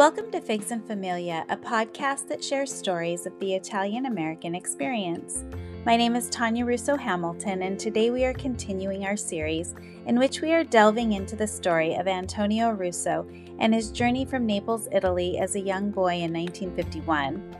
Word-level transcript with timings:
Welcome 0.00 0.30
to 0.30 0.40
Figs 0.40 0.70
and 0.70 0.82
Familia, 0.82 1.44
a 1.50 1.58
podcast 1.58 2.26
that 2.28 2.42
shares 2.42 2.72
stories 2.72 3.26
of 3.26 3.38
the 3.38 3.52
Italian 3.52 4.06
American 4.06 4.54
experience. 4.54 5.44
My 5.84 5.94
name 5.94 6.16
is 6.16 6.30
Tanya 6.30 6.64
Russo 6.64 6.96
Hamilton, 6.96 7.60
and 7.60 7.78
today 7.78 8.08
we 8.08 8.24
are 8.24 8.32
continuing 8.32 9.04
our 9.04 9.14
series 9.14 9.74
in 10.06 10.18
which 10.18 10.40
we 10.40 10.54
are 10.54 10.64
delving 10.64 11.12
into 11.12 11.36
the 11.36 11.46
story 11.46 11.96
of 11.96 12.08
Antonio 12.08 12.70
Russo 12.70 13.28
and 13.58 13.74
his 13.74 13.90
journey 13.90 14.24
from 14.24 14.46
Naples, 14.46 14.88
Italy 14.90 15.38
as 15.38 15.54
a 15.54 15.60
young 15.60 15.90
boy 15.90 16.14
in 16.14 16.32
1951. 16.32 17.54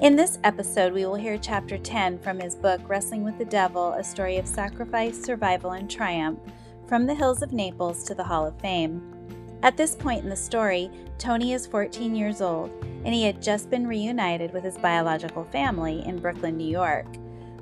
In 0.00 0.14
this 0.14 0.38
episode, 0.44 0.92
we 0.92 1.06
will 1.06 1.16
hear 1.16 1.38
chapter 1.38 1.76
10 1.76 2.20
from 2.20 2.38
his 2.38 2.54
book, 2.54 2.80
Wrestling 2.88 3.24
with 3.24 3.36
the 3.36 3.44
Devil 3.44 3.94
A 3.94 4.04
Story 4.04 4.36
of 4.36 4.46
Sacrifice, 4.46 5.20
Survival, 5.20 5.72
and 5.72 5.90
Triumph 5.90 6.38
From 6.86 7.04
the 7.04 7.16
Hills 7.16 7.42
of 7.42 7.52
Naples 7.52 8.04
to 8.04 8.14
the 8.14 8.22
Hall 8.22 8.46
of 8.46 8.56
Fame. 8.60 9.19
At 9.62 9.76
this 9.76 9.94
point 9.94 10.22
in 10.24 10.30
the 10.30 10.36
story, 10.36 10.90
Tony 11.18 11.52
is 11.52 11.66
14 11.66 12.14
years 12.14 12.40
old, 12.40 12.70
and 13.04 13.14
he 13.14 13.24
had 13.24 13.42
just 13.42 13.68
been 13.68 13.86
reunited 13.86 14.52
with 14.52 14.64
his 14.64 14.78
biological 14.78 15.44
family 15.44 16.02
in 16.06 16.18
Brooklyn, 16.18 16.56
New 16.56 16.68
York. 16.68 17.06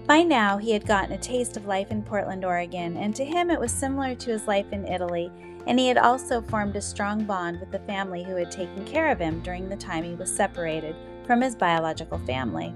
By 0.06 0.22
now, 0.22 0.56
he 0.56 0.70
had 0.70 0.86
gotten 0.86 1.12
a 1.12 1.18
taste 1.18 1.56
of 1.56 1.66
life 1.66 1.90
in 1.90 2.02
Portland, 2.02 2.44
Oregon, 2.44 2.96
and 2.96 3.14
to 3.16 3.24
him 3.24 3.50
it 3.50 3.60
was 3.60 3.72
similar 3.72 4.14
to 4.14 4.30
his 4.30 4.46
life 4.46 4.72
in 4.72 4.86
Italy, 4.86 5.30
and 5.66 5.78
he 5.78 5.88
had 5.88 5.98
also 5.98 6.40
formed 6.40 6.76
a 6.76 6.80
strong 6.80 7.24
bond 7.24 7.60
with 7.60 7.70
the 7.70 7.80
family 7.80 8.22
who 8.22 8.36
had 8.36 8.50
taken 8.50 8.84
care 8.84 9.10
of 9.10 9.18
him 9.18 9.40
during 9.40 9.68
the 9.68 9.76
time 9.76 10.04
he 10.04 10.14
was 10.14 10.34
separated 10.34 10.96
from 11.26 11.42
his 11.42 11.54
biological 11.54 12.18
family 12.20 12.74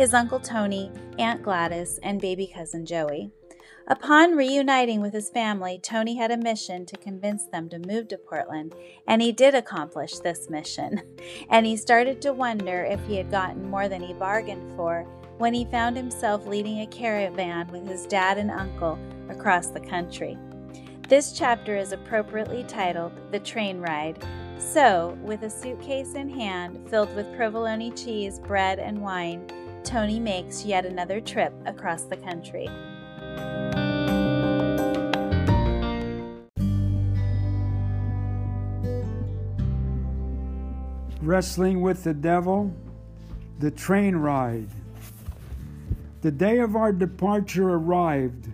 his 0.00 0.14
Uncle 0.14 0.40
Tony, 0.40 0.90
Aunt 1.18 1.42
Gladys, 1.42 1.98
and 2.02 2.22
baby 2.22 2.46
cousin 2.46 2.86
Joey. 2.86 3.30
Upon 3.90 4.36
reuniting 4.36 5.00
with 5.00 5.12
his 5.12 5.30
family, 5.30 5.80
Tony 5.82 6.14
had 6.14 6.30
a 6.30 6.36
mission 6.36 6.86
to 6.86 6.96
convince 6.96 7.46
them 7.46 7.68
to 7.70 7.78
move 7.80 8.06
to 8.06 8.18
Portland, 8.18 8.72
and 9.08 9.20
he 9.20 9.32
did 9.32 9.52
accomplish 9.56 10.20
this 10.20 10.48
mission. 10.48 11.02
And 11.50 11.66
he 11.66 11.76
started 11.76 12.22
to 12.22 12.32
wonder 12.32 12.84
if 12.84 13.04
he 13.06 13.16
had 13.16 13.32
gotten 13.32 13.68
more 13.68 13.88
than 13.88 14.00
he 14.00 14.14
bargained 14.14 14.76
for 14.76 15.02
when 15.38 15.52
he 15.52 15.64
found 15.64 15.96
himself 15.96 16.46
leading 16.46 16.80
a 16.80 16.86
caravan 16.86 17.66
with 17.72 17.88
his 17.88 18.06
dad 18.06 18.38
and 18.38 18.52
uncle 18.52 18.96
across 19.28 19.68
the 19.68 19.80
country. 19.80 20.38
This 21.08 21.32
chapter 21.32 21.76
is 21.76 21.90
appropriately 21.90 22.62
titled 22.68 23.12
The 23.32 23.40
Train 23.40 23.80
Ride. 23.80 24.24
So, 24.58 25.18
with 25.22 25.42
a 25.42 25.50
suitcase 25.50 26.14
in 26.14 26.28
hand 26.28 26.88
filled 26.88 27.14
with 27.16 27.34
provolone 27.34 27.96
cheese, 27.96 28.38
bread, 28.38 28.78
and 28.78 29.02
wine, 29.02 29.50
Tony 29.82 30.20
makes 30.20 30.64
yet 30.64 30.86
another 30.86 31.20
trip 31.20 31.52
across 31.66 32.04
the 32.04 32.16
country. 32.16 32.68
Wrestling 41.22 41.82
with 41.82 42.02
the 42.04 42.14
Devil, 42.14 42.74
the 43.58 43.70
train 43.70 44.16
ride. 44.16 44.70
The 46.22 46.30
day 46.30 46.60
of 46.60 46.76
our 46.76 46.94
departure 46.94 47.74
arrived. 47.74 48.48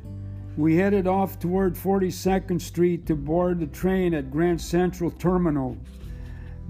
We 0.57 0.75
headed 0.75 1.07
off 1.07 1.39
toward 1.39 1.77
42nd 1.77 2.61
Street 2.61 3.07
to 3.07 3.15
board 3.15 3.61
the 3.61 3.69
train 3.69 4.15
at 4.15 4.33
Grand 4.33 4.61
Central 4.61 5.13
Terminal. 5.13 5.77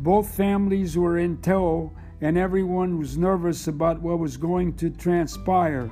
Both 0.00 0.34
families 0.34 0.98
were 0.98 1.17
in 1.17 1.39
tow, 1.41 1.91
and 2.20 2.36
everyone 2.36 2.98
was 2.98 3.17
nervous 3.17 3.67
about 3.67 4.02
what 4.02 4.19
was 4.19 4.36
going 4.36 4.74
to 4.74 4.91
transpire. 4.91 5.91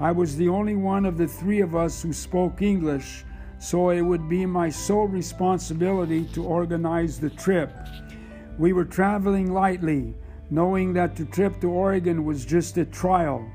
I 0.00 0.10
was 0.10 0.36
the 0.36 0.48
only 0.48 0.74
one 0.74 1.06
of 1.06 1.16
the 1.16 1.28
three 1.28 1.60
of 1.60 1.76
us 1.76 2.02
who 2.02 2.12
spoke 2.12 2.60
English, 2.60 3.24
so 3.60 3.90
it 3.90 4.02
would 4.02 4.28
be 4.28 4.46
my 4.46 4.68
sole 4.68 5.06
responsibility 5.06 6.24
to 6.32 6.42
organize 6.42 7.20
the 7.20 7.30
trip. 7.30 7.70
We 8.58 8.72
were 8.72 8.84
traveling 8.84 9.52
lightly, 9.52 10.14
knowing 10.50 10.92
that 10.94 11.14
the 11.14 11.26
trip 11.26 11.60
to 11.60 11.70
Oregon 11.70 12.24
was 12.24 12.44
just 12.44 12.76
a 12.76 12.84
trial, 12.84 13.48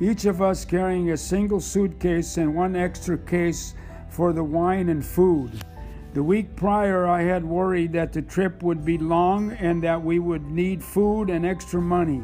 each 0.00 0.26
of 0.26 0.42
us 0.42 0.66
carrying 0.66 1.10
a 1.10 1.16
single 1.16 1.60
suitcase 1.60 2.36
and 2.36 2.54
one 2.54 2.76
extra 2.76 3.16
case 3.16 3.74
for 4.10 4.34
the 4.34 4.44
wine 4.44 4.90
and 4.90 5.04
food. 5.04 5.64
The 6.12 6.22
week 6.22 6.56
prior, 6.56 7.06
I 7.06 7.22
had 7.22 7.42
worried 7.42 7.94
that 7.94 8.12
the 8.12 8.20
trip 8.20 8.62
would 8.62 8.84
be 8.84 8.98
long 8.98 9.52
and 9.52 9.82
that 9.82 10.02
we 10.02 10.18
would 10.18 10.50
need 10.50 10.84
food 10.84 11.30
and 11.30 11.46
extra 11.46 11.80
money. 11.80 12.22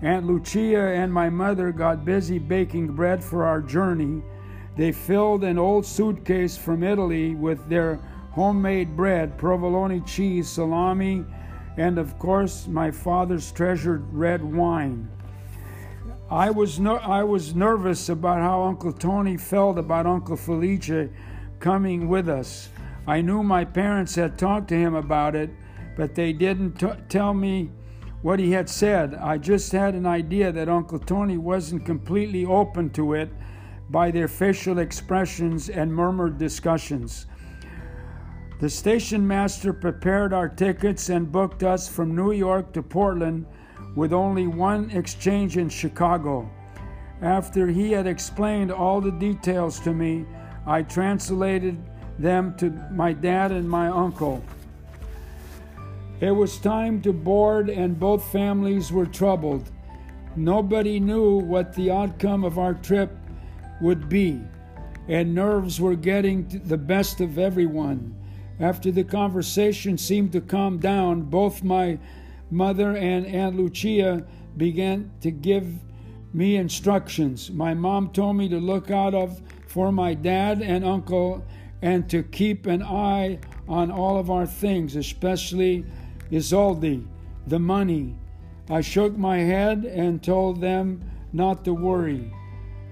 Aunt 0.00 0.26
Lucia 0.26 0.94
and 0.94 1.12
my 1.12 1.28
mother 1.28 1.72
got 1.72 2.06
busy 2.06 2.38
baking 2.38 2.94
bread 2.94 3.22
for 3.22 3.44
our 3.44 3.60
journey. 3.60 4.22
They 4.78 4.92
filled 4.92 5.44
an 5.44 5.58
old 5.58 5.84
suitcase 5.84 6.56
from 6.56 6.82
Italy 6.82 7.34
with 7.34 7.68
their 7.68 7.96
homemade 8.30 8.96
bread, 8.96 9.36
provolone 9.36 10.02
cheese, 10.04 10.48
salami, 10.48 11.26
and 11.80 11.98
of 11.98 12.18
course 12.18 12.66
my 12.66 12.90
father's 12.90 13.50
treasured 13.52 14.04
red 14.12 14.44
wine. 14.44 15.08
I 16.30 16.50
was 16.50 16.78
no, 16.78 16.96
I 16.96 17.22
was 17.22 17.54
nervous 17.54 18.10
about 18.10 18.40
how 18.40 18.64
Uncle 18.64 18.92
Tony 18.92 19.38
felt 19.38 19.78
about 19.78 20.06
Uncle 20.06 20.36
Felice 20.36 21.08
coming 21.58 22.06
with 22.06 22.28
us. 22.28 22.68
I 23.06 23.22
knew 23.22 23.42
my 23.42 23.64
parents 23.64 24.14
had 24.14 24.36
talked 24.36 24.68
to 24.68 24.74
him 24.74 24.94
about 24.94 25.34
it, 25.34 25.48
but 25.96 26.14
they 26.14 26.34
didn't 26.34 26.74
t- 26.78 27.02
tell 27.08 27.32
me 27.32 27.70
what 28.20 28.38
he 28.38 28.52
had 28.52 28.68
said. 28.68 29.14
I 29.14 29.38
just 29.38 29.72
had 29.72 29.94
an 29.94 30.04
idea 30.04 30.52
that 30.52 30.68
Uncle 30.68 30.98
Tony 30.98 31.38
wasn't 31.38 31.86
completely 31.86 32.44
open 32.44 32.90
to 32.90 33.14
it 33.14 33.30
by 33.88 34.10
their 34.10 34.28
facial 34.28 34.78
expressions 34.78 35.70
and 35.70 35.94
murmured 35.94 36.36
discussions. 36.36 37.24
The 38.60 38.68
station 38.68 39.26
master 39.26 39.72
prepared 39.72 40.34
our 40.34 40.46
tickets 40.46 41.08
and 41.08 41.32
booked 41.32 41.62
us 41.62 41.88
from 41.88 42.14
New 42.14 42.32
York 42.32 42.74
to 42.74 42.82
Portland 42.82 43.46
with 43.96 44.12
only 44.12 44.46
one 44.48 44.90
exchange 44.90 45.56
in 45.56 45.70
Chicago. 45.70 46.50
After 47.22 47.68
he 47.68 47.90
had 47.90 48.06
explained 48.06 48.70
all 48.70 49.00
the 49.00 49.12
details 49.12 49.80
to 49.80 49.94
me, 49.94 50.26
I 50.66 50.82
translated 50.82 51.82
them 52.18 52.54
to 52.58 52.68
my 52.92 53.14
dad 53.14 53.50
and 53.50 53.68
my 53.68 53.88
uncle. 53.88 54.44
It 56.20 56.32
was 56.32 56.58
time 56.58 57.00
to 57.00 57.14
board, 57.14 57.70
and 57.70 57.98
both 57.98 58.30
families 58.30 58.92
were 58.92 59.06
troubled. 59.06 59.70
Nobody 60.36 61.00
knew 61.00 61.38
what 61.38 61.72
the 61.72 61.90
outcome 61.90 62.44
of 62.44 62.58
our 62.58 62.74
trip 62.74 63.10
would 63.80 64.10
be, 64.10 64.42
and 65.08 65.34
nerves 65.34 65.80
were 65.80 65.96
getting 65.96 66.60
the 66.66 66.76
best 66.76 67.22
of 67.22 67.38
everyone. 67.38 68.19
After 68.60 68.90
the 68.90 69.04
conversation 69.04 69.96
seemed 69.96 70.32
to 70.32 70.42
calm 70.42 70.78
down, 70.78 71.22
both 71.22 71.64
my 71.64 71.98
mother 72.50 72.94
and 72.94 73.26
Aunt 73.26 73.56
Lucia 73.56 74.26
began 74.54 75.10
to 75.22 75.30
give 75.30 75.66
me 76.34 76.56
instructions. 76.56 77.50
My 77.50 77.72
mom 77.72 78.10
told 78.10 78.36
me 78.36 78.50
to 78.50 78.58
look 78.58 78.90
out 78.90 79.14
of 79.14 79.40
for 79.66 79.90
my 79.90 80.12
dad 80.12 80.60
and 80.60 80.84
uncle 80.84 81.42
and 81.80 82.08
to 82.10 82.22
keep 82.22 82.66
an 82.66 82.82
eye 82.82 83.38
on 83.66 83.90
all 83.90 84.18
of 84.18 84.30
our 84.30 84.46
things, 84.46 84.94
especially 84.94 85.86
i 86.30 86.34
soldi, 86.34 87.06
the 87.46 87.58
money. 87.58 88.14
I 88.68 88.82
shook 88.82 89.16
my 89.16 89.38
head 89.38 89.84
and 89.86 90.22
told 90.22 90.60
them 90.60 91.02
not 91.32 91.64
to 91.64 91.72
worry. 91.72 92.30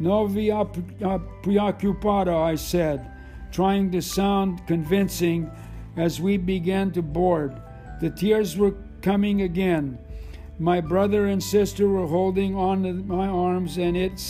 No 0.01 0.27
via 0.27 0.61
uh, 0.61 0.65
preoccupado, 1.43 2.43
I 2.43 2.55
said 2.55 3.18
trying 3.51 3.91
to 3.93 4.03
sound 4.03 4.67
convincing 4.67 5.51
as 5.97 6.21
we 6.21 6.37
began 6.37 6.91
to 6.93 7.03
board. 7.03 7.61
The 8.01 8.11
tears 8.11 8.57
were 8.57 8.75
coming 9.03 9.43
again. 9.43 9.99
My 10.59 10.81
brother 10.81 11.27
and 11.27 11.43
sister 11.43 11.89
were 11.89 12.07
holding 12.07 12.57
on 12.57 12.83
to 12.83 12.93
my 12.93 13.27
arms, 13.27 13.79
and 13.79 13.97
it 13.97 14.21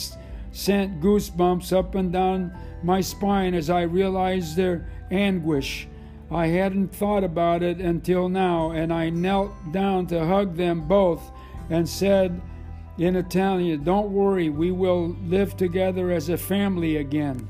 sent 0.53 1.01
goosebumps 1.01 1.73
up 1.73 1.95
and 1.95 2.12
down 2.12 2.53
my 2.83 3.01
spine 3.01 3.55
as 3.55 3.71
I 3.71 3.83
realized 3.83 4.56
their 4.56 4.89
anguish. 5.11 5.88
I 6.31 6.49
hadn't 6.49 6.94
thought 6.94 7.25
about 7.25 7.62
it 7.62 7.81
until 7.81 8.29
now, 8.29 8.73
and 8.73 8.93
I 8.93 9.09
knelt 9.09 9.53
down 9.73 10.06
to 10.09 10.26
hug 10.26 10.56
them 10.56 10.87
both 10.87 11.31
and 11.70 11.88
said 11.88 12.41
in 12.99 13.17
Italian, 13.17 13.85
Don't 13.85 14.11
worry, 14.11 14.50
we 14.50 14.70
will 14.70 15.17
live 15.25 15.56
together 15.56 16.11
as 16.11 16.29
a 16.29 16.37
family 16.37 16.97
again. 16.97 17.49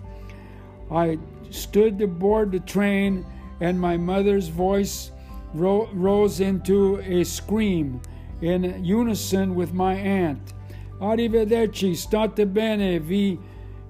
I 0.90 1.18
stood 1.50 1.98
to 1.98 2.06
board 2.06 2.52
the 2.52 2.60
train, 2.60 3.24
and 3.60 3.80
my 3.80 3.96
mother's 3.96 4.48
voice 4.48 5.12
ro- 5.54 5.88
rose 5.92 6.40
into 6.40 7.00
a 7.00 7.24
scream 7.24 8.00
in 8.40 8.84
unison 8.84 9.54
with 9.54 9.72
my 9.72 9.94
aunt. 9.94 10.52
Arrivederci, 11.00 11.96
state 11.96 12.52
bene, 12.52 12.98
vi, 12.98 13.38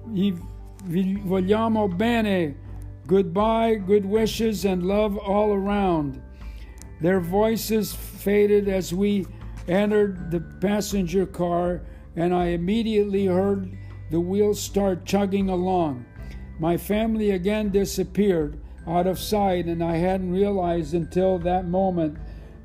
vi 0.05 1.15
vogliamo 1.15 1.97
bene. 1.97 2.55
Goodbye, 3.07 3.75
good 3.75 4.05
wishes, 4.05 4.65
and 4.65 4.83
love 4.83 5.17
all 5.17 5.51
around. 5.51 6.21
Their 7.01 7.19
voices 7.19 7.93
faded 7.93 8.67
as 8.67 8.93
we 8.93 9.25
entered 9.67 10.29
the 10.29 10.41
passenger 10.61 11.25
car, 11.25 11.81
and 12.15 12.33
I 12.33 12.47
immediately 12.47 13.25
heard 13.25 13.75
the 14.11 14.19
wheels 14.19 14.59
start 14.59 15.05
chugging 15.05 15.49
along. 15.49 16.05
My 16.59 16.75
family 16.75 17.31
again 17.31 17.69
disappeared 17.69 18.59
out 18.85 19.07
of 19.07 19.17
sight, 19.17 19.65
and 19.65 19.81
I 19.81 19.95
hadn't 19.95 20.31
realized 20.31 20.93
until 20.93 21.39
that 21.39 21.67
moment 21.67 22.17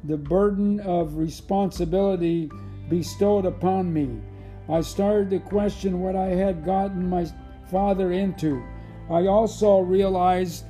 the 0.02 0.16
burden 0.16 0.80
of 0.80 1.16
responsibility 1.16 2.50
bestowed 2.88 3.46
upon 3.46 3.92
me. 3.92 4.20
I 4.68 4.80
started 4.80 5.30
to 5.30 5.38
question 5.38 6.00
what 6.00 6.16
I 6.16 6.26
had 6.26 6.64
gotten 6.64 7.08
my 7.08 7.26
father 7.70 8.12
into. 8.12 8.62
I 9.08 9.26
also 9.26 9.78
realized 9.78 10.64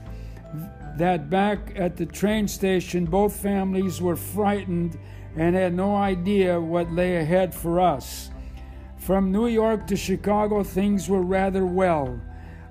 that 0.97 1.31
back 1.31 1.73
at 1.77 1.97
the 1.97 2.07
train 2.07 2.47
station, 2.47 3.07
both 3.07 3.35
families 3.35 4.03
were 4.03 4.17
frightened 4.17 4.99
and 5.37 5.57
had 5.57 5.75
no 5.75 5.97
idea 5.97 6.61
what 6.61 6.93
lay 6.93 7.17
ahead 7.17 7.55
for 7.55 7.81
us. 7.81 8.31
From 8.99 9.33
New 9.33 9.49
York 9.49 9.87
to 9.89 9.97
Chicago, 9.97 10.63
things 10.63 11.09
were 11.09 11.23
rather 11.23 11.67
well. 11.67 12.21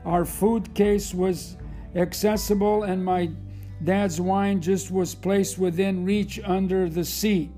Our 0.06 0.26
food 0.26 0.74
case 0.74 1.14
was 1.14 1.58
accessible, 1.96 2.84
and 2.84 3.04
my 3.04 3.30
dad's 3.84 4.20
wine 4.20 4.62
just 4.62 4.92
was 4.92 5.16
placed 5.16 5.58
within 5.58 6.06
reach 6.06 6.40
under 6.44 6.90
the 6.90 7.06
seat. 7.06 7.52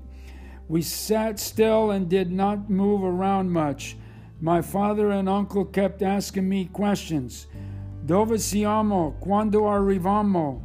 We 0.68 0.82
sat 0.82 1.38
still 1.38 1.90
and 1.90 2.08
did 2.08 2.32
not 2.32 2.68
move 2.68 3.02
around 3.04 3.50
much. 3.50 3.96
My 4.40 4.60
father 4.60 5.10
and 5.10 5.28
uncle 5.28 5.64
kept 5.64 6.02
asking 6.02 6.48
me 6.48 6.66
questions. 6.66 7.46
Dove 8.04 8.40
siamo? 8.40 9.16
Quando 9.20 9.62
arrivamo? 9.62 10.62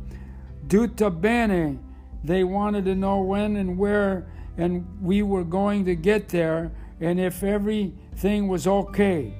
Tutto 0.67 1.09
bene? 1.09 1.79
They 2.23 2.43
wanted 2.43 2.85
to 2.85 2.95
know 2.95 3.21
when 3.21 3.55
and 3.55 3.77
where 3.77 4.27
and 4.57 4.85
we 5.01 5.21
were 5.23 5.43
going 5.43 5.85
to 5.85 5.95
get 5.95 6.29
there 6.29 6.71
and 6.99 7.19
if 7.19 7.43
everything 7.43 8.47
was 8.47 8.67
okay. 8.67 9.33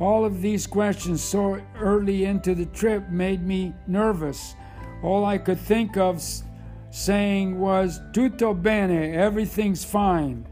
All 0.00 0.24
of 0.24 0.40
these 0.40 0.66
questions 0.66 1.22
so 1.22 1.60
early 1.78 2.24
into 2.24 2.54
the 2.54 2.64
trip 2.66 3.10
made 3.10 3.46
me 3.46 3.74
nervous. 3.86 4.54
All 5.02 5.26
I 5.26 5.36
could 5.36 5.60
think 5.60 5.98
of 5.98 6.22
saying 6.90 7.60
was, 7.60 8.00
Tutto 8.14 8.54
bene, 8.54 9.14
everything's 9.14 9.84
fine. 9.84 10.46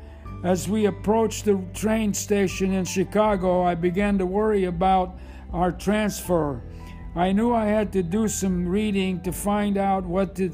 As 0.45 0.69
we 0.69 0.85
approached 0.85 1.47
the 1.47 1.61
train 1.73 2.12
station 2.12 2.73
in 2.73 2.85
Chicago, 2.85 3.62
I 3.62 3.75
began 3.75 4.19
to 4.19 4.27
worry 4.27 4.65
about 4.65 5.19
our 5.53 5.73
transfer. 5.73 6.62
I 7.17 7.33
knew 7.33 7.55
I 7.55 7.65
had 7.65 7.91
to 7.95 8.03
do 8.03 8.29
some 8.29 8.69
reading 8.69 9.21
to 9.23 9.33
find 9.33 9.79
out 9.79 10.05
what 10.05 10.35
the, 10.35 10.53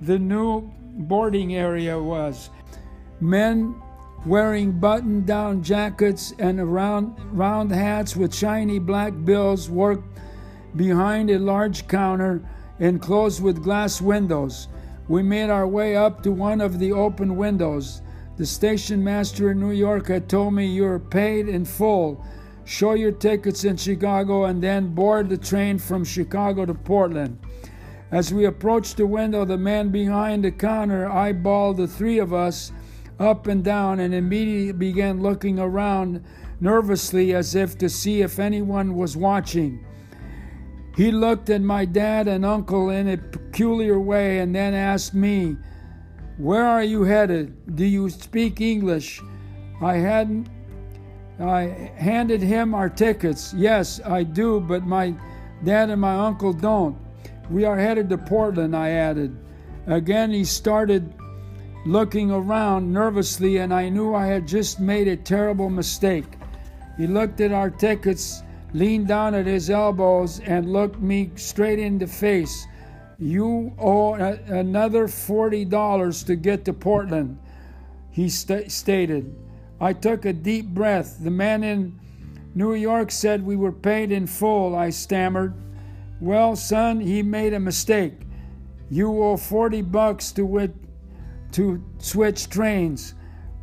the 0.00 0.18
new 0.18 0.70
boarding 0.94 1.54
area 1.54 1.98
was. 1.98 2.50
Men 3.20 3.80
wearing 4.24 4.72
button 4.72 5.24
down 5.24 5.62
jackets 5.62 6.32
and 6.38 6.72
round, 6.72 7.14
round 7.32 7.72
hats 7.72 8.16
with 8.16 8.34
shiny 8.34 8.78
black 8.78 9.12
bills 9.24 9.68
worked 9.68 10.18
behind 10.76 11.30
a 11.30 11.38
large 11.38 11.88
counter 11.88 12.40
enclosed 12.78 13.42
with 13.42 13.62
glass 13.62 14.00
windows. 14.00 14.68
We 15.08 15.22
made 15.22 15.50
our 15.50 15.66
way 15.66 15.96
up 15.96 16.22
to 16.22 16.30
one 16.30 16.60
of 16.60 16.78
the 16.78 16.92
open 16.92 17.36
windows. 17.36 18.02
The 18.36 18.46
station 18.46 19.02
master 19.02 19.50
in 19.50 19.60
New 19.60 19.72
York 19.72 20.08
had 20.08 20.28
told 20.28 20.54
me 20.54 20.66
you're 20.66 20.98
paid 20.98 21.48
in 21.48 21.64
full. 21.64 22.24
Show 22.64 22.94
your 22.94 23.12
tickets 23.12 23.64
in 23.64 23.76
Chicago 23.76 24.44
and 24.44 24.62
then 24.62 24.94
board 24.94 25.28
the 25.28 25.36
train 25.36 25.78
from 25.78 26.04
Chicago 26.04 26.64
to 26.64 26.74
Portland. 26.74 27.38
As 28.12 28.32
we 28.32 28.44
approached 28.44 28.98
the 28.98 29.06
window, 29.06 29.44
the 29.44 29.58
man 29.58 29.90
behind 29.90 30.44
the 30.44 30.52
counter 30.52 31.08
eyeballed 31.08 31.78
the 31.78 31.88
three 31.88 32.18
of 32.18 32.32
us 32.32 32.70
up 33.22 33.46
and 33.46 33.62
down 33.62 34.00
and 34.00 34.14
immediately 34.14 34.72
began 34.72 35.22
looking 35.22 35.58
around 35.58 36.24
nervously 36.60 37.34
as 37.34 37.54
if 37.54 37.78
to 37.78 37.88
see 37.88 38.22
if 38.22 38.38
anyone 38.38 38.94
was 38.94 39.16
watching. 39.16 39.84
He 40.96 41.10
looked 41.10 41.48
at 41.48 41.62
my 41.62 41.84
dad 41.84 42.28
and 42.28 42.44
uncle 42.44 42.90
in 42.90 43.08
a 43.08 43.16
peculiar 43.16 43.98
way 43.98 44.38
and 44.38 44.54
then 44.54 44.74
asked 44.74 45.14
me, 45.14 45.56
Where 46.36 46.64
are 46.64 46.82
you 46.82 47.04
headed? 47.04 47.76
Do 47.76 47.84
you 47.84 48.10
speak 48.10 48.60
English? 48.60 49.20
I 49.80 49.94
hadn't. 49.94 50.48
I 51.40 51.92
handed 51.96 52.42
him 52.42 52.74
our 52.74 52.88
tickets. 52.88 53.54
Yes, 53.54 54.00
I 54.04 54.22
do, 54.22 54.60
but 54.60 54.84
my 54.84 55.14
dad 55.64 55.90
and 55.90 56.00
my 56.00 56.14
uncle 56.14 56.52
don't. 56.52 56.96
We 57.50 57.64
are 57.64 57.78
headed 57.78 58.08
to 58.10 58.18
Portland, 58.18 58.76
I 58.76 58.90
added. 58.90 59.36
Again, 59.86 60.30
he 60.30 60.44
started 60.44 61.12
looking 61.84 62.30
around 62.30 62.92
nervously, 62.92 63.58
and 63.58 63.72
I 63.74 63.88
knew 63.88 64.14
I 64.14 64.26
had 64.26 64.46
just 64.46 64.78
made 64.80 65.08
a 65.08 65.16
terrible 65.16 65.68
mistake. 65.68 66.24
He 66.96 67.06
looked 67.06 67.40
at 67.40 67.52
our 67.52 67.70
tickets, 67.70 68.42
leaned 68.72 69.08
down 69.08 69.34
at 69.34 69.46
his 69.46 69.70
elbows, 69.70 70.40
and 70.40 70.72
looked 70.72 71.00
me 71.00 71.30
straight 71.34 71.78
in 71.78 71.98
the 71.98 72.06
face. 72.06 72.66
You 73.18 73.72
owe 73.78 74.14
a- 74.14 74.38
another 74.48 75.06
$40 75.08 76.22
to 76.24 76.36
get 76.36 76.64
to 76.64 76.72
Portland, 76.72 77.38
he 78.10 78.28
st- 78.28 78.70
stated. 78.70 79.34
I 79.80 79.92
took 79.92 80.24
a 80.24 80.32
deep 80.32 80.68
breath. 80.68 81.18
The 81.20 81.30
man 81.30 81.64
in 81.64 81.98
New 82.54 82.74
York 82.74 83.10
said 83.10 83.44
we 83.44 83.56
were 83.56 83.72
paid 83.72 84.12
in 84.12 84.26
full, 84.26 84.76
I 84.76 84.90
stammered. 84.90 85.54
Well, 86.20 86.54
son, 86.54 87.00
he 87.00 87.22
made 87.22 87.52
a 87.52 87.58
mistake. 87.60 88.20
You 88.90 89.22
owe 89.22 89.36
40 89.36 89.82
bucks 89.82 90.30
to 90.32 90.44
wit- 90.44 90.76
to 91.52 91.82
switch 91.98 92.48
trains. 92.48 93.14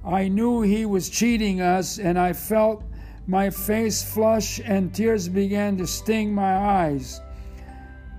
I 0.06 0.28
knew 0.28 0.62
he 0.62 0.86
was 0.86 1.10
cheating 1.10 1.62
us, 1.62 2.00
and 2.00 2.18
I 2.18 2.34
felt 2.34 2.84
my 3.28 3.50
face 3.50 4.02
flush 4.02 4.60
and 4.64 4.94
tears 4.94 5.30
began 5.30 5.78
to 5.78 5.86
sting 5.86 6.34
my 6.34 6.56
eyes. 6.56 7.22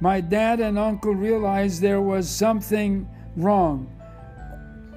My 0.01 0.21
dad 0.21 0.61
and 0.61 0.79
uncle 0.79 1.15
realized 1.15 1.83
there 1.83 2.01
was 2.01 2.29
something 2.29 3.09
wrong. 3.37 3.91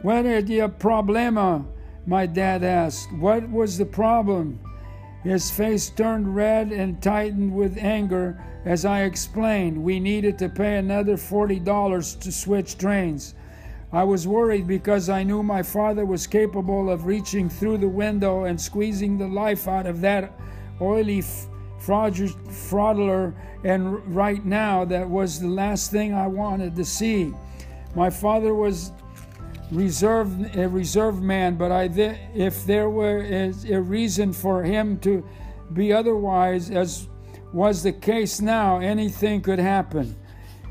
What 0.01 0.25
is 0.25 0.45
the 0.45 0.59
problema? 0.69 1.65
My 2.05 2.25
dad 2.25 2.63
asked. 2.63 3.11
What 3.13 3.49
was 3.49 3.77
the 3.77 3.85
problem? 3.85 4.59
His 5.23 5.49
face 5.49 5.89
turned 5.89 6.35
red 6.35 6.71
and 6.71 7.01
tightened 7.01 7.53
with 7.53 7.77
anger 7.77 8.43
as 8.65 8.85
I 8.85 9.03
explained 9.03 9.81
we 9.81 9.99
needed 9.99 10.37
to 10.39 10.49
pay 10.49 10.77
another 10.77 11.15
$40 11.15 12.19
to 12.19 12.31
switch 12.31 12.77
trains. 12.77 13.33
I 13.93 14.03
was 14.03 14.27
worried 14.27 14.65
because 14.65 15.07
I 15.07 15.21
knew 15.21 15.43
my 15.43 15.61
father 15.61 16.03
was 16.03 16.25
capable 16.25 16.89
of 16.89 17.05
reaching 17.05 17.47
through 17.47 17.77
the 17.77 17.87
window 17.87 18.45
and 18.45 18.59
squeezing 18.59 19.19
the 19.19 19.27
life 19.27 19.67
out 19.67 19.85
of 19.85 20.01
that 20.01 20.33
oily 20.81 21.23
fraudler, 21.79 23.35
and 23.63 24.15
right 24.15 24.43
now 24.43 24.83
that 24.85 25.07
was 25.07 25.39
the 25.39 25.47
last 25.47 25.91
thing 25.91 26.11
I 26.11 26.25
wanted 26.25 26.75
to 26.75 26.83
see. 26.83 27.33
My 27.95 28.09
father 28.09 28.55
was 28.55 28.91
reserved 29.71 30.55
a 30.55 30.67
reserved 30.67 31.21
man, 31.21 31.55
but 31.55 31.71
I 31.71 31.83
if 32.33 32.65
there 32.65 32.89
were 32.89 33.19
a 33.19 33.79
reason 33.79 34.33
for 34.33 34.63
him 34.63 34.97
to 35.01 35.23
be 35.73 35.93
otherwise, 35.93 36.71
as 36.71 37.07
was 37.51 37.83
the 37.83 37.93
case 37.93 38.41
now, 38.41 38.79
anything 38.79 39.41
could 39.41 39.59
happen. 39.59 40.15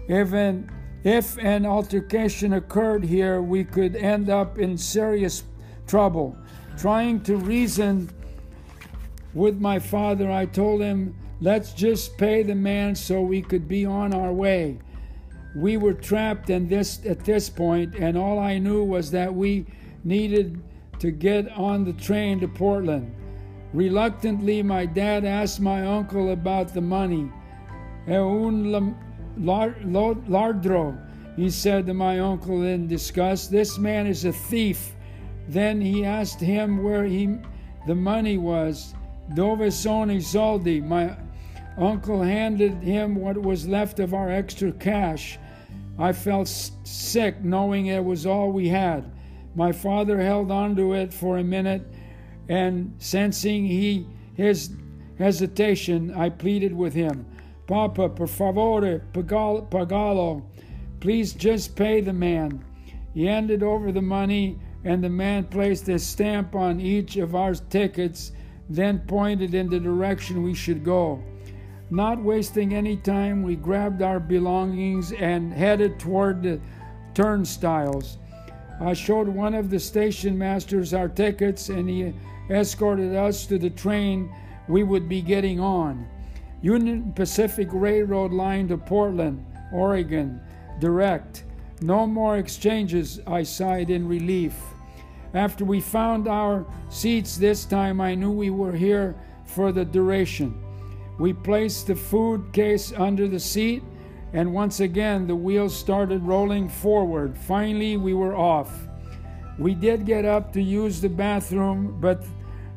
Even 0.08 0.68
if 1.04 1.36
an 1.38 1.66
altercation 1.66 2.52
occurred 2.52 3.04
here, 3.04 3.42
we 3.42 3.64
could 3.64 3.96
end 3.96 4.30
up 4.30 4.58
in 4.58 4.78
serious 4.78 5.44
trouble. 5.86 6.36
Trying 6.76 7.22
to 7.22 7.36
reason 7.36 8.10
with 9.34 9.60
my 9.60 9.78
father, 9.78 10.30
I 10.30 10.46
told 10.46 10.80
him, 10.80 11.16
let's 11.40 11.72
just 11.72 12.16
pay 12.18 12.42
the 12.42 12.54
man 12.54 12.94
so 12.94 13.20
we 13.20 13.42
could 13.42 13.66
be 13.66 13.84
on 13.84 14.14
our 14.14 14.32
way. 14.32 14.78
We 15.56 15.76
were 15.76 15.92
trapped 15.92 16.50
in 16.50 16.68
this, 16.68 17.04
at 17.04 17.24
this 17.24 17.50
point, 17.50 17.94
and 17.96 18.16
all 18.16 18.38
I 18.38 18.58
knew 18.58 18.84
was 18.84 19.10
that 19.10 19.34
we 19.34 19.66
needed 20.04 20.62
to 21.00 21.10
get 21.10 21.50
on 21.52 21.84
the 21.84 21.92
train 21.94 22.40
to 22.40 22.48
Portland. 22.48 23.14
Reluctantly, 23.72 24.62
my 24.62 24.86
dad 24.86 25.24
asked 25.24 25.60
my 25.60 25.84
uncle 25.84 26.30
about 26.32 26.72
the 26.72 26.80
money. 26.80 27.30
Lardro, 29.38 30.98
he 31.36 31.50
said 31.50 31.86
to 31.86 31.94
my 31.94 32.20
uncle 32.20 32.62
in 32.62 32.86
disgust, 32.88 33.50
This 33.50 33.78
man 33.78 34.06
is 34.06 34.24
a 34.24 34.32
thief. 34.32 34.94
Then 35.48 35.80
he 35.80 36.04
asked 36.04 36.40
him 36.40 36.82
where 36.82 37.04
he, 37.04 37.38
the 37.86 37.94
money 37.94 38.38
was. 38.38 38.94
Dove 39.34 39.72
sono 39.72 40.14
i 40.14 40.18
soldi? 40.18 40.82
My 40.82 41.16
uncle 41.78 42.22
handed 42.22 42.82
him 42.82 43.14
what 43.14 43.40
was 43.40 43.66
left 43.66 43.98
of 43.98 44.14
our 44.14 44.30
extra 44.30 44.72
cash. 44.72 45.38
I 45.98 46.12
felt 46.12 46.48
sick 46.48 47.42
knowing 47.42 47.86
it 47.86 48.04
was 48.04 48.26
all 48.26 48.50
we 48.50 48.68
had. 48.68 49.10
My 49.54 49.72
father 49.72 50.20
held 50.20 50.50
on 50.50 50.76
to 50.76 50.94
it 50.94 51.12
for 51.12 51.38
a 51.38 51.44
minute, 51.44 51.82
and 52.48 52.94
sensing 52.98 53.66
he 53.66 54.06
his 54.34 54.70
hesitation, 55.18 56.12
I 56.14 56.30
pleaded 56.30 56.74
with 56.74 56.94
him. 56.94 57.26
Papa, 57.72 58.10
per 58.10 58.26
favore, 58.26 59.00
pagalo. 59.14 60.42
Please 61.00 61.32
just 61.32 61.74
pay 61.74 62.02
the 62.02 62.12
man. 62.12 62.62
He 63.14 63.24
handed 63.24 63.62
over 63.62 63.90
the 63.90 64.02
money, 64.02 64.58
and 64.84 65.02
the 65.02 65.08
man 65.08 65.44
placed 65.44 65.88
a 65.88 65.98
stamp 65.98 66.54
on 66.54 66.82
each 66.82 67.16
of 67.16 67.34
our 67.34 67.54
tickets, 67.54 68.32
then 68.68 68.98
pointed 69.06 69.54
in 69.54 69.70
the 69.70 69.80
direction 69.80 70.42
we 70.42 70.52
should 70.52 70.84
go. 70.84 71.24
Not 71.88 72.22
wasting 72.22 72.74
any 72.74 72.98
time, 72.98 73.42
we 73.42 73.56
grabbed 73.56 74.02
our 74.02 74.20
belongings 74.20 75.12
and 75.12 75.50
headed 75.50 75.98
toward 75.98 76.42
the 76.42 76.60
turnstiles. 77.14 78.18
I 78.82 78.92
showed 78.92 79.28
one 79.28 79.54
of 79.54 79.70
the 79.70 79.80
station 79.80 80.36
masters 80.36 80.92
our 80.92 81.08
tickets 81.08 81.70
and 81.70 81.88
he 81.88 82.12
escorted 82.50 83.16
us 83.16 83.46
to 83.46 83.56
the 83.56 83.70
train 83.70 84.30
we 84.68 84.82
would 84.82 85.08
be 85.08 85.22
getting 85.22 85.58
on. 85.58 86.06
Union 86.62 87.12
Pacific 87.12 87.68
Railroad 87.72 88.32
line 88.32 88.68
to 88.68 88.78
Portland, 88.78 89.44
Oregon, 89.72 90.40
direct. 90.78 91.42
No 91.80 92.06
more 92.06 92.38
exchanges, 92.38 93.20
I 93.26 93.42
sighed 93.42 93.90
in 93.90 94.06
relief. 94.06 94.54
After 95.34 95.64
we 95.64 95.80
found 95.80 96.28
our 96.28 96.64
seats 96.88 97.36
this 97.36 97.64
time, 97.64 98.00
I 98.00 98.14
knew 98.14 98.30
we 98.30 98.50
were 98.50 98.72
here 98.72 99.16
for 99.44 99.72
the 99.72 99.84
duration. 99.84 100.62
We 101.18 101.32
placed 101.32 101.88
the 101.88 101.96
food 101.96 102.52
case 102.52 102.92
under 102.92 103.26
the 103.26 103.40
seat, 103.40 103.82
and 104.32 104.54
once 104.54 104.78
again 104.78 105.26
the 105.26 105.34
wheels 105.34 105.76
started 105.76 106.22
rolling 106.22 106.68
forward. 106.68 107.36
Finally, 107.36 107.96
we 107.96 108.14
were 108.14 108.36
off. 108.36 108.86
We 109.58 109.74
did 109.74 110.06
get 110.06 110.24
up 110.24 110.52
to 110.52 110.62
use 110.62 111.00
the 111.00 111.08
bathroom, 111.08 111.98
but 112.00 112.24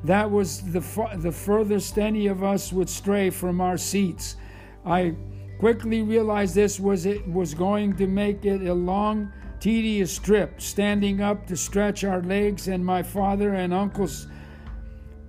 that 0.07 0.29
was 0.29 0.61
the, 0.61 0.81
the 1.17 1.31
furthest 1.31 1.97
any 1.97 2.27
of 2.27 2.43
us 2.43 2.71
would 2.71 2.89
stray 2.89 3.29
from 3.29 3.61
our 3.61 3.77
seats. 3.77 4.35
I 4.85 5.15
quickly 5.59 6.01
realized 6.01 6.55
this 6.55 6.79
was 6.79 7.05
it 7.05 7.27
was 7.27 7.53
going 7.53 7.95
to 7.97 8.07
make 8.07 8.45
it 8.45 8.67
a 8.67 8.73
long, 8.73 9.31
tedious 9.59 10.17
trip, 10.19 10.61
standing 10.61 11.21
up 11.21 11.47
to 11.47 11.55
stretch 11.55 12.03
our 12.03 12.21
legs, 12.21 12.67
and 12.67 12.85
my 12.85 13.01
father 13.01 13.53
and 13.53 13.73
uncles 13.73 14.27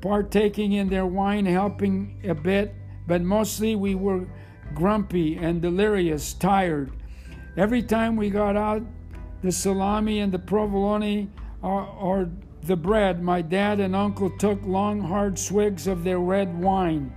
partaking 0.01 0.73
in 0.73 0.89
their 0.89 1.07
wine, 1.07 1.47
helping 1.47 2.21
a 2.25 2.35
bit, 2.35 2.75
but 3.07 3.23
mostly 3.23 3.77
we 3.77 3.95
were 3.95 4.27
grumpy 4.75 5.37
and 5.37 5.63
delirious, 5.63 6.35
tired. 6.35 6.93
Every 7.57 7.83
time 7.83 8.17
we 8.17 8.31
got 8.31 8.57
out 8.57 8.83
the 9.43 9.53
salami 9.53 10.21
and 10.21 10.33
the 10.33 10.39
provolone 10.39 11.33
uh, 11.63 11.67
or, 11.67 11.83
or 12.01 12.31
the 12.67 12.77
bread, 12.77 13.23
my 13.23 13.43
dad 13.43 13.81
and 13.81 13.95
uncle 13.95 14.31
took 14.31 14.65
long, 14.65 15.01
hard 15.01 15.39
swigs 15.39 15.87
of 15.87 16.05
their 16.05 16.19
red 16.19 16.59
wine. 16.59 17.13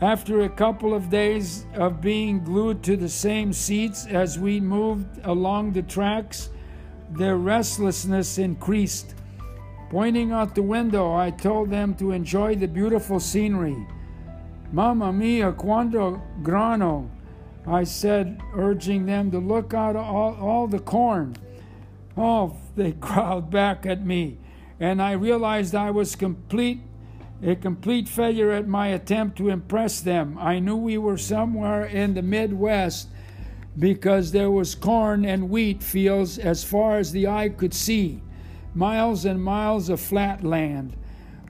After 0.00 0.42
a 0.42 0.48
couple 0.48 0.94
of 0.94 1.10
days 1.10 1.66
of 1.74 2.00
being 2.00 2.44
glued 2.44 2.82
to 2.84 2.96
the 2.96 3.08
same 3.08 3.52
seats 3.52 4.06
as 4.06 4.38
we 4.38 4.60
moved 4.60 5.20
along 5.24 5.72
the 5.72 5.82
tracks, 5.82 6.50
their 7.10 7.36
restlessness 7.36 8.38
increased. 8.38 9.14
Pointing 9.90 10.32
out 10.32 10.54
the 10.54 10.62
window, 10.62 11.14
I 11.14 11.30
told 11.30 11.70
them 11.70 11.94
to 11.94 12.12
enjoy 12.12 12.54
the 12.54 12.68
beautiful 12.68 13.18
scenery. 13.18 13.86
Mamma 14.70 15.12
mia, 15.12 15.50
quando 15.52 16.22
grano, 16.42 17.10
I 17.66 17.84
said, 17.84 18.40
urging 18.54 19.06
them 19.06 19.30
to 19.30 19.38
look 19.38 19.74
out 19.74 19.96
all, 19.96 20.36
all 20.40 20.66
the 20.66 20.78
corn. 20.78 21.36
Oh, 22.16 22.56
they 22.78 22.92
growled 22.92 23.50
back 23.50 23.84
at 23.84 24.06
me, 24.06 24.38
and 24.80 25.02
I 25.02 25.12
realized 25.12 25.74
I 25.74 25.90
was 25.90 26.16
complete 26.16 26.80
a 27.42 27.54
complete 27.54 28.08
failure 28.08 28.50
at 28.50 28.66
my 28.66 28.88
attempt 28.88 29.38
to 29.38 29.48
impress 29.48 30.00
them. 30.00 30.36
I 30.40 30.58
knew 30.58 30.76
we 30.76 30.98
were 30.98 31.16
somewhere 31.16 31.84
in 31.84 32.14
the 32.14 32.22
Midwest 32.22 33.08
because 33.78 34.32
there 34.32 34.50
was 34.50 34.74
corn 34.74 35.24
and 35.24 35.48
wheat 35.48 35.82
fields 35.82 36.38
as 36.38 36.64
far 36.64 36.98
as 36.98 37.12
the 37.12 37.28
eye 37.28 37.48
could 37.48 37.72
see, 37.72 38.20
miles 38.74 39.24
and 39.24 39.40
miles 39.42 39.88
of 39.88 40.00
flat 40.00 40.42
land. 40.42 40.96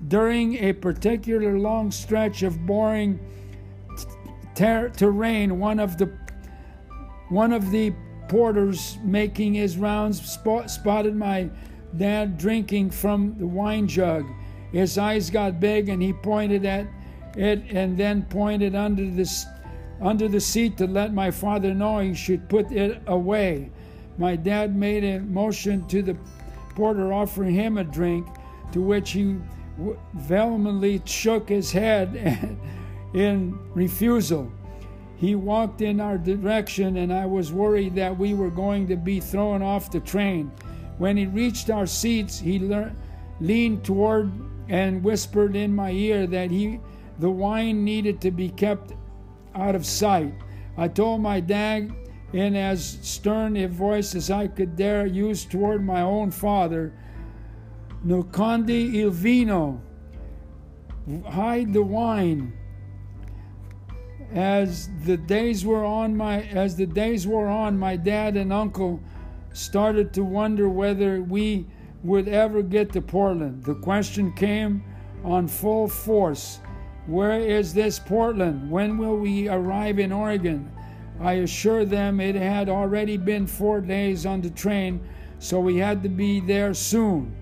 During 0.07 0.57
a 0.57 0.75
particular 0.75 1.59
long 1.59 1.91
stretch 1.91 2.43
of 2.43 2.67
boring 2.67 3.19
ter- 4.55 4.91
terrain, 4.91 5.59
one 5.59 5.81
of 5.81 5.97
the 5.97 6.11
one 7.31 7.53
of 7.53 7.71
the 7.71 7.93
porters 8.29 8.99
making 9.03 9.55
his 9.55 9.77
rounds 9.77 10.21
spot- 10.31 10.71
spotted 10.71 11.17
my 11.17 11.49
dad 11.97 12.39
drinking 12.39 12.91
from 12.91 13.35
the 13.39 13.47
wine 13.47 13.89
jug. 13.89 14.25
His 14.73 14.99
eyes 14.99 15.31
got 15.31 15.61
big 15.61 15.89
and 15.89 16.03
he 16.03 16.13
pointed 16.13 16.65
at 16.65 16.87
it 17.37 17.63
and 17.71 17.97
then 17.97 18.23
pointed 18.25 18.75
under 18.75 19.05
the, 19.11 19.45
under 20.01 20.29
the 20.29 20.41
seat 20.41 20.77
to 20.79 20.87
let 20.87 21.15
my 21.15 21.31
father 21.31 21.73
know 21.73 21.99
he 22.01 22.15
should 22.15 22.49
put 22.49 22.71
it 22.71 23.01
away. 23.07 23.71
My 24.19 24.37
dad 24.37 24.77
made 24.77 25.05
a 25.05 25.21
motion 25.21 25.87
to 25.89 26.03
the 26.03 26.17
porter 26.75 27.13
offering 27.13 27.55
him 27.55 27.79
a 27.79 27.85
drink, 27.85 28.27
to 28.73 28.81
which 28.81 29.13
he 29.13 29.37
vehemently 30.15 31.01
shook 31.05 31.49
his 31.49 31.73
head 31.73 32.59
in 33.15 33.59
refusal. 33.75 34.53
He 35.19 35.35
walked 35.35 35.83
in 35.83 36.01
our 36.01 36.17
direction, 36.17 36.97
and 36.97 37.13
I 37.13 37.27
was 37.27 37.53
worried 37.53 37.97
that 37.97 38.17
we 38.17 38.35
were 38.35 38.51
going 38.51 38.87
to 38.87 38.97
be 38.97 39.19
thrown 39.19 39.63
off 39.63 39.91
the 39.91 39.99
train. 40.01 40.53
When 40.99 41.17
he 41.17 41.27
reached 41.27 41.71
our 41.71 41.87
seats, 41.87 42.39
he 42.39 42.61
le- 42.61 42.93
leaned 43.41 43.85
toward 43.85 44.31
and 44.69 45.03
whispered 45.03 45.57
in 45.57 45.75
my 45.75 45.91
ear 45.91 46.27
that 46.29 46.53
he, 46.53 46.81
the 47.19 47.31
wine 47.31 47.85
needed 47.85 48.21
to 48.21 48.31
be 48.31 48.49
kept 48.49 48.93
out 49.57 49.75
of 49.75 49.85
sight. 49.85 50.35
I 50.77 50.87
told 50.87 51.21
my 51.21 51.41
dad 51.41 51.93
in 52.33 52.55
as 52.55 52.99
stern 53.03 53.57
a 53.57 53.67
voice 53.67 54.15
as 54.15 54.31
I 54.31 54.47
could 54.47 54.77
dare 54.77 55.07
use 55.07 55.45
toward 55.45 55.85
my 55.85 56.03
own 56.03 56.31
father, 56.31 56.93
Nocandi 58.05 58.95
il 58.95 59.11
vino, 59.11 59.81
hide 61.27 61.73
the 61.73 61.83
wine 61.83 62.53
as 64.33 64.91
the 65.05 65.17
days 65.17 65.65
were 65.65 65.85
on 65.85 66.17
my 66.17 66.43
as 66.43 66.77
the 66.77 66.87
days 66.87 67.27
wore 67.27 67.49
on 67.49 67.79
my 67.79 67.97
dad 67.97 68.37
and 68.37 68.53
uncle 68.53 69.01
started 69.53 70.13
to 70.13 70.23
wonder 70.23 70.69
whether 70.69 71.23
we 71.23 71.67
would 72.03 72.29
ever 72.29 72.63
get 72.63 72.93
to 72.93 73.01
Portland. 73.01 73.65
The 73.65 73.75
question 73.75 74.33
came 74.33 74.85
on 75.25 75.49
full 75.49 75.89
force. 75.89 76.61
Where 77.07 77.41
is 77.41 77.73
this 77.73 77.99
Portland? 77.99 78.71
When 78.71 78.99
will 78.99 79.17
we 79.17 79.49
arrive 79.49 79.99
in 79.99 80.13
Oregon? 80.13 80.71
I 81.21 81.35
assured 81.35 81.91
them 81.91 82.21
it 82.21 82.37
had 82.37 82.69
already 82.69 83.17
been 83.17 83.47
four 83.47 83.81
days 83.81 84.27
on 84.27 84.41
the 84.41 84.51
train, 84.51 85.01
so 85.39 85.59
we 85.59 85.79
had 85.79 86.03
to 86.03 86.09
be 86.09 86.41
there 86.41 86.75
soon. 86.75 87.35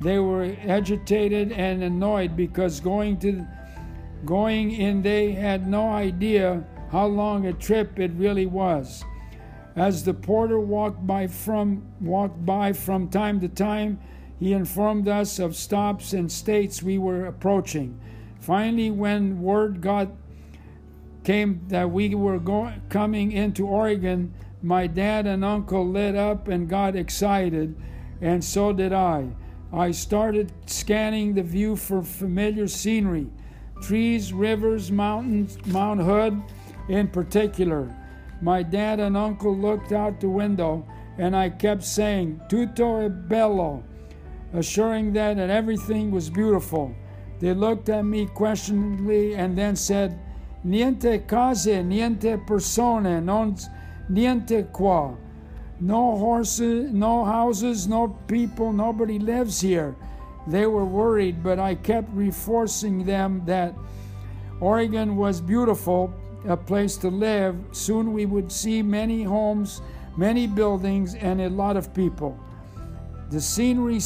They 0.00 0.18
were 0.18 0.56
agitated 0.66 1.52
and 1.52 1.82
annoyed 1.82 2.34
because 2.34 2.80
going 2.80 3.18
to 3.18 3.46
Going 4.24 4.70
in, 4.72 5.02
they 5.02 5.32
had 5.32 5.66
no 5.66 5.88
idea 5.90 6.64
how 6.90 7.06
long 7.06 7.46
a 7.46 7.52
trip 7.52 7.98
it 7.98 8.12
really 8.12 8.46
was. 8.46 9.04
As 9.76 10.04
the 10.04 10.14
porter 10.14 10.60
walked 10.60 11.06
by 11.06 11.26
from 11.26 11.86
walked 12.00 12.44
by 12.44 12.72
from 12.72 13.08
time 13.08 13.40
to 13.40 13.48
time, 13.48 13.98
he 14.38 14.52
informed 14.52 15.08
us 15.08 15.38
of 15.38 15.56
stops 15.56 16.12
and 16.12 16.30
states 16.30 16.82
we 16.82 16.98
were 16.98 17.26
approaching. 17.26 17.98
Finally, 18.40 18.90
when 18.90 19.40
word 19.40 19.80
got 19.80 20.08
came 21.22 21.60
that 21.68 21.90
we 21.90 22.14
were 22.14 22.38
going 22.38 22.82
coming 22.88 23.32
into 23.32 23.66
Oregon, 23.66 24.34
my 24.62 24.86
dad 24.86 25.26
and 25.26 25.44
uncle 25.44 25.86
lit 25.86 26.16
up 26.16 26.48
and 26.48 26.68
got 26.68 26.96
excited, 26.96 27.76
and 28.20 28.44
so 28.44 28.72
did 28.72 28.92
I. 28.92 29.30
I 29.72 29.92
started 29.92 30.52
scanning 30.66 31.34
the 31.34 31.42
view 31.42 31.76
for 31.76 32.02
familiar 32.02 32.66
scenery 32.66 33.30
trees, 33.80 34.32
rivers, 34.32 34.90
mountains, 34.90 35.58
Mount 35.66 36.00
Hood 36.00 36.40
in 36.88 37.08
particular. 37.08 37.94
My 38.42 38.62
dad 38.62 39.00
and 39.00 39.16
uncle 39.16 39.56
looked 39.56 39.92
out 39.92 40.20
the 40.20 40.28
window, 40.28 40.86
and 41.18 41.36
I 41.36 41.50
kept 41.50 41.82
saying, 41.82 42.40
Tutto 42.48 43.00
è 43.00 43.28
bello, 43.28 43.84
assuring 44.54 45.12
them 45.12 45.36
that 45.36 45.50
everything 45.50 46.10
was 46.10 46.30
beautiful. 46.30 46.94
They 47.40 47.54
looked 47.54 47.88
at 47.88 48.04
me 48.04 48.26
questioningly 48.26 49.34
and 49.34 49.56
then 49.56 49.76
said, 49.76 50.18
Niente 50.64 51.26
case, 51.26 51.82
niente 51.82 52.46
persone, 52.46 53.24
non, 53.24 53.56
niente 54.10 54.70
qua. 54.72 55.16
No 55.80 56.16
horses, 56.18 56.92
no 56.92 57.24
houses, 57.24 57.88
no 57.88 58.08
people, 58.26 58.72
nobody 58.72 59.18
lives 59.18 59.60
here. 59.60 59.96
They 60.46 60.66
were 60.66 60.84
worried, 60.84 61.42
but 61.42 61.58
I 61.58 61.74
kept 61.74 62.08
reinforcing 62.12 63.04
them 63.04 63.42
that 63.46 63.74
Oregon 64.60 65.16
was 65.16 65.40
beautiful, 65.40 66.12
a 66.46 66.56
place 66.56 66.96
to 66.98 67.08
live. 67.08 67.56
Soon 67.72 68.12
we 68.12 68.26
would 68.26 68.50
see 68.50 68.82
many 68.82 69.22
homes, 69.22 69.82
many 70.16 70.46
buildings, 70.46 71.14
and 71.14 71.40
a 71.40 71.48
lot 71.48 71.76
of 71.76 71.94
people. 71.94 72.38
The 73.30 73.40
scenery 73.40 74.00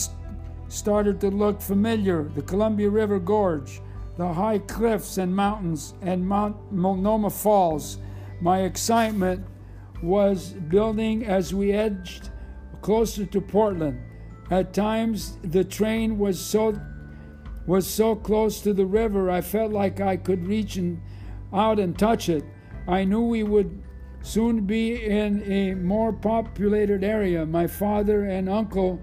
started 0.69 1.21
to 1.21 1.31
look 1.31 1.61
familiar 1.61 2.25
the 2.25 2.43
Columbia 2.43 2.91
River 2.91 3.19
Gorge, 3.19 3.81
the 4.17 4.33
high 4.33 4.59
cliffs 4.59 5.19
and 5.19 5.35
mountains, 5.35 5.95
and 6.03 6.27
Mount 6.27 6.57
Multnomah 6.73 7.31
Falls. 7.31 7.99
My 8.41 8.61
excitement 8.61 9.45
was 10.03 10.53
building 10.53 11.25
as 11.25 11.55
we 11.55 11.73
edged 11.73 12.31
closer 12.83 13.25
to 13.25 13.41
Portland. 13.41 14.01
At 14.51 14.73
times 14.73 15.39
the 15.43 15.65
train 15.65 16.19
was 16.19 16.39
so 16.41 16.81
was 17.67 17.87
so 17.87 18.15
close 18.15 18.61
to 18.61 18.75
the 18.75 18.85
river 18.85 19.31
I 19.31 19.41
felt 19.41 19.73
like 19.73 20.01
I 20.01 20.17
could 20.17 20.47
reach 20.47 20.77
and, 20.77 21.01
out 21.53 21.79
and 21.79 21.99
touch 21.99 22.29
it. 22.29 22.45
I 22.87 23.05
knew 23.05 23.23
we 23.23 23.43
would 23.43 23.83
soon 24.21 24.67
be 24.67 25.03
in 25.03 25.43
a 25.51 25.75
more 25.75 26.13
populated 26.13 27.03
area. 27.03 27.47
My 27.47 27.67
father 27.67 28.25
and 28.25 28.49
uncle 28.49 29.01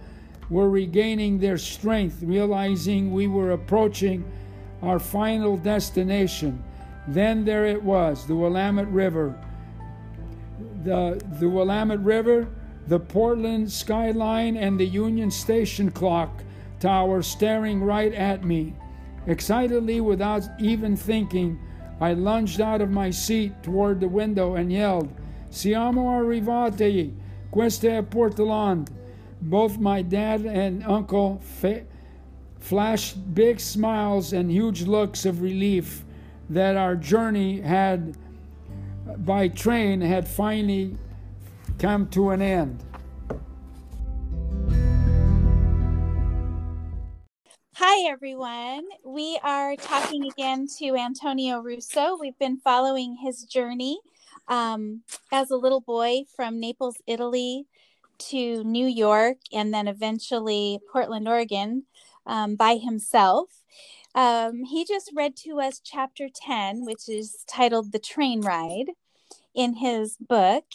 were 0.51 0.69
regaining 0.69 1.39
their 1.39 1.57
strength, 1.57 2.21
realizing 2.21 3.12
we 3.12 3.25
were 3.27 3.51
approaching 3.51 4.29
our 4.83 5.00
final 5.00 5.57
destination. 5.57 6.63
Then 7.07 7.45
there 7.45 7.65
it 7.65 7.81
was, 7.81 8.27
the 8.27 8.36
Willamette 8.36 8.89
River. 8.89 9.39
The, 10.83 11.21
the 11.39 11.50
Willamette 11.50 12.01
River, 12.01 12.48
the 12.88 13.00
Portland 13.00 13.71
skyline, 13.71 14.57
and 14.57 14.79
the 14.79 14.85
Union 14.85 15.31
Station 15.31 15.91
clock 15.91 16.43
tower 16.79 17.21
staring 17.21 17.81
right 17.81 18.13
at 18.13 18.43
me. 18.43 18.73
Excitedly, 19.27 20.01
without 20.01 20.43
even 20.59 20.95
thinking, 20.95 21.59
I 22.00 22.13
lunged 22.13 22.59
out 22.59 22.81
of 22.81 22.89
my 22.89 23.11
seat 23.11 23.61
toward 23.61 24.00
the 24.00 24.07
window 24.07 24.55
and 24.55 24.71
yelled, 24.71 25.09
Siamo 25.51 26.09
arrivati, 26.09 27.13
questo 27.51 27.88
è 27.88 28.09
Portland. 28.09 28.89
Both 29.41 29.77
my 29.77 30.01
dad 30.01 30.45
and 30.45 30.83
uncle 30.83 31.39
fa- 31.39 31.83
flashed 32.59 33.35
big 33.35 33.59
smiles 33.59 34.33
and 34.33 34.50
huge 34.50 34.83
looks 34.83 35.25
of 35.25 35.41
relief 35.41 36.03
that 36.50 36.77
our 36.77 36.95
journey 36.95 37.61
had 37.61 38.17
by 39.17 39.47
train 39.47 40.01
had 40.01 40.27
finally 40.27 40.95
come 41.81 42.05
to 42.05 42.29
an 42.29 42.43
end. 42.43 42.83
Hi, 47.73 48.07
everyone. 48.07 48.83
We 49.03 49.39
are 49.43 49.75
talking 49.77 50.27
again 50.27 50.67
to 50.77 50.95
Antonio 50.95 51.59
Russo. 51.59 52.19
We've 52.19 52.38
been 52.38 52.57
following 52.57 53.15
his 53.15 53.45
journey 53.45 54.00
um, 54.47 55.01
as 55.31 55.50
a 55.50 55.55
little 55.55 55.81
boy 55.81 56.25
from 56.35 56.59
Naples, 56.59 56.97
Italy 57.07 57.65
to 58.29 58.63
New 58.63 58.85
York 58.85 59.38
and 59.51 59.73
then 59.73 59.88
eventually 59.88 60.77
Portland, 60.91 61.27
Oregon 61.27 61.85
um, 62.27 62.55
by 62.55 62.75
himself. 62.75 63.50
Um, 64.13 64.65
he 64.65 64.85
just 64.85 65.11
read 65.15 65.35
to 65.38 65.59
us 65.59 65.81
chapter 65.83 66.27
10, 66.31 66.85
which 66.85 67.09
is 67.09 67.43
titled 67.47 67.91
The 67.91 67.97
Train 67.97 68.41
Ride 68.41 68.91
in 69.53 69.75
his 69.75 70.17
book. 70.17 70.65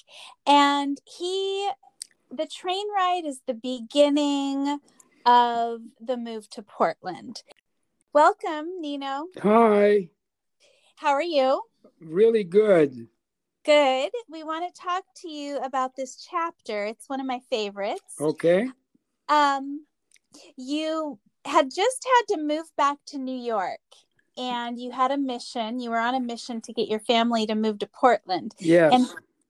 And 0.47 1.00
he, 1.04 1.71
the 2.30 2.47
train 2.47 2.87
ride 2.95 3.25
is 3.25 3.40
the 3.47 3.54
beginning 3.54 4.80
of 5.25 5.80
the 6.00 6.16
move 6.16 6.49
to 6.50 6.62
Portland. 6.62 7.42
Welcome, 8.12 8.80
Nino. 8.80 9.26
Hi. 9.42 10.09
How 10.97 11.11
are 11.11 11.23
you? 11.23 11.62
Really 12.00 12.45
good. 12.45 13.09
Good. 13.64 14.11
We 14.30 14.45
want 14.45 14.73
to 14.73 14.80
talk 14.80 15.04
to 15.23 15.28
you 15.28 15.59
about 15.59 15.97
this 15.97 16.26
chapter. 16.30 16.87
It's 16.87 17.09
one 17.09 17.21
of 17.21 17.26
my 17.26 17.40
favorites. 17.50 18.14
Okay. 18.21 18.68
Um, 19.28 19.85
you 20.56 21.18
had 21.45 21.66
just 21.75 22.06
had 22.16 22.35
to 22.35 22.42
move 22.42 22.66
back 22.76 22.99
to 23.06 23.18
New 23.18 23.37
York 23.37 23.80
and 24.36 24.78
you 24.78 24.90
had 24.90 25.10
a 25.10 25.16
mission. 25.16 25.80
You 25.80 25.90
were 25.90 25.98
on 25.98 26.14
a 26.14 26.20
mission 26.20 26.60
to 26.62 26.72
get 26.72 26.88
your 26.88 27.00
family 27.00 27.46
to 27.46 27.54
move 27.54 27.78
to 27.80 27.86
Portland. 27.86 28.54
Yes. 28.58 28.92
And 28.92 29.06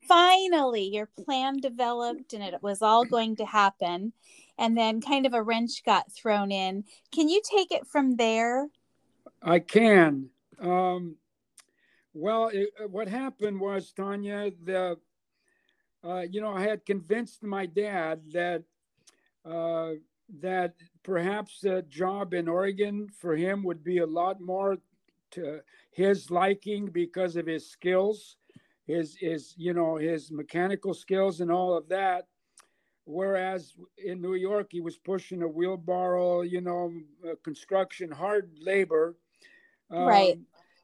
finally, 0.06 0.82
your 0.82 1.06
plan 1.24 1.58
developed 1.58 2.32
and 2.32 2.42
it 2.42 2.62
was 2.62 2.82
all 2.82 3.04
going 3.04 3.36
to 3.36 3.46
happen 3.46 4.12
and 4.58 4.76
then 4.76 5.00
kind 5.00 5.26
of 5.26 5.34
a 5.34 5.42
wrench 5.42 5.84
got 5.84 6.10
thrown 6.12 6.50
in. 6.50 6.84
Can 7.12 7.28
you 7.28 7.42
take 7.48 7.72
it 7.72 7.86
from 7.86 8.16
there? 8.16 8.68
I 9.42 9.58
can. 9.58 10.30
Um, 10.60 11.16
well, 12.14 12.48
it, 12.48 12.70
uh, 12.82 12.88
what 12.88 13.08
happened 13.08 13.60
was, 13.60 13.92
Tanya, 13.92 14.50
the 14.64 14.96
uh, 16.02 16.20
you 16.30 16.40
know, 16.40 16.52
I 16.52 16.62
had 16.62 16.86
convinced 16.86 17.42
my 17.42 17.66
dad 17.66 18.20
that 18.32 18.62
uh, 19.44 19.92
that 20.40 20.74
perhaps 21.06 21.62
a 21.62 21.82
job 21.82 22.34
in 22.34 22.48
Oregon 22.48 23.08
for 23.20 23.36
him 23.36 23.62
would 23.62 23.84
be 23.84 23.98
a 23.98 24.06
lot 24.06 24.40
more 24.40 24.76
to 25.30 25.60
his 25.92 26.30
liking 26.32 26.86
because 26.86 27.36
of 27.36 27.46
his 27.46 27.70
skills, 27.70 28.36
his 28.86 29.16
his 29.16 29.54
you 29.56 29.72
know 29.72 29.96
his 29.96 30.32
mechanical 30.32 30.92
skills 30.92 31.40
and 31.40 31.50
all 31.50 31.76
of 31.76 31.88
that 31.88 32.26
whereas 33.06 33.72
in 34.04 34.20
New 34.20 34.34
York 34.34 34.68
he 34.70 34.80
was 34.80 34.98
pushing 34.98 35.42
a 35.42 35.48
wheelbarrow, 35.48 36.42
you 36.42 36.60
know, 36.60 36.92
construction, 37.44 38.10
hard 38.10 38.50
labor. 38.60 39.16
Um, 39.90 40.06
right. 40.06 40.38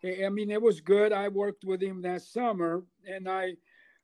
I 0.04 0.28
mean, 0.28 0.50
it 0.50 0.62
was 0.62 0.80
good. 0.80 1.12
I 1.12 1.28
worked 1.28 1.64
with 1.64 1.82
him 1.82 2.02
that 2.02 2.22
summer, 2.22 2.84
and 3.06 3.28
I, 3.28 3.54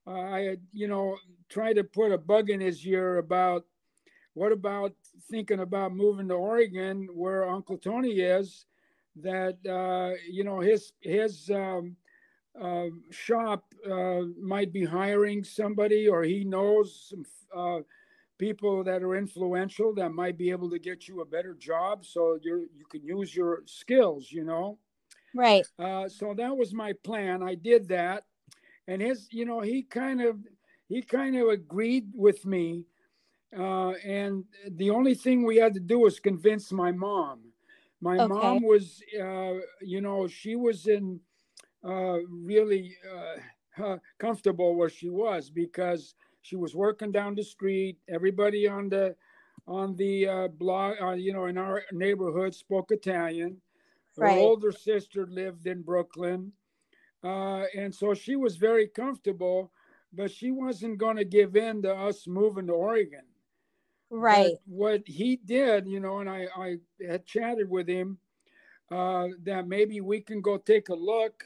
uh, 0.07 0.11
I 0.11 0.57
you 0.73 0.89
know, 0.89 1.17
tried 1.49 1.75
to 1.75 1.85
put 1.85 2.13
a 2.13 2.19
bug 2.19 2.51
in 2.51 2.61
his 2.61 2.85
ear 2.87 3.19
about 3.19 3.65
what 4.35 4.53
about 4.53 4.93
thinking 5.31 5.61
about 5.61 5.95
moving 5.95 6.29
to 6.29 6.35
Oregon, 6.35 7.09
where 7.13 7.49
Uncle 7.49 7.79
Tony 7.79 8.21
is. 8.21 8.67
That 9.17 9.59
uh, 9.67 10.17
you 10.31 10.45
know 10.45 10.61
his 10.61 10.93
his 11.01 11.51
um, 11.51 11.97
uh, 12.61 12.87
shop 13.11 13.65
uh, 13.89 14.21
might 14.41 14.73
be 14.73 14.85
hiring 14.85 15.43
somebody, 15.43 16.09
or 16.09 16.23
he 16.23 16.45
knows 16.45 17.11
some 17.11 17.25
uh, 17.57 17.81
people 18.39 18.85
that 18.85 19.03
are 19.03 19.17
influential 19.17 19.93
that 19.95 20.11
might 20.11 20.39
be 20.39 20.51
able 20.51 20.71
to 20.71 20.79
get 20.79 21.09
you 21.09 21.21
a 21.21 21.27
better 21.27 21.55
job. 21.55 22.05
So 22.05 22.39
you 22.43 22.69
you 22.77 22.85
can 22.87 23.05
use 23.05 23.35
your 23.35 23.63
skills 23.67 24.31
you 24.31 24.45
know? 24.45 24.79
Right. 25.35 25.67
Uh, 25.79 26.09
so 26.09 26.35
that 26.35 26.57
was 26.57 26.73
my 26.73 26.93
plan. 27.05 27.43
I 27.43 27.55
did 27.55 27.89
that. 27.89 28.25
And 28.87 29.03
his 29.03 29.29
you 29.31 29.45
know 29.45 29.61
he 29.61 29.83
kind 29.83 30.23
of 30.23 30.39
he 30.89 31.03
kind 31.03 31.37
of 31.37 31.49
agreed 31.49 32.07
with 32.15 32.47
me 32.47 32.85
uh, 33.57 33.91
and 34.05 34.45
the 34.73 34.91
only 34.91 35.15
thing 35.15 35.43
we 35.43 35.57
had 35.57 35.75
to 35.75 35.81
do 35.81 36.01
was 36.01 36.21
convince 36.21 36.73
my 36.73 36.93
mom 36.93 37.41
my 38.01 38.17
okay. 38.17 38.27
mom 38.27 38.63
was 38.63 39.03
uh, 39.21 39.55
you 39.81 40.01
know 40.01 40.27
she 40.27 40.57
was 40.57 40.87
in 40.87 41.21
uh, 41.85 42.19
really 42.29 42.97
uh, 43.81 43.97
comfortable 44.19 44.75
where 44.75 44.89
she 44.89 45.09
was 45.09 45.51
because 45.51 46.15
she 46.43 46.57
was 46.57 46.75
working 46.75 47.13
down 47.13 47.35
the 47.35 47.43
street. 47.43 47.99
Everybody 48.09 48.67
on 48.67 48.89
the 48.89 49.15
on 49.67 49.95
the 49.97 50.27
uh, 50.27 50.49
block, 50.49 50.97
uh, 51.01 51.13
you 51.13 51.33
know, 51.33 51.47
in 51.47 51.59
our 51.59 51.83
neighborhood 51.93 52.55
spoke 52.55 52.91
Italian. 52.91 53.61
Her 54.17 54.25
right. 54.25 54.39
older 54.39 54.73
sister 54.73 55.27
lived 55.27 55.67
in 55.67 55.83
Brooklyn, 55.83 56.53
uh, 57.23 57.65
and 57.77 57.95
so 57.95 58.15
she 58.15 58.35
was 58.35 58.57
very 58.57 58.89
comfortable. 58.89 59.71
But 60.13 60.31
she 60.31 60.51
wasn't 60.51 60.97
going 60.97 61.19
to 61.19 61.25
give 61.25 61.55
in 61.55 61.83
to 61.83 61.95
us 61.95 62.27
moving 62.27 62.69
to 62.69 62.73
Oregon. 62.73 63.25
Right. 64.11 64.55
But 64.67 64.75
what 64.75 65.03
he 65.07 65.37
did, 65.37 65.87
you 65.87 66.01
know, 66.01 66.19
and 66.21 66.31
I, 66.31 66.47
I 66.57 66.77
had 67.07 67.27
chatted 67.27 67.69
with 67.69 67.89
him 67.89 68.19
uh, 68.91 69.29
that 69.45 69.69
maybe 69.69 70.01
we 70.01 70.21
can 70.21 70.41
go 70.41 70.57
take 70.57 70.89
a 70.89 70.95
look 70.95 71.45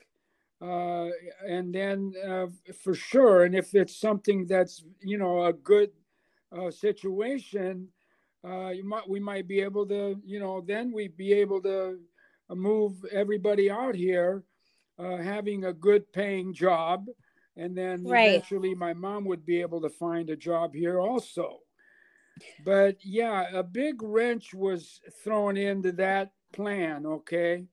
uh, 0.63 1.09
and 1.45 1.75
then 1.75 2.13
uh, 2.25 2.47
for 2.85 2.95
sure, 2.95 3.45
and 3.45 3.55
if 3.55 3.75
it's 3.75 3.97
something 3.97 4.47
that's 4.47 4.85
you 5.01 5.19
know 5.19 5.47
a 5.47 5.53
good 5.53 5.91
uh, 6.57 6.71
situation, 6.71 7.89
uh, 8.47 8.69
you 8.69 8.89
might 8.89 9.09
we 9.09 9.19
might 9.19 9.49
be 9.49 9.61
able 9.61 9.85
to 9.87 10.21
you 10.25 10.39
know 10.39 10.63
then 10.65 10.93
we'd 10.93 11.17
be 11.17 11.33
able 11.33 11.61
to 11.63 11.99
move 12.49 13.05
everybody 13.11 13.73
out 13.73 13.97
here, 13.97 14.45
uh, 15.01 15.17
having 15.17 15.65
a 15.65 15.73
good 15.73 16.11
paying 16.13 16.55
job, 16.55 17.07
and 17.57 17.77
then 17.77 18.05
right. 18.05 18.29
eventually 18.29 18.73
my 18.73 18.95
mom 18.95 19.25
would 19.25 19.45
be 19.45 19.61
able 19.61 19.81
to 19.81 19.91
find 19.91 20.31
a 20.31 20.37
job 20.37 20.73
here 20.73 21.01
also. 21.01 21.59
But 22.65 22.97
yeah, 23.05 23.47
a 23.53 23.63
big 23.63 24.03
wrench 24.03 24.55
was 24.55 25.01
thrown 25.23 25.57
into 25.57 25.93
that 25.93 26.33
plan. 26.53 27.07
Okay. 27.07 27.67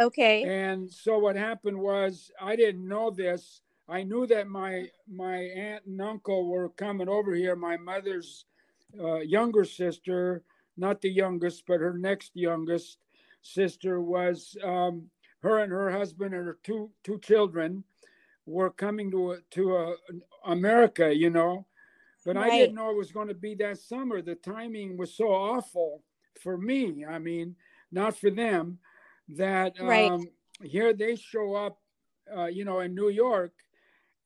Okay. 0.00 0.42
And 0.42 0.90
so 0.90 1.18
what 1.18 1.36
happened 1.36 1.78
was 1.78 2.30
I 2.40 2.56
didn't 2.56 2.86
know 2.86 3.10
this. 3.10 3.60
I 3.88 4.02
knew 4.02 4.26
that 4.28 4.48
my 4.48 4.88
my 5.08 5.36
aunt 5.36 5.84
and 5.86 6.00
uncle 6.00 6.46
were 6.46 6.70
coming 6.70 7.08
over 7.08 7.34
here. 7.34 7.54
My 7.54 7.76
mother's 7.76 8.46
uh, 8.98 9.20
younger 9.20 9.64
sister, 9.64 10.42
not 10.76 11.00
the 11.00 11.10
youngest, 11.10 11.64
but 11.66 11.80
her 11.80 11.96
next 11.96 12.32
youngest 12.34 12.98
sister 13.42 14.00
was 14.00 14.56
um, 14.64 15.10
her 15.42 15.58
and 15.58 15.70
her 15.70 15.90
husband 15.90 16.34
and 16.34 16.46
her 16.46 16.58
two 16.62 16.90
two 17.02 17.18
children 17.20 17.84
were 18.46 18.70
coming 18.70 19.10
to 19.10 19.38
to 19.50 19.76
uh, 19.76 19.92
America, 20.46 21.14
you 21.14 21.30
know. 21.30 21.66
But 22.24 22.36
right. 22.36 22.52
I 22.52 22.58
didn't 22.58 22.74
know 22.74 22.90
it 22.90 22.96
was 22.96 23.12
going 23.12 23.28
to 23.28 23.34
be 23.34 23.54
that 23.56 23.78
summer. 23.78 24.22
The 24.22 24.34
timing 24.34 24.96
was 24.96 25.14
so 25.14 25.28
awful 25.28 26.02
for 26.40 26.56
me. 26.56 27.04
I 27.04 27.18
mean, 27.18 27.56
not 27.92 28.16
for 28.16 28.30
them 28.30 28.78
that 29.28 29.74
right. 29.80 30.10
um, 30.10 30.26
here 30.62 30.92
they 30.92 31.16
show 31.16 31.54
up, 31.54 31.78
uh, 32.34 32.46
you 32.46 32.64
know, 32.64 32.80
in 32.80 32.94
New 32.94 33.10
York, 33.10 33.52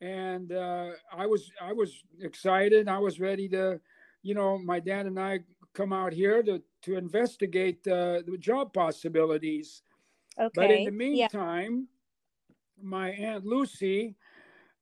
and 0.01 0.53
uh, 0.53 0.91
I 1.13 1.27
was 1.27 1.51
I 1.61 1.73
was 1.73 1.93
excited. 2.21 2.89
I 2.89 2.99
was 2.99 3.19
ready 3.19 3.49
to, 3.51 3.81
you 4.23 4.35
know, 4.35 4.59
my 4.59 4.79
dad 4.81 5.07
and 5.07 5.19
I 5.19 5.41
come 5.75 5.93
out 5.93 6.13
here 6.13 6.43
to 6.43 6.63
to 6.83 6.97
investigate 6.97 7.87
uh, 7.87 8.23
the 8.27 8.37
job 8.39 8.73
possibilities. 8.73 9.83
Okay. 10.39 10.51
But 10.55 10.71
in 10.71 10.85
the 10.85 10.93
meantime, 10.93 11.89
yeah. 12.39 12.85
my 12.85 13.11
aunt 13.11 13.45
Lucy 13.45 14.15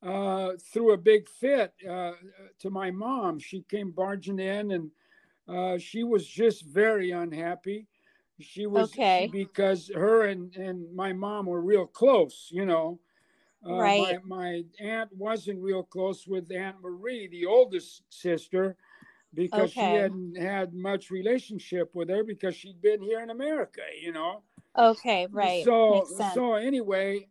uh, 0.06 0.52
threw 0.72 0.92
a 0.92 0.96
big 0.96 1.28
fit 1.28 1.74
uh, 1.88 2.12
to 2.60 2.70
my 2.70 2.90
mom. 2.90 3.38
She 3.38 3.62
came 3.62 3.90
barging 3.90 4.38
in, 4.38 4.70
and 4.72 4.90
uh, 5.48 5.78
she 5.78 6.04
was 6.04 6.26
just 6.26 6.64
very 6.64 7.10
unhappy. 7.10 7.86
She 8.40 8.66
was 8.66 8.92
Okay. 8.92 9.28
because 9.32 9.90
her 9.94 10.26
and, 10.26 10.54
and 10.56 10.94
my 10.94 11.12
mom 11.12 11.46
were 11.46 11.60
real 11.62 11.86
close, 11.86 12.48
you 12.52 12.66
know. 12.66 13.00
Uh, 13.66 13.72
Right. 13.72 14.18
My, 14.26 14.62
my 14.62 14.64
aunt 14.80 15.10
wasn't 15.16 15.60
real 15.62 15.82
close 15.82 16.26
with 16.26 16.52
Aunt 16.52 16.80
Marie, 16.82 17.26
the 17.28 17.46
oldest 17.46 18.02
sister, 18.10 18.76
because 19.34 19.72
she 19.72 19.94
hadn't 19.94 20.36
had 20.36 20.74
much 20.74 21.10
relationship 21.10 21.90
with 21.94 22.08
her 22.10 22.22
because 22.22 22.54
she'd 22.54 22.80
been 22.80 23.02
here 23.02 23.20
in 23.22 23.30
America, 23.30 23.82
you 24.00 24.12
know. 24.12 24.42
Okay, 24.78 25.26
right. 25.32 25.62
So 25.64 26.06
so 26.32 26.54
anyway, 26.54 27.26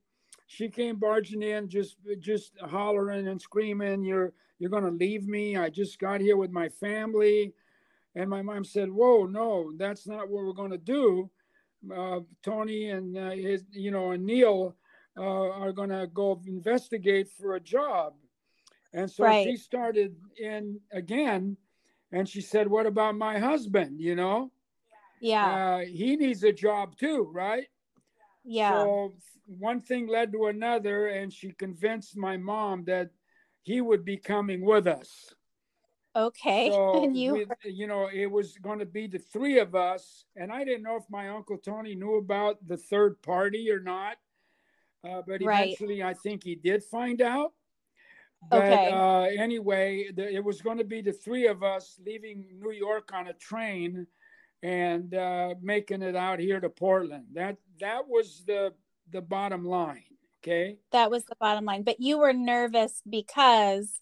she 0.47 0.69
came 0.69 0.97
barging 0.97 1.41
in, 1.41 1.69
just 1.69 1.97
just 2.19 2.53
hollering 2.59 3.27
and 3.27 3.41
screaming, 3.41 4.03
"You're 4.03 4.33
you're 4.59 4.69
gonna 4.69 4.91
leave 4.91 5.27
me? 5.27 5.57
I 5.57 5.69
just 5.69 5.99
got 5.99 6.21
here 6.21 6.37
with 6.37 6.51
my 6.51 6.69
family." 6.69 7.53
And 8.15 8.29
my 8.29 8.41
mom 8.41 8.63
said, 8.63 8.89
"Whoa, 8.89 9.25
no, 9.25 9.73
that's 9.77 10.07
not 10.07 10.29
what 10.29 10.43
we're 10.45 10.53
gonna 10.53 10.77
do. 10.77 11.29
Uh, 11.93 12.21
Tony 12.41 12.89
and 12.89 13.17
uh, 13.17 13.31
his, 13.31 13.63
you 13.71 13.91
know, 13.91 14.11
and 14.11 14.25
Neil 14.25 14.75
uh, 15.17 15.21
are 15.21 15.71
gonna 15.71 16.07
go 16.07 16.39
investigate 16.45 17.29
for 17.29 17.55
a 17.55 17.59
job." 17.59 18.15
And 18.93 19.09
so 19.11 19.23
Right. 19.23 19.43
she 19.43 19.57
started 19.57 20.15
in 20.37 20.79
again, 20.91 21.57
and 22.11 22.29
she 22.29 22.41
said, 22.41 22.67
"What 22.67 22.85
about 22.85 23.15
my 23.15 23.39
husband? 23.39 23.99
You 23.99 24.15
know, 24.15 24.51
yeah. 25.19 25.79
uh, 25.79 25.79
he 25.79 26.15
needs 26.15 26.43
a 26.43 26.53
job 26.53 26.95
too, 26.95 27.29
right?" 27.33 27.67
Yeah. 28.45 28.71
So 28.71 29.13
one 29.45 29.81
thing 29.81 30.07
led 30.07 30.31
to 30.33 30.45
another, 30.45 31.07
and 31.07 31.31
she 31.31 31.51
convinced 31.51 32.15
my 32.17 32.37
mom 32.37 32.85
that 32.85 33.09
he 33.63 33.81
would 33.81 34.05
be 34.05 34.17
coming 34.17 34.63
with 34.63 34.87
us. 34.87 35.33
okay. 36.15 36.69
So 36.69 36.91
and 37.03 37.17
you 37.17 37.33
with- 37.33 37.49
you 37.63 37.87
know, 37.87 38.09
it 38.13 38.27
was 38.27 38.57
going 38.57 38.79
to 38.79 38.85
be 38.85 39.07
the 39.07 39.19
three 39.19 39.59
of 39.59 39.75
us, 39.75 40.25
and 40.35 40.51
I 40.51 40.63
didn't 40.63 40.83
know 40.83 40.95
if 40.95 41.03
my 41.09 41.29
uncle 41.29 41.57
Tony 41.57 41.95
knew 41.95 42.15
about 42.15 42.65
the 42.67 42.77
third 42.77 43.21
party 43.21 43.69
or 43.71 43.79
not. 43.79 44.17
Uh, 45.03 45.21
but 45.27 45.41
Right. 45.41 45.65
eventually, 45.65 46.01
I 46.01 46.13
think 46.15 46.43
he 46.43 46.55
did 46.55 46.83
find 46.83 47.21
out. 47.21 47.53
But 48.49 48.63
Okay. 48.71 48.91
uh, 48.91 49.27
anyway, 49.37 50.11
the, 50.11 50.31
it 50.33 50.43
was 50.43 50.61
going 50.61 50.77
to 50.79 50.83
be 50.83 51.01
the 51.01 51.13
three 51.13 51.47
of 51.47 51.61
us 51.63 51.99
leaving 52.05 52.45
New 52.59 52.71
York 52.71 53.11
on 53.13 53.27
a 53.27 53.33
train 53.33 54.07
and 54.65 55.13
uh, 55.13 55.55
making 55.61 56.01
it 56.01 56.15
out 56.15 56.39
here 56.39 56.59
to 56.59 56.69
Portland. 56.69 57.25
That 57.33 57.57
that 57.79 58.07
was 58.07 58.43
the 58.47 58.73
the 59.11 59.21
bottom 59.21 59.65
line. 59.65 60.03
Okay. 60.43 60.77
that 60.91 61.11
was 61.11 61.25
the 61.25 61.35
bottom 61.39 61.65
line. 61.65 61.83
But 61.83 61.99
you 61.99 62.17
were 62.19 62.33
nervous 62.33 63.01
because 63.09 64.01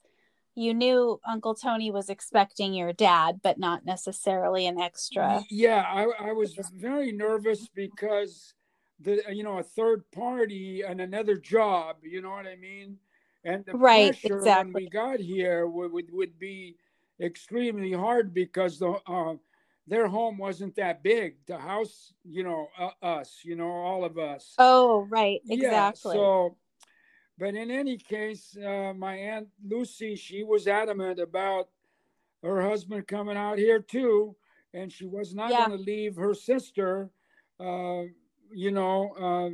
you 0.55 0.73
knew 0.73 1.19
Uncle 1.27 1.55
Tony 1.55 1.91
was 1.91 2.09
expecting 2.09 2.73
your 2.73 2.93
dad, 2.93 3.41
but 3.43 3.57
not 3.59 3.85
necessarily 3.85 4.67
an 4.67 4.79
extra. 4.79 5.47
Yeah, 5.49 5.83
I, 5.87 6.29
I 6.29 6.31
was 6.33 6.55
very 6.73 7.11
nervous 7.11 7.67
because 7.73 8.53
the 8.99 9.23
you 9.31 9.43
know 9.43 9.57
a 9.59 9.63
third 9.63 10.09
party 10.11 10.81
and 10.81 11.01
another 11.01 11.37
job. 11.37 11.97
You 12.03 12.21
know 12.21 12.31
what 12.31 12.47
I 12.47 12.55
mean? 12.55 12.97
And 13.43 13.65
the 13.65 13.75
Right, 13.77 14.15
pressure 14.15 14.47
when 14.47 14.71
we 14.73 14.87
got 14.89 15.19
here 15.19 15.67
would, 15.67 15.91
would 15.91 16.11
would 16.11 16.39
be 16.39 16.77
extremely 17.21 17.91
hard 17.91 18.33
because 18.33 18.79
the 18.79 18.91
uh, 19.07 19.35
their 19.87 20.07
home 20.07 20.37
wasn't 20.37 20.75
that 20.75 21.03
big. 21.03 21.37
The 21.45 21.57
house, 21.57 22.13
you 22.23 22.43
know, 22.43 22.67
uh, 22.77 22.91
us, 23.01 23.39
you 23.43 23.55
know, 23.55 23.69
all 23.69 24.05
of 24.05 24.17
us. 24.17 24.53
Oh, 24.57 25.05
right. 25.09 25.41
exactly 25.49 25.59
Yeah, 25.61 25.91
so, 25.93 26.57
but 27.37 27.55
in 27.55 27.69
any 27.71 27.97
case, 27.97 28.55
uh, 28.57 28.93
my 28.95 29.15
aunt 29.15 29.47
Lucy, 29.65 30.15
she 30.15 30.43
was 30.43 30.67
adamant 30.67 31.19
about 31.19 31.69
her 32.43 32.61
husband 32.61 33.07
coming 33.07 33.37
out 33.37 33.57
here 33.57 33.79
too, 33.79 34.35
and 34.73 34.91
she 34.91 35.05
was 35.05 35.33
not 35.33 35.51
Yeah. 35.51 35.67
going 35.67 35.77
to 35.77 35.83
leave 35.83 36.15
her 36.15 36.33
sister. 36.33 37.09
Uh, 37.59 38.03
you 38.51 38.71
know, 38.71 39.11
uh, 39.19 39.49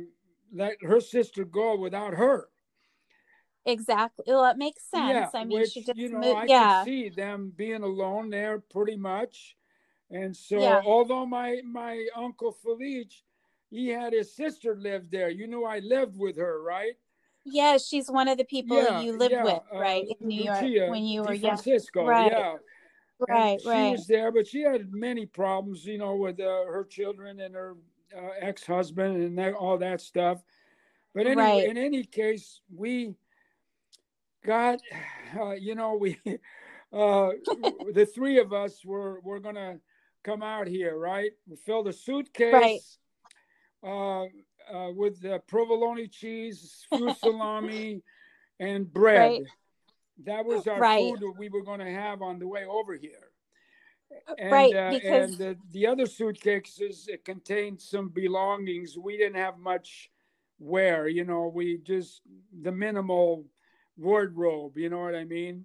let 0.52 0.82
her 0.82 1.00
sister 1.00 1.44
go 1.44 1.76
without 1.76 2.14
her. 2.14 2.48
exactly. 3.66 4.24
Well, 4.26 4.44
it 4.50 4.56
makes 4.56 4.82
sense. 4.84 5.10
Yeah, 5.10 5.30
I 5.34 5.44
mean, 5.44 5.60
which, 5.60 5.70
she 5.70 5.84
just 5.84 5.98
you 5.98 6.08
know, 6.08 6.20
moved. 6.20 6.36
I 6.36 6.46
yeah. 6.46 6.82
could 6.82 6.90
see 6.90 7.08
them 7.08 7.52
being 7.56 7.82
alone 7.82 8.30
there 8.30 8.58
pretty 8.58 8.96
much. 8.96 9.56
And 10.10 10.36
so, 10.36 10.60
Yeah. 10.62 10.82
although 10.84 11.24
my 11.26 11.60
my 11.64 12.06
uncle 12.16 12.52
Felice, 12.52 13.22
he 13.70 13.88
had 13.88 14.12
his 14.12 14.34
sister 14.34 14.76
live 14.76 15.10
there. 15.10 15.30
You 15.30 15.46
know, 15.46 15.64
I 15.64 15.78
lived 15.78 16.18
with 16.18 16.36
her, 16.36 16.62
right? 16.62 16.94
Yeah, 17.44 17.78
she's 17.78 18.10
one 18.10 18.28
of 18.28 18.36
the 18.38 18.44
people 18.44 18.76
Yeah, 18.76 19.00
you 19.00 19.12
lived 19.16 19.32
yeah, 19.34 19.44
with, 19.44 19.62
uh, 19.72 19.78
right, 19.78 20.04
in 20.20 20.28
New 20.28 20.42
Lucia 20.44 20.68
York 20.68 20.90
when 20.90 21.04
you 21.04 21.22
were 21.22 21.32
young. 21.32 21.56
Francisco, 21.56 22.06
Right, 22.06 22.32
yeah. 22.32 22.52
And 22.52 23.28
Right, 23.28 23.60
she 23.60 23.66
right. 23.68 23.90
was 23.92 24.06
there, 24.06 24.32
but 24.32 24.46
she 24.46 24.62
had 24.62 24.92
many 24.92 25.26
problems, 25.26 25.84
you 25.84 25.98
know, 25.98 26.16
with 26.16 26.40
uh, 26.40 26.64
her 26.66 26.84
children 26.88 27.40
and 27.40 27.54
her 27.54 27.76
uh, 28.16 28.30
ex-husband 28.40 29.16
and 29.22 29.38
that, 29.38 29.54
all 29.54 29.78
that 29.78 30.00
stuff. 30.00 30.42
But 31.14 31.26
anyway, 31.26 31.42
Right. 31.42 31.66
in 31.66 31.76
any 31.76 32.02
case, 32.04 32.60
we 32.74 33.14
got, 34.44 34.80
uh, 35.38 35.52
you 35.52 35.74
know, 35.74 35.94
we 35.94 36.18
uh, 36.92 37.30
the 37.92 38.06
three 38.06 38.38
of 38.38 38.52
us 38.52 38.84
were 38.84 39.20
were 39.20 39.38
gonna 39.40 39.78
come 40.24 40.42
out 40.42 40.66
here, 40.66 40.96
right? 40.98 41.32
We 41.46 41.56
filled 41.56 41.88
a 41.88 41.92
suitcase. 41.92 42.98
Uh, 43.82 44.24
uh, 44.72 44.90
with 44.94 45.20
the 45.20 45.40
provolone 45.48 46.08
cheese, 46.10 46.84
few 46.90 47.12
salami, 47.18 48.02
and 48.60 48.92
bread. 48.92 49.18
Right. 49.18 49.42
That 50.24 50.44
was 50.44 50.66
our 50.66 50.78
Right. 50.78 51.10
food 51.10 51.20
that 51.20 51.38
we 51.38 51.48
were 51.48 51.62
going 51.62 51.80
to 51.80 51.90
have 51.90 52.20
on 52.22 52.38
the 52.38 52.46
way 52.46 52.66
over 52.66 52.94
here. 52.94 53.32
And, 54.38 54.52
Right, 54.52 54.74
uh, 54.74 54.90
because- 54.90 55.30
and 55.30 55.38
the, 55.38 55.58
the 55.70 55.86
other 55.86 56.06
suitcases 56.06 57.08
it 57.08 57.24
contained 57.24 57.80
some 57.80 58.10
belongings. 58.10 58.98
We 58.98 59.16
didn't 59.16 59.36
have 59.36 59.58
much 59.58 60.10
wear, 60.58 61.08
you 61.08 61.24
know. 61.24 61.48
We 61.48 61.78
just 61.78 62.20
the 62.62 62.72
minimal 62.72 63.46
wardrobe. 63.96 64.76
You 64.76 64.90
know 64.90 65.00
what 65.00 65.14
I 65.14 65.24
mean? 65.24 65.64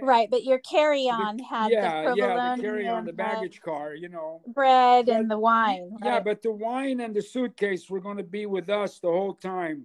Right, 0.00 0.30
but 0.30 0.44
your 0.44 0.58
carry-on 0.58 1.38
had 1.40 1.70
yeah, 1.70 2.10
the 2.10 2.16
yeah. 2.16 2.56
The 2.56 2.62
carry 2.62 2.88
on 2.88 3.04
the 3.04 3.12
baggage 3.12 3.60
car, 3.60 3.94
you 3.94 4.08
know. 4.08 4.40
bread 4.46 5.06
But- 5.06 5.16
and 5.16 5.30
the 5.30 5.38
wine. 5.38 5.96
Yeah, 6.02 6.20
but 6.20 6.40
the 6.42 6.52
wine 6.52 7.00
and 7.00 7.14
the 7.14 7.20
suitcase 7.22 7.90
were 7.90 8.00
going 8.00 8.16
to 8.16 8.22
be 8.22 8.46
with 8.46 8.70
us 8.70 8.98
the 9.00 9.08
whole 9.08 9.34
time. 9.34 9.84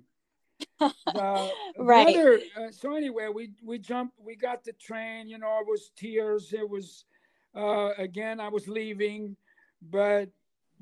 The 0.79 0.93
Right. 1.77 2.15
other- 2.15 2.39
uh, 2.57 2.71
so 2.71 2.95
anyway, 2.95 3.27
we 3.33 3.51
we 3.63 3.79
jumped. 3.79 4.17
We 4.19 4.35
got 4.35 4.63
the 4.63 4.73
train. 4.73 5.27
You 5.27 5.39
know, 5.39 5.59
it 5.59 5.67
was 5.67 5.91
tears. 5.97 6.53
It 6.53 6.67
was 6.69 7.03
uh, 7.55 7.89
again. 7.97 8.39
I 8.39 8.47
was 8.47 8.67
leaving, 8.67 9.35
but 9.81 10.29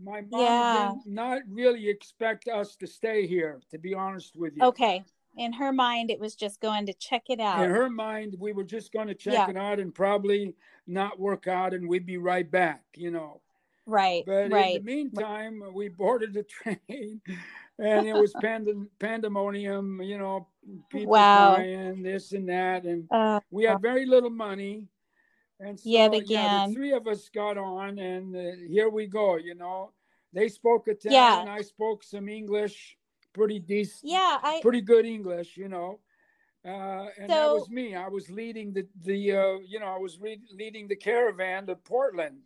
my 0.02 0.22
mom 0.22 0.42
Yeah. 0.42 0.92
did 1.04 1.12
not 1.14 1.42
really 1.50 1.90
expect 1.90 2.48
us 2.48 2.76
to 2.78 2.88
stay 2.88 3.26
here. 3.26 3.60
To 3.72 3.78
be 3.80 3.94
honest 3.96 4.36
with 4.38 4.56
you. 4.56 4.64
okay. 4.66 5.04
In 5.38 5.54
her 5.54 5.74
mind, 5.74 6.10
it 6.12 6.20
was 6.20 6.36
just 6.36 6.62
going 6.62 6.86
to 6.86 6.94
check 6.94 7.24
it 7.30 7.40
out. 7.40 7.64
In 7.64 7.70
her 7.70 7.90
mind, 7.90 8.36
we 8.40 8.54
were 8.54 8.64
just 8.64 8.92
going 8.94 9.08
to 9.08 9.14
check 9.16 9.34
Yeah. 9.34 9.50
it 9.50 9.58
out 9.58 9.80
and 9.80 9.94
probably 9.94 10.56
not 10.88 11.20
work 11.20 11.48
out, 11.48 11.74
and 11.74 11.88
we'd 11.90 12.06
be 12.06 12.18
right 12.18 12.50
back. 12.50 12.84
You 12.96 13.12
know. 13.12 13.42
right, 13.88 14.24
But 14.26 14.52
right. 14.52 14.78
in 14.78 14.86
the 14.86 14.92
meantime, 14.96 15.62
we 15.74 15.90
boarded 15.90 16.34
the 16.34 16.44
train, 16.58 17.22
and 17.78 18.08
it 18.08 18.14
was 18.14 18.34
pandem- 18.36 18.88
pandemonium. 19.00 20.02
You 20.02 20.18
know, 20.18 20.48
people 20.90 21.12
Wow. 21.14 21.56
crying, 21.56 22.02
this 22.02 22.32
and 22.32 22.48
that, 22.50 22.86
and 22.86 23.08
Uh, 23.12 23.40
we 23.52 23.66
had 23.66 23.82
very 23.82 24.06
little 24.06 24.30
money. 24.32 24.88
And 25.60 25.80
so, 25.80 25.88
Yet 25.90 26.28
yeah, 26.30 26.68
the 26.68 26.74
three 26.74 26.92
of 26.94 27.08
us 27.08 27.30
got 27.30 27.58
on, 27.58 27.98
and 28.00 28.36
uh, 28.36 28.56
here 28.68 28.90
we 28.90 29.08
go. 29.08 29.38
You 29.38 29.56
know, 29.56 29.92
they 30.34 30.50
spoke 30.50 30.88
Italian, 30.88 31.14
Yeah. 31.48 31.54
I 31.54 31.62
spoke 31.62 32.04
some 32.04 32.28
English, 32.28 32.98
pretty 33.36 33.60
decent, 33.60 34.12
yeah, 34.12 34.38
I 34.42 34.60
pretty 34.62 34.82
good 34.82 35.06
English. 35.06 35.58
You 35.58 35.70
know. 35.70 36.00
Uh, 36.66 37.10
and 37.20 37.30
that 37.30 37.52
was 37.52 37.70
me. 37.70 37.94
I 37.94 38.08
was 38.08 38.28
leading 38.32 38.74
the 38.74 38.88
the 39.04 39.20
uh, 39.34 39.58
you 39.64 39.80
know 39.80 39.86
I 39.86 40.00
was 40.00 40.20
re- 40.20 40.42
leading 40.52 40.88
the 40.88 40.96
caravan 40.96 41.68
to 41.68 41.76
Portland. 41.76 42.38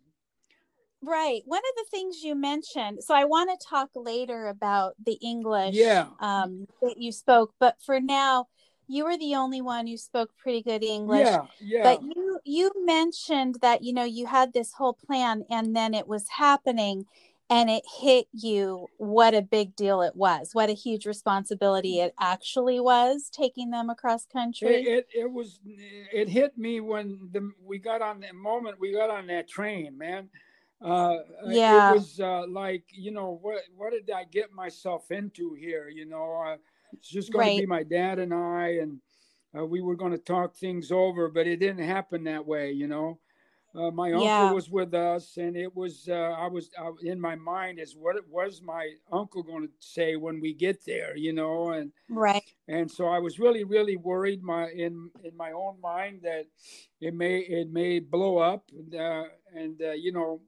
right. 1.02 1.40
One 1.46 1.62
of 1.70 1.74
the 1.76 1.86
things 1.90 2.22
you 2.22 2.34
mentioned. 2.34 3.02
So 3.02 3.14
I 3.14 3.24
want 3.24 3.48
to 3.48 3.66
talk 3.66 3.88
later 3.94 4.48
about 4.48 4.94
the 5.02 5.18
English 5.22 5.76
Yeah. 5.76 6.08
um, 6.20 6.66
that 6.82 6.98
you 6.98 7.12
spoke, 7.12 7.54
but 7.58 7.76
for 7.80 7.98
now, 8.00 8.48
you 8.86 9.04
were 9.04 9.16
the 9.16 9.36
only 9.36 9.62
one 9.62 9.86
who 9.86 9.96
spoke 9.96 10.30
pretty 10.36 10.62
good 10.62 10.82
English. 10.82 11.26
Yeah, 11.26 11.46
yeah. 11.60 11.82
But 11.82 12.02
you 12.02 12.40
you 12.44 12.72
mentioned 12.84 13.56
that 13.62 13.82
you 13.82 13.92
know 13.92 14.04
you 14.04 14.26
had 14.26 14.52
this 14.52 14.72
whole 14.72 14.94
plan 14.94 15.44
and 15.48 15.74
then 15.74 15.94
it 15.94 16.06
was 16.08 16.28
happening 16.28 17.06
and 17.50 17.68
it 17.68 17.82
hit 18.00 18.26
you 18.32 18.86
what 18.98 19.34
a 19.34 19.42
big 19.42 19.74
deal 19.76 20.00
it 20.02 20.14
was. 20.16 20.50
What 20.52 20.70
a 20.70 20.74
huge 20.74 21.04
responsibility 21.04 21.98
it 22.00 22.14
actually 22.18 22.80
was 22.80 23.28
taking 23.30 23.70
them 23.70 23.90
across 23.90 24.24
country. 24.24 24.76
It, 24.76 25.08
it 25.14 25.22
it 25.22 25.30
was 25.30 25.58
it 25.64 26.28
hit 26.28 26.56
me 26.56 26.80
when 26.80 27.28
the 27.32 27.50
we 27.64 27.78
got 27.78 28.02
on 28.02 28.20
the 28.20 28.32
moment 28.32 28.80
we 28.80 28.92
got 28.92 29.10
on 29.10 29.26
that 29.26 29.48
train, 29.48 29.98
man. 29.98 30.28
Uh, 30.82 31.18
Yeah. 31.46 31.90
it 31.90 31.94
was 31.94 32.20
uh, 32.20 32.46
like 32.48 32.84
you 32.92 33.10
know 33.10 33.38
what 33.42 33.62
what 33.76 33.92
did 33.92 34.10
I 34.10 34.24
get 34.24 34.52
myself 34.52 35.10
into 35.10 35.54
here? 35.54 35.88
You 35.88 36.06
know, 36.06 36.42
uh, 36.46 36.56
it's 36.92 37.08
just 37.08 37.32
going 37.32 37.48
to 37.48 37.54
be 37.54 37.66
my 37.66 37.82
dad 37.82 38.18
and 38.18 38.32
I, 38.32 38.78
and 38.80 39.00
uh, 39.56 39.64
we 39.66 39.80
were 39.80 39.96
going 39.96 40.12
to 40.12 40.18
talk 40.18 40.54
things 40.56 40.92
over, 40.92 41.28
but 41.28 41.46
it 41.46 41.56
didn't 41.58 41.84
happen 41.84 42.24
that 42.24 42.46
way, 42.46 42.70
you 42.72 42.86
know. 42.86 43.18
Uh, 43.74 43.90
my 43.90 44.12
uncle 44.12 44.24
Yeah. 44.24 44.52
was 44.52 44.68
with 44.68 44.94
us, 44.94 45.36
and 45.36 45.56
it 45.56 45.74
was 45.74 46.08
uh, 46.08 46.14
I 46.14 46.48
was 46.48 46.70
I, 46.78 46.90
in 47.02 47.20
my 47.20 47.36
mind 47.36 47.78
is 47.78 47.94
what 47.96 48.16
it 48.16 48.28
was 48.28 48.62
my 48.62 48.94
uncle 49.12 49.42
going 49.42 49.68
to 49.68 49.72
say 49.78 50.16
when 50.16 50.40
we 50.40 50.52
get 50.54 50.84
there, 50.84 51.16
you 51.16 51.32
know, 51.32 51.70
and 51.70 51.92
Right. 52.08 52.42
and 52.66 52.90
so 52.90 53.06
I 53.06 53.20
was 53.20 53.38
really 53.38 53.62
really 53.62 53.96
worried 53.96 54.42
my 54.42 54.70
in 54.70 55.10
in 55.22 55.36
my 55.36 55.52
own 55.52 55.80
mind 55.80 56.22
that 56.22 56.46
it 57.00 57.14
may 57.14 57.38
it 57.40 57.70
may 57.70 58.00
blow 58.00 58.38
up, 58.38 58.64
and, 58.76 58.94
uh, 58.94 59.24
and 59.54 59.80
uh, 59.80 59.92
you 59.92 60.10
know, 60.10 60.40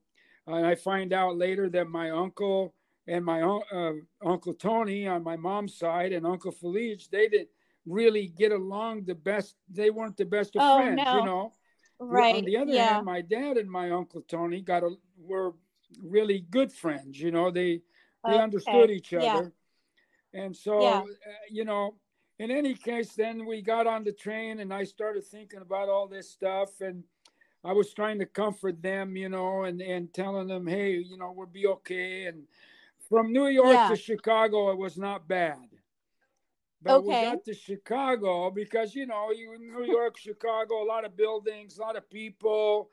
and 0.48 0.66
I 0.66 0.74
find 0.74 1.12
out 1.12 1.36
later 1.36 1.68
that 1.70 1.86
my 1.88 2.10
uncle 2.10 2.74
and 3.06 3.24
my 3.24 3.40
uh, 3.42 3.92
uncle 4.24 4.54
Tony 4.54 5.06
on 5.06 5.22
my 5.22 5.36
mom's 5.36 5.76
side 5.76 6.12
and 6.12 6.26
Uncle 6.26 6.50
Felice 6.52 7.06
they 7.06 7.28
didn't 7.28 7.48
really 7.86 8.28
get 8.28 8.50
along 8.50 9.04
the 9.04 9.14
best. 9.14 9.54
They 9.68 9.90
weren't 9.90 10.16
the 10.16 10.24
best 10.24 10.56
of 10.56 10.62
Oh, 10.64 10.76
friends, 10.76 11.02
no. 11.04 11.18
you 11.18 11.24
know. 11.24 11.52
Right. 12.10 12.34
On 12.34 12.44
the 12.44 12.56
other 12.56 12.72
yeah. 12.72 12.94
hand, 12.94 13.06
my 13.06 13.20
dad 13.20 13.56
and 13.56 13.70
my 13.70 13.90
uncle 13.90 14.22
Tony 14.22 14.60
got 14.60 14.82
a 14.82 14.90
were 15.18 15.54
really 16.02 16.40
good 16.50 16.72
friends. 16.72 17.20
You 17.20 17.30
know, 17.30 17.50
they 17.50 17.82
they 18.26 18.38
understood 18.38 18.84
Okay, 18.84 18.94
each 18.94 19.12
yeah. 19.12 19.36
other, 19.36 19.52
and 20.34 20.56
so 20.56 20.80
Yeah. 20.80 21.00
uh, 21.00 21.04
you 21.50 21.64
know. 21.64 21.94
In 22.38 22.50
any 22.50 22.74
case, 22.74 23.12
then 23.12 23.46
we 23.46 23.62
got 23.62 23.86
on 23.86 24.02
the 24.02 24.10
train, 24.10 24.58
and 24.60 24.74
I 24.74 24.82
started 24.82 25.22
thinking 25.22 25.60
about 25.60 25.88
all 25.88 26.08
this 26.08 26.28
stuff, 26.28 26.80
and 26.80 27.04
I 27.62 27.72
was 27.72 27.92
trying 27.94 28.18
to 28.18 28.26
comfort 28.26 28.82
them, 28.82 29.16
you 29.16 29.28
know, 29.28 29.62
and 29.62 29.80
and 29.80 30.12
telling 30.12 30.48
them, 30.48 30.66
hey, 30.66 30.96
you 30.96 31.16
know, 31.16 31.32
we'll 31.36 31.46
be 31.46 31.66
okay. 31.68 32.24
And 32.24 32.44
from 33.08 33.32
New 33.32 33.46
York 33.46 33.74
Yeah. 33.74 33.88
to 33.88 33.96
Chicago, 33.96 34.70
it 34.72 34.78
was 34.78 34.96
not 34.98 35.28
bad. 35.28 35.58
But 36.82 36.98
Okay. 36.98 37.06
we 37.06 37.16
got 37.18 37.44
to 37.44 37.54
Chicago 37.54 38.50
because 38.50 38.94
you 38.94 39.06
know, 39.06 39.30
you 39.30 39.56
New 39.58 39.84
York, 39.84 40.16
Chicago, 40.18 40.82
a 40.82 40.86
lot 40.86 41.04
of 41.04 41.16
buildings, 41.16 41.78
a 41.78 41.82
lot 41.82 41.96
of 41.96 42.08
people. 42.10 42.90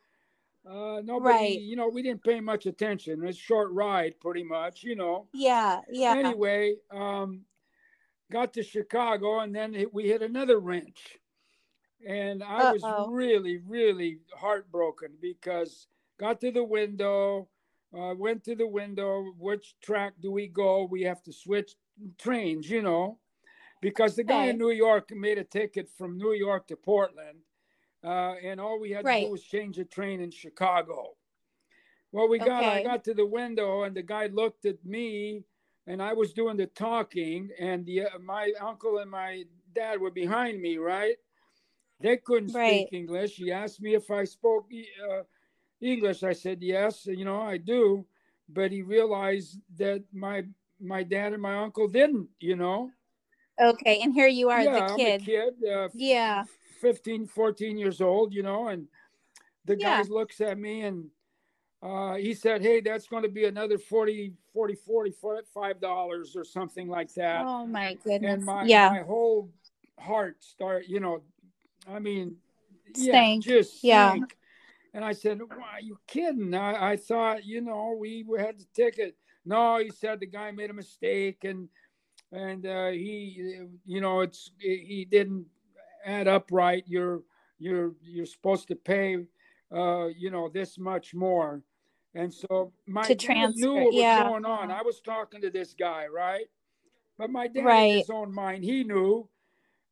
Uh, 0.65 1.02
nobody, 1.04 1.39
Right. 1.39 1.62
you 1.62 1.75
know, 1.75 1.88
we 1.89 2.02
didn't 2.04 2.23
pay 2.23 2.39
much 2.41 2.65
attention. 2.65 3.23
It's 3.23 3.38
a 3.38 3.41
short 3.41 3.71
ride, 3.71 4.19
pretty 4.19 4.43
much, 4.43 4.84
you 4.84 4.95
know. 4.95 5.30
Yeah. 5.34 5.82
Yeah. 5.89 6.13
Anyway, 6.13 6.78
um, 6.91 7.45
got 8.32 8.54
to 8.54 8.63
Chicago, 8.63 9.39
and 9.39 9.56
then 9.56 9.75
we 9.93 10.08
hit 10.08 10.21
another 10.21 10.60
wrench, 10.60 11.17
and 12.06 12.43
I 12.43 12.63
was 12.65 12.84
Uh-oh. 12.84 13.08
really, 13.08 13.58
really 13.58 14.19
heartbroken 14.34 15.17
because 15.21 15.88
got 16.17 16.39
to 16.41 16.52
the 16.52 16.63
window, 16.63 17.49
uh, 17.93 18.13
went 18.17 18.43
to 18.45 18.56
the 18.56 18.67
window. 18.67 19.34
Which 19.38 19.80
track 19.82 20.13
do 20.19 20.32
we 20.32 20.47
go? 20.47 20.84
We 20.86 21.04
have 21.04 21.23
to 21.23 21.34
switch 21.34 21.75
trains, 22.17 22.69
you 22.69 22.82
know, 22.82 23.19
because 23.81 24.15
the 24.15 24.23
guy 24.23 24.45
in 24.47 24.57
New 24.57 24.71
York 24.71 25.09
made 25.11 25.37
a 25.37 25.43
ticket 25.43 25.89
from 25.89 26.17
New 26.17 26.33
York 26.33 26.67
to 26.67 26.75
Portland, 26.75 27.39
uh, 28.03 28.35
and 28.43 28.59
all 28.59 28.79
we 28.79 28.91
had 28.91 29.07
to 29.07 29.15
do 29.15 29.27
was 29.27 29.43
change 29.43 29.79
a 29.79 29.85
train 29.85 30.21
in 30.21 30.31
Chicago. 30.31 31.15
Well, 32.11 32.27
we 32.27 32.39
got 32.39 32.65
I 32.65 32.79
got 32.79 33.03
to 33.05 33.13
the 33.13 33.25
window, 33.25 33.83
and 33.83 33.95
the 33.95 34.03
guy 34.03 34.27
looked 34.27 34.65
at 34.65 34.83
me, 34.85 35.43
and 35.87 36.01
I 36.01 36.13
was 36.13 36.33
doing 36.33 36.57
the 36.57 36.67
talking, 36.67 37.49
and 37.59 37.85
the 37.85 38.03
uh, 38.07 38.19
my 38.19 38.51
uncle 38.59 38.99
and 38.99 39.11
my 39.11 39.45
dad 39.73 39.99
were 40.01 40.11
behind 40.11 40.61
me, 40.61 40.77
right? 40.77 41.17
They 42.01 42.17
couldn't 42.17 42.49
Right. 42.49 42.87
speak 42.87 42.93
English. 42.93 43.35
He 43.35 43.51
asked 43.51 43.81
me 43.81 43.93
if 43.95 44.09
I 44.11 44.23
spoke 44.25 44.69
uh, 45.09 45.23
English. 45.81 46.23
I 46.23 46.33
said 46.33 46.61
yes, 46.61 47.05
you 47.05 47.25
know 47.25 47.41
I 47.41 47.57
do, 47.57 48.05
but 48.49 48.71
he 48.71 48.81
realized 48.81 49.59
that 49.77 50.03
my 50.13 50.45
my 50.79 51.03
dad 51.03 51.33
and 51.33 51.41
my 51.41 51.55
uncle 51.57 51.87
didn't, 51.87 52.29
you 52.39 52.55
know. 52.55 52.91
Okay. 53.59 53.99
And 54.01 54.13
here 54.13 54.27
you 54.27 54.49
are, 54.49 54.63
yeah, 54.63 54.71
the 54.73 54.83
I'm 54.83 54.95
kid. 54.97 55.25
kid, 55.25 55.53
uh, 55.69 55.89
Yeah. 55.93 56.45
15, 56.79 57.25
14 57.27 57.77
years 57.77 58.01
old, 58.01 58.33
you 58.33 58.43
know, 58.43 58.67
and 58.67 58.87
the 59.65 59.77
Yeah. 59.77 60.01
guy 60.01 60.09
looks 60.09 60.39
at 60.41 60.57
me 60.57 60.81
and 60.81 61.09
uh, 61.81 62.15
he 62.15 62.33
said, 62.33 62.61
Hey, 62.61 62.81
that's 62.81 63.07
going 63.07 63.23
to 63.23 63.29
be 63.29 63.45
another 63.45 63.77
40, 63.77 64.33
40, 64.53 64.75
40, 64.75 65.11
45 65.11 65.79
dollars 65.79 66.35
or 66.35 66.43
something 66.43 66.87
like 66.87 67.13
that. 67.13 67.45
Oh 67.45 67.65
my 67.65 67.95
goodness. 68.03 68.31
and 68.33 68.43
my, 68.43 68.65
yeah. 68.65 68.89
my 68.89 68.99
whole 68.99 69.49
heart 69.97 70.43
start, 70.43 70.87
you 70.87 70.99
know, 70.99 71.21
I 71.87 71.99
mean, 71.99 72.35
yeah, 72.95 73.35
just 73.39 73.83
Yeah. 73.83 74.17
And 74.93 75.05
I 75.05 75.13
said, 75.13 75.39
Why 75.41 75.73
are 75.75 75.81
you 75.81 75.99
kidding? 76.07 76.53
I, 76.53 76.91
I 76.91 76.97
thought, 76.97 77.45
you 77.45 77.61
know, 77.61 77.95
we, 77.99 78.23
we 78.27 78.39
had 78.39 78.59
the 78.59 78.65
ticket. 78.73 79.15
No, 79.45 79.77
he 79.77 79.89
said 79.89 80.19
the 80.19 80.25
guy 80.25 80.51
made 80.51 80.69
a 80.69 80.73
mistake 80.73 81.43
and 81.43 81.69
and 82.31 82.65
uh, 82.65 82.87
he, 82.89 83.67
you 83.85 84.01
know, 84.01 84.21
it's 84.21 84.51
he 84.59 85.05
didn't 85.09 85.45
add 86.05 86.27
up 86.27 86.49
right. 86.51 86.83
You're 86.87 87.21
you're 87.59 87.93
you're 88.03 88.25
supposed 88.25 88.67
to 88.69 88.75
pay, 88.75 89.25
uh, 89.75 90.07
you 90.07 90.29
know, 90.31 90.49
this 90.49 90.77
much 90.77 91.13
more. 91.13 91.61
And 92.15 92.33
so 92.33 92.71
my 92.87 93.03
To 93.03 93.15
dad 93.15 93.19
transfer, 93.19 93.59
knew 93.59 93.75
what 93.75 93.93
was 93.93 94.01
yeah. 94.01 94.23
going 94.23 94.45
on. 94.45 94.71
I 94.71 94.81
was 94.81 94.99
talking 95.01 95.41
to 95.41 95.49
this 95.49 95.73
guy, 95.73 96.07
right? 96.07 96.45
But 97.17 97.29
my 97.29 97.47
dad, 97.47 97.61
in 97.61 97.65
Right. 97.65 97.91
his 97.97 98.09
own 98.09 98.33
mind, 98.33 98.63
he 98.63 98.83
knew, 98.83 99.27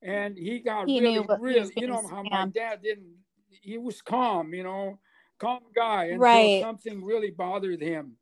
and 0.01 0.37
he 0.37 0.59
got 0.59 0.87
He 0.87 0.99
really, 0.99 1.19
knew 1.19 1.23
what 1.23 1.39
he 1.39 1.45
really, 1.45 1.73
you 1.75 1.87
know, 1.87 2.07
how 2.07 2.23
my 2.23 2.45
dad 2.47 2.81
didn't. 2.81 3.15
He 3.49 3.77
was 3.77 4.01
calm, 4.01 4.53
you 4.53 4.63
know, 4.63 4.99
calm 5.39 5.59
guy 5.75 6.05
and 6.05 6.19
Right. 6.21 6.59
something 6.61 7.03
really 7.03 7.31
bothered 7.31 7.81
him. 7.81 8.17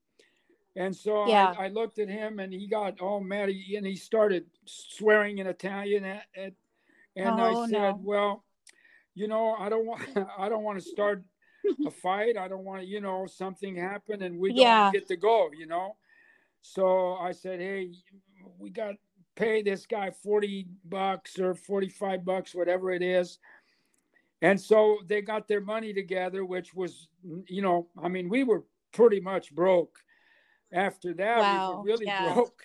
And 0.76 0.96
so 0.96 1.28
Yeah. 1.28 1.54
I, 1.58 1.66
I 1.66 1.68
looked 1.70 2.00
at 2.00 2.10
him, 2.10 2.40
and 2.40 2.52
he 2.52 2.68
got 2.68 2.98
oh, 3.00 3.06
all 3.06 3.20
mad, 3.22 3.50
and 3.50 3.86
he 3.86 3.96
started 3.96 4.46
swearing 4.66 5.38
in 5.38 5.48
Italian. 5.48 6.04
At, 6.04 6.26
at, 6.36 6.54
and 7.16 7.40
Oh, 7.40 7.44
I 7.44 7.68
said, 7.68 7.72
no. 7.72 8.02
"Well, 8.04 8.44
you 9.14 9.28
know, 9.28 9.56
I 9.56 9.70
don't 9.70 9.86
want, 9.86 10.02
I 10.38 10.50
don't 10.50 10.64
want 10.64 10.80
to 10.80 10.86
start 10.86 11.24
a 11.86 11.92
fight. 12.04 12.38
I 12.38 12.48
don't 12.48 12.66
want 12.66 12.82
to, 12.82 12.88
you 12.88 13.00
know, 13.00 13.26
something 13.26 13.76
happen, 13.76 14.22
and 14.22 14.38
we 14.38 14.54
don't 14.54 14.94
get 14.94 15.08
to 15.08 15.16
go, 15.16 15.50
you 15.58 15.66
know." 15.66 15.96
So 16.62 17.14
I 17.14 17.32
said, 17.32 17.60
"Hey, 17.60 17.94
we 18.60 18.70
got 18.70 18.96
pay 19.36 19.62
this 19.62 19.86
guy 19.86 20.12
40 20.12 20.68
bucks 20.86 21.40
or 21.40 21.54
45 21.56 22.26
bucks 22.26 22.54
whatever 22.56 22.92
it 22.92 23.02
is." 23.02 23.40
And 24.42 24.60
so 24.60 25.00
they 25.06 25.22
got 25.22 25.48
their 25.48 25.62
money 25.62 25.94
together 25.94 26.44
which 26.44 26.74
was 26.74 27.08
you 27.48 27.62
know, 27.62 27.88
I 28.02 28.10
mean, 28.10 28.28
we 28.28 28.44
were 28.44 28.64
pretty 28.92 29.22
much 29.22 29.54
broke. 29.56 30.00
After 30.72 31.14
that, 31.14 31.38
we 31.38 31.76
were 31.76 31.84
really 31.84 32.06
yeah. 32.06 32.34
broke. 32.34 32.64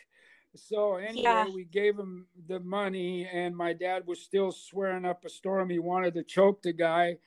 So 0.56 0.96
anyway, 0.96 1.22
Yeah. 1.22 1.48
we 1.54 1.64
gave 1.64 1.98
him 1.98 2.26
the 2.48 2.60
money 2.60 3.26
and 3.26 3.56
my 3.56 3.72
dad 3.72 4.06
was 4.06 4.20
still 4.20 4.50
swearing 4.50 5.04
up 5.04 5.24
a 5.24 5.28
storm 5.28 5.70
he 5.70 5.78
wanted 5.78 6.14
to 6.14 6.24
choke 6.24 6.62
the 6.62 6.72
guy. 6.72 7.18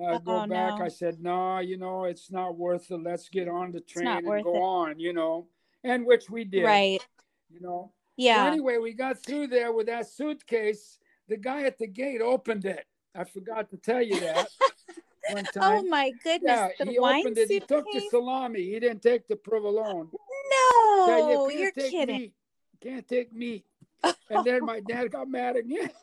Uh, 0.00 0.18
go 0.18 0.46
back. 0.46 0.78
no. 0.78 0.84
I 0.84 0.88
said, 0.88 1.20
no, 1.20 1.58
you 1.58 1.76
know, 1.76 2.04
it's 2.04 2.30
not 2.30 2.56
worth 2.56 2.90
it. 2.90 3.02
Let's 3.02 3.28
get 3.28 3.48
on 3.48 3.72
the 3.72 3.80
train 3.80 4.08
and 4.08 4.44
go 4.44 4.54
it. 4.56 4.60
on, 4.60 4.98
you 4.98 5.12
know, 5.12 5.48
and 5.84 6.06
which 6.06 6.30
we 6.30 6.44
did, 6.44 6.64
Right. 6.64 7.06
you 7.50 7.60
know. 7.60 7.92
So 8.16 8.22
Yeah. 8.24 8.46
anyway, 8.46 8.78
we 8.78 8.92
got 8.94 9.18
through 9.18 9.48
there 9.48 9.72
with 9.72 9.86
that 9.86 10.06
suitcase. 10.06 10.98
The 11.28 11.36
guy 11.36 11.64
at 11.64 11.78
the 11.78 11.86
gate 11.88 12.20
opened 12.22 12.64
it. 12.64 12.86
I 13.14 13.24
forgot 13.24 13.68
to 13.70 13.76
tell 13.76 14.00
you 14.00 14.18
that 14.20 14.48
one 15.30 15.44
Oh 15.56 15.60
time. 15.60 15.88
my 15.90 16.10
goodness. 16.22 16.72
yeah, 16.78 16.84
the 16.84 16.90
he 16.92 16.98
wine 16.98 17.20
opened 17.20 17.38
it. 17.38 17.50
He 17.50 17.60
took 17.60 17.84
the 17.92 18.00
salami. 18.10 18.62
He 18.62 18.80
didn't 18.80 19.02
take 19.02 19.28
the 19.28 19.36
provolone. 19.36 20.08
No, 20.12 21.06
Yeah, 21.06 21.16
you 21.18 21.38
can't 21.48 21.58
you're 21.58 21.70
take 21.72 21.90
kidding. 21.90 22.16
meat. 22.16 22.34
Can't 22.80 23.08
take 23.08 23.32
meat. 23.32 23.64
And 24.30 24.44
then 24.44 24.64
my 24.64 24.80
dad 24.80 25.12
got 25.12 25.28
mad 25.28 25.56
again. 25.56 25.90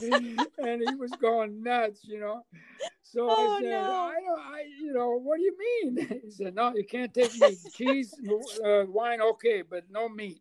and 0.00 0.82
he 0.82 0.94
was 0.94 1.10
going 1.12 1.62
nuts, 1.62 2.04
you 2.04 2.20
know. 2.20 2.44
So 3.02 3.28
Oh, 3.30 3.56
I 3.56 3.60
said, 3.62 3.70
no. 3.70 3.78
I 3.78 4.14
don't, 4.20 4.40
I, 4.40 4.62
you 4.80 4.92
know, 4.92 5.18
what 5.18 5.38
do 5.38 5.42
you 5.42 5.56
mean? 5.58 6.20
He 6.24 6.30
said, 6.30 6.54
no, 6.54 6.74
you 6.74 6.84
can't 6.84 7.12
take 7.12 7.34
meat. 7.38 7.58
Cheese, 7.74 8.14
uh, 8.64 8.84
wine, 8.86 9.20
okay, 9.22 9.62
but 9.62 9.84
no 9.90 10.08
meat. 10.08 10.40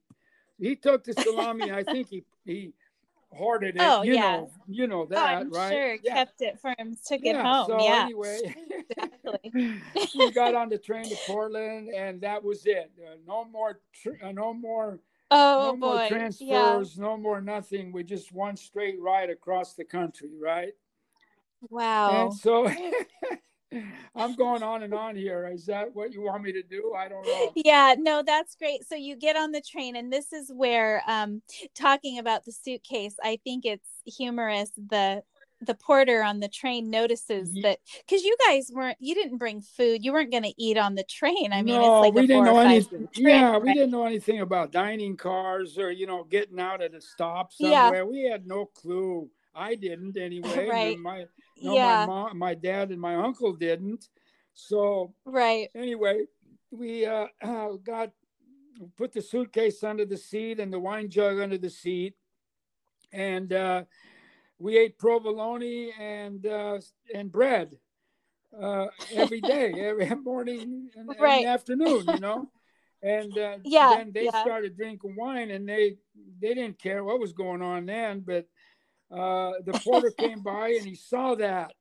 He 0.60 0.76
took 0.76 1.04
the 1.04 1.14
salami. 1.14 1.72
I 1.72 1.84
think 1.84 2.10
he 2.10 2.24
he 2.44 2.74
hoarded 3.32 3.76
it. 3.76 3.82
Oh, 3.82 4.02
you 4.04 4.16
yeah. 4.16 4.22
know, 4.38 4.52
you 4.68 4.88
know 4.88 5.02
Oh, 5.02 5.06
that, 5.08 5.38
I'm 5.38 5.50
right? 5.52 5.72
sure 5.72 5.96
yeah. 6.04 6.14
kept 6.14 6.42
it 6.42 6.60
for 6.60 6.74
him, 6.78 6.96
took 7.06 7.22
it 7.22 7.36
yeah. 7.36 7.44
home. 7.44 7.68
So 7.68 7.84
yeah. 7.84 8.04
anyway, 8.04 8.40
Exactly. 8.90 9.82
we 10.18 10.32
got 10.32 10.56
on 10.56 10.70
the 10.70 10.78
train 10.78 11.04
to 11.10 11.16
Portland, 11.26 11.90
and 11.90 12.22
that 12.22 12.44
was 12.44 12.66
it. 12.66 12.92
Uh, 13.00 13.16
no 13.28 13.46
more, 13.46 13.80
tr- 13.94 14.24
uh, 14.24 14.32
no 14.32 14.54
more, 14.54 15.00
Oh 15.30 15.72
no 15.72 15.76
more 15.76 15.96
boy. 15.96 16.02
Yeah. 16.04 16.08
transfers, 16.10 16.98
no 16.98 17.18
more 17.18 17.42
nothing. 17.42 17.92
We 17.92 18.04
just 18.04 18.32
one 18.32 18.56
straight 18.56 19.00
ride 19.00 19.30
across 19.30 19.74
the 19.74 19.84
country, 19.84 20.30
right? 20.42 20.74
Wow. 21.70 22.24
And 22.26 22.34
so 22.34 22.70
I'm 24.16 24.36
going 24.36 24.64
on 24.64 24.84
and 24.84 24.94
on 24.94 25.16
here. 25.16 25.50
Is 25.54 25.66
that 25.66 25.94
what 25.94 26.14
you 26.14 26.22
want 26.22 26.44
me 26.44 26.52
to 26.54 26.64
do? 26.64 26.94
I 26.98 27.08
don't 27.08 27.26
know. 27.26 27.52
Yeah, 27.56 27.96
no, 27.98 28.24
that's 28.26 28.56
great. 28.56 28.88
So 28.88 28.96
you 28.96 29.16
get 29.16 29.36
on 29.36 29.52
the 29.52 29.62
train, 29.62 29.96
and 29.96 30.12
this 30.12 30.32
is 30.32 30.52
where 30.54 31.04
um 31.08 31.42
talking 31.76 32.20
about 32.20 32.46
the 32.46 32.52
suitcase, 32.52 33.16
I 33.24 33.40
think 33.44 33.66
it's 33.66 33.90
humorous. 34.06 34.72
The 34.78 35.24
the 35.62 35.74
porter 35.74 36.22
on 36.22 36.40
the 36.40 36.48
train 36.48 36.90
notices 36.90 37.52
that 37.64 37.80
because 38.06 38.24
you 38.24 38.38
guys 38.48 38.70
weren't 38.72 38.98
you 39.00 39.16
didn't 39.16 39.38
bring 39.38 39.62
food, 39.62 40.06
you 40.06 40.14
weren't 40.14 40.32
gonna 40.32 40.54
eat 40.58 40.78
on 40.78 40.96
the 40.96 41.04
train. 41.04 41.52
I 41.52 41.64
mean, 41.64 41.82
no, 41.82 41.82
it's 41.82 42.08
like 42.08 42.14
we 42.14 42.24
a 42.24 42.28
didn't 42.28 42.46
know 42.46 42.60
anything. 42.60 43.00
trip, 43.00 43.16
yeah, 43.16 43.58
we 43.58 43.74
didn't 43.74 43.92
know 43.92 44.06
anything 44.06 44.42
about 44.42 44.72
dining 44.72 45.18
cars 45.18 45.78
or 45.78 45.92
you 45.92 46.06
know 46.08 46.24
getting 46.24 46.60
out 46.60 46.82
at 46.82 46.94
a 46.94 47.02
stop 47.02 47.52
Yeah. 47.60 48.04
We 48.04 48.24
had 48.24 48.48
no 48.48 48.66
clue. 48.66 49.30
I 49.58 49.76
didn't 49.76 50.18
anyway. 50.22 50.68
right. 50.68 51.00
My 51.00 51.26
no, 51.62 51.74
yeah. 51.74 52.06
my 52.06 52.06
mom, 52.06 52.38
my 52.38 52.54
dad, 52.54 52.92
and 52.92 53.02
my 53.02 53.16
uncle 53.16 53.54
didn't. 53.54 54.10
So 54.54 55.14
right. 55.26 55.70
anyway, 55.76 56.26
we 56.72 57.06
uh, 57.06 57.28
got 57.84 58.12
put 58.96 59.12
the 59.12 59.22
suitcase 59.22 59.84
under 59.84 60.06
the 60.06 60.18
seat 60.18 60.60
and 60.60 60.72
the 60.72 60.80
wine 60.80 61.10
jug 61.10 61.40
under 61.40 61.58
the 61.58 61.70
seat, 61.70 62.14
and 63.12 63.52
uh, 63.54 63.84
we 64.60 64.78
ate 64.78 64.98
provolone 64.98 65.92
and 66.00 66.46
uh, 66.46 66.80
and 67.14 67.32
bread 67.32 67.78
uh, 68.60 68.88
every 69.14 69.42
day, 69.54 69.74
every 69.78 70.10
morning 70.24 70.90
and, 70.96 71.10
right. 71.20 71.40
and 71.40 71.48
afternoon. 71.48 72.06
You 72.08 72.20
know. 72.20 72.50
And 73.04 73.38
uh, 73.38 73.58
yeah, 73.64 73.94
then 73.98 74.12
they 74.12 74.26
yeah. 74.26 74.42
started 74.42 74.76
drinking 74.76 75.16
wine, 75.16 75.52
and 75.52 75.70
they 75.70 75.98
they 76.42 76.56
didn't 76.56 76.80
care 76.80 77.04
what 77.04 77.20
was 77.20 77.32
going 77.32 77.62
on 77.62 77.86
then. 77.86 78.22
But 78.22 78.48
uh, 79.12 79.54
the 79.66 79.74
porter 79.84 80.12
came 80.12 80.42
by 80.42 80.70
and 80.70 80.86
he 80.86 80.96
saw 80.96 81.36
that, 81.36 81.74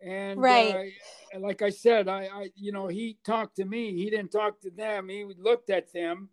and 0.00 0.40
right. 0.40 0.92
uh, 1.34 1.38
like 1.40 1.62
I 1.62 1.70
said, 1.70 2.08
I, 2.08 2.28
I 2.32 2.50
you 2.54 2.72
know 2.72 2.88
he 2.88 3.18
talked 3.24 3.56
to 3.56 3.64
me. 3.64 3.94
He 3.94 4.10
didn't 4.10 4.30
talk 4.30 4.60
to 4.60 4.70
them. 4.70 5.08
He 5.08 5.24
looked 5.38 5.70
at 5.70 5.92
them, 5.92 6.28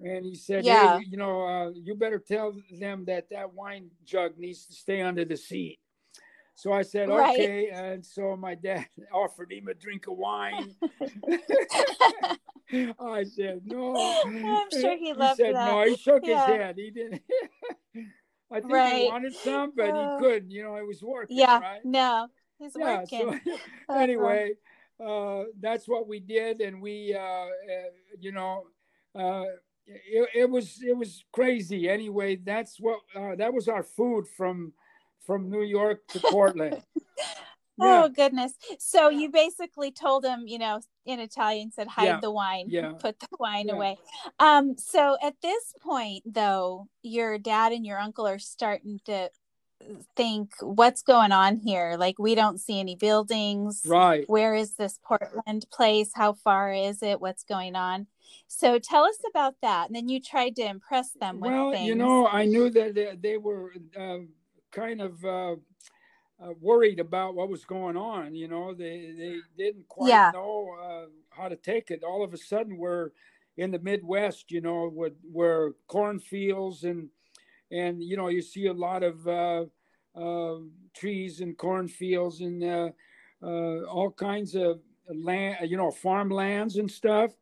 and 0.00 0.24
he 0.24 0.34
said, 0.34 0.64
Yeah. 0.64 0.98
"Hey, 0.98 1.06
you 1.08 1.16
know, 1.16 1.46
uh, 1.46 1.70
you 1.74 1.94
better 1.94 2.18
tell 2.18 2.54
them 2.78 3.04
that 3.06 3.28
that 3.30 3.52
wine 3.52 3.90
jug 4.04 4.38
needs 4.38 4.66
to 4.66 4.72
stay 4.74 5.00
under 5.00 5.24
the 5.24 5.36
seat." 5.36 5.78
So 6.54 6.72
I 6.72 6.82
said, 6.82 7.08
Right. 7.08 7.34
"Okay," 7.34 7.70
and 7.70 8.04
so 8.04 8.36
my 8.36 8.54
dad 8.54 8.86
offered 9.12 9.52
him 9.52 9.68
a 9.68 9.74
drink 9.74 10.06
of 10.06 10.16
wine. 10.16 10.74
I 12.98 13.24
said, 13.24 13.62
"No." 13.64 13.96
I'm 13.96 14.70
sure 14.70 14.96
he 14.96 15.12
loved 15.12 15.36
said, 15.38 15.54
that. 15.54 15.66
No, 15.66 15.82
he 15.84 15.96
shook 15.96 16.22
Yeah. 16.24 16.46
his 16.46 16.56
head. 16.56 16.76
He 16.76 16.90
didn't. 16.90 17.22
I 18.54 18.60
think 18.60 18.72
Right. 18.72 19.02
he 19.02 19.06
wanted 19.06 19.34
some, 19.34 19.72
but 19.74 19.90
Uh, 19.90 20.02
he 20.02 20.08
couldn't. 20.18 20.50
You 20.50 20.62
know, 20.62 20.76
it 20.76 20.86
was 20.86 21.02
working. 21.02 21.36
yeah. 21.36 21.58
Right? 21.58 21.84
No, 21.84 22.28
he's 22.58 22.76
Yeah. 22.78 23.00
working. 23.00 23.18
So 23.18 23.28
Uh-huh. 23.88 23.98
anyway, 23.98 24.54
uh, 25.04 25.44
that's 25.60 25.88
what 25.88 26.06
we 26.06 26.20
did, 26.20 26.60
and 26.60 26.80
we, 26.80 27.14
uh, 27.14 27.20
uh, 27.20 27.48
you 28.20 28.30
know, 28.32 28.66
uh, 29.14 29.44
it, 29.86 30.28
it 30.34 30.50
was 30.50 30.80
it 30.82 30.96
was 30.96 31.24
crazy. 31.32 31.88
Anyway, 31.88 32.36
that's 32.36 32.78
what 32.78 33.00
uh, 33.14 33.34
that 33.36 33.52
was 33.52 33.66
our 33.68 33.82
food 33.82 34.26
from 34.28 34.72
from 35.26 35.50
New 35.50 35.62
York 35.62 36.06
to 36.08 36.20
Portland. 36.30 36.80
Oh 37.80 38.08
goodness! 38.08 38.54
So 38.78 39.08
you 39.08 39.30
basically 39.30 39.90
told 39.90 40.24
him, 40.24 40.44
you 40.46 40.58
know, 40.58 40.80
in 41.06 41.20
Italian, 41.20 41.72
said 41.72 41.88
hide 41.88 42.04
Yeah, 42.04 42.20
the 42.20 42.30
wine, 42.30 42.66
yeah, 42.68 42.92
put 42.98 43.18
the 43.18 43.28
wine 43.38 43.68
yeah. 43.68 43.74
away. 43.74 43.98
Um, 44.38 44.76
so 44.78 45.16
at 45.22 45.34
this 45.42 45.74
point, 45.82 46.22
though, 46.24 46.88
your 47.02 47.38
dad 47.38 47.72
and 47.72 47.84
your 47.84 47.98
uncle 47.98 48.26
are 48.26 48.38
starting 48.38 49.00
to 49.06 49.30
think, 50.16 50.52
what's 50.60 51.02
going 51.02 51.32
on 51.32 51.56
here? 51.56 51.96
Like 51.98 52.18
we 52.18 52.34
don't 52.34 52.60
see 52.60 52.80
any 52.80 52.96
buildings. 52.96 53.82
right. 53.86 54.28
Where 54.28 54.54
is 54.54 54.76
this 54.76 54.98
Portland 55.02 55.66
place? 55.72 56.12
How 56.14 56.32
far 56.32 56.72
is 56.72 57.02
it? 57.02 57.20
What's 57.20 57.44
going 57.44 57.76
on? 57.76 58.06
So 58.46 58.78
tell 58.78 59.04
us 59.04 59.18
about 59.28 59.54
that. 59.62 59.86
And 59.88 59.96
then 59.96 60.08
you 60.08 60.20
tried 60.20 60.56
to 60.56 60.62
impress 60.62 61.10
them 61.12 61.40
with 61.40 61.50
well, 61.50 61.72
things. 61.72 61.86
you 61.86 61.94
know, 61.94 62.26
I 62.26 62.44
knew 62.44 62.70
that 62.70 62.94
they, 62.94 63.16
they 63.20 63.36
were 63.36 63.72
uh, 63.98 64.18
kind 64.70 65.00
of 65.00 65.24
uh, 65.24 65.56
uh, 66.42 66.52
worried 66.60 67.00
about 67.00 67.34
what 67.34 67.48
was 67.48 67.64
going 67.64 67.96
on. 67.96 68.34
You 68.34 68.48
know, 68.48 68.74
they 68.74 69.12
they 69.16 69.36
didn't 69.56 69.88
quite 69.88 70.10
Yeah. 70.10 70.32
know 70.32 70.76
uh, 70.82 71.06
how 71.30 71.48
to 71.48 71.56
take 71.56 71.90
it. 71.90 72.02
All 72.04 72.24
of 72.24 72.34
a 72.34 72.38
sudden, 72.38 72.76
we're 72.76 73.10
in 73.56 73.70
the 73.70 73.78
Midwest. 73.78 74.50
You 74.50 74.60
know, 74.60 74.90
with 74.92 75.14
where 75.30 75.72
cornfields 75.88 76.84
and 76.84 77.08
and 77.70 78.02
you 78.02 78.16
know 78.16 78.28
you 78.28 78.42
see 78.42 78.66
a 78.66 78.72
lot 78.72 79.02
of 79.02 79.26
uh, 79.26 79.64
uh, 80.16 80.58
trees 80.94 81.40
and 81.40 81.56
cornfields 81.56 82.40
and 82.40 82.62
uh, 82.64 82.90
uh, 83.42 83.82
all 83.84 84.10
kinds 84.10 84.54
of 84.54 84.80
land. 85.12 85.70
You 85.70 85.76
know, 85.76 85.90
farmlands 85.90 86.76
and 86.76 86.90
stuff. 86.90 87.32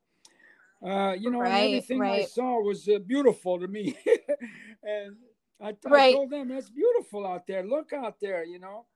Uh, 0.86 1.12
you 1.18 1.30
know, 1.30 1.40
Right, 1.40 1.58
everything 1.58 2.08
I 2.08 2.20
saw 2.20 2.60
was 2.60 2.88
uh, 2.88 2.98
beautiful 2.98 3.58
to 3.60 3.68
me, 3.68 3.96
and 4.82 5.16
I, 5.62 5.74
I 5.86 6.00
told 6.00 6.30
them 6.30 6.48
that's 6.48 6.70
beautiful 6.70 7.26
out 7.26 7.46
there. 7.46 7.64
Look 7.64 7.92
out 7.92 8.16
there, 8.20 8.44
you 8.44 8.58
know. 8.58 8.86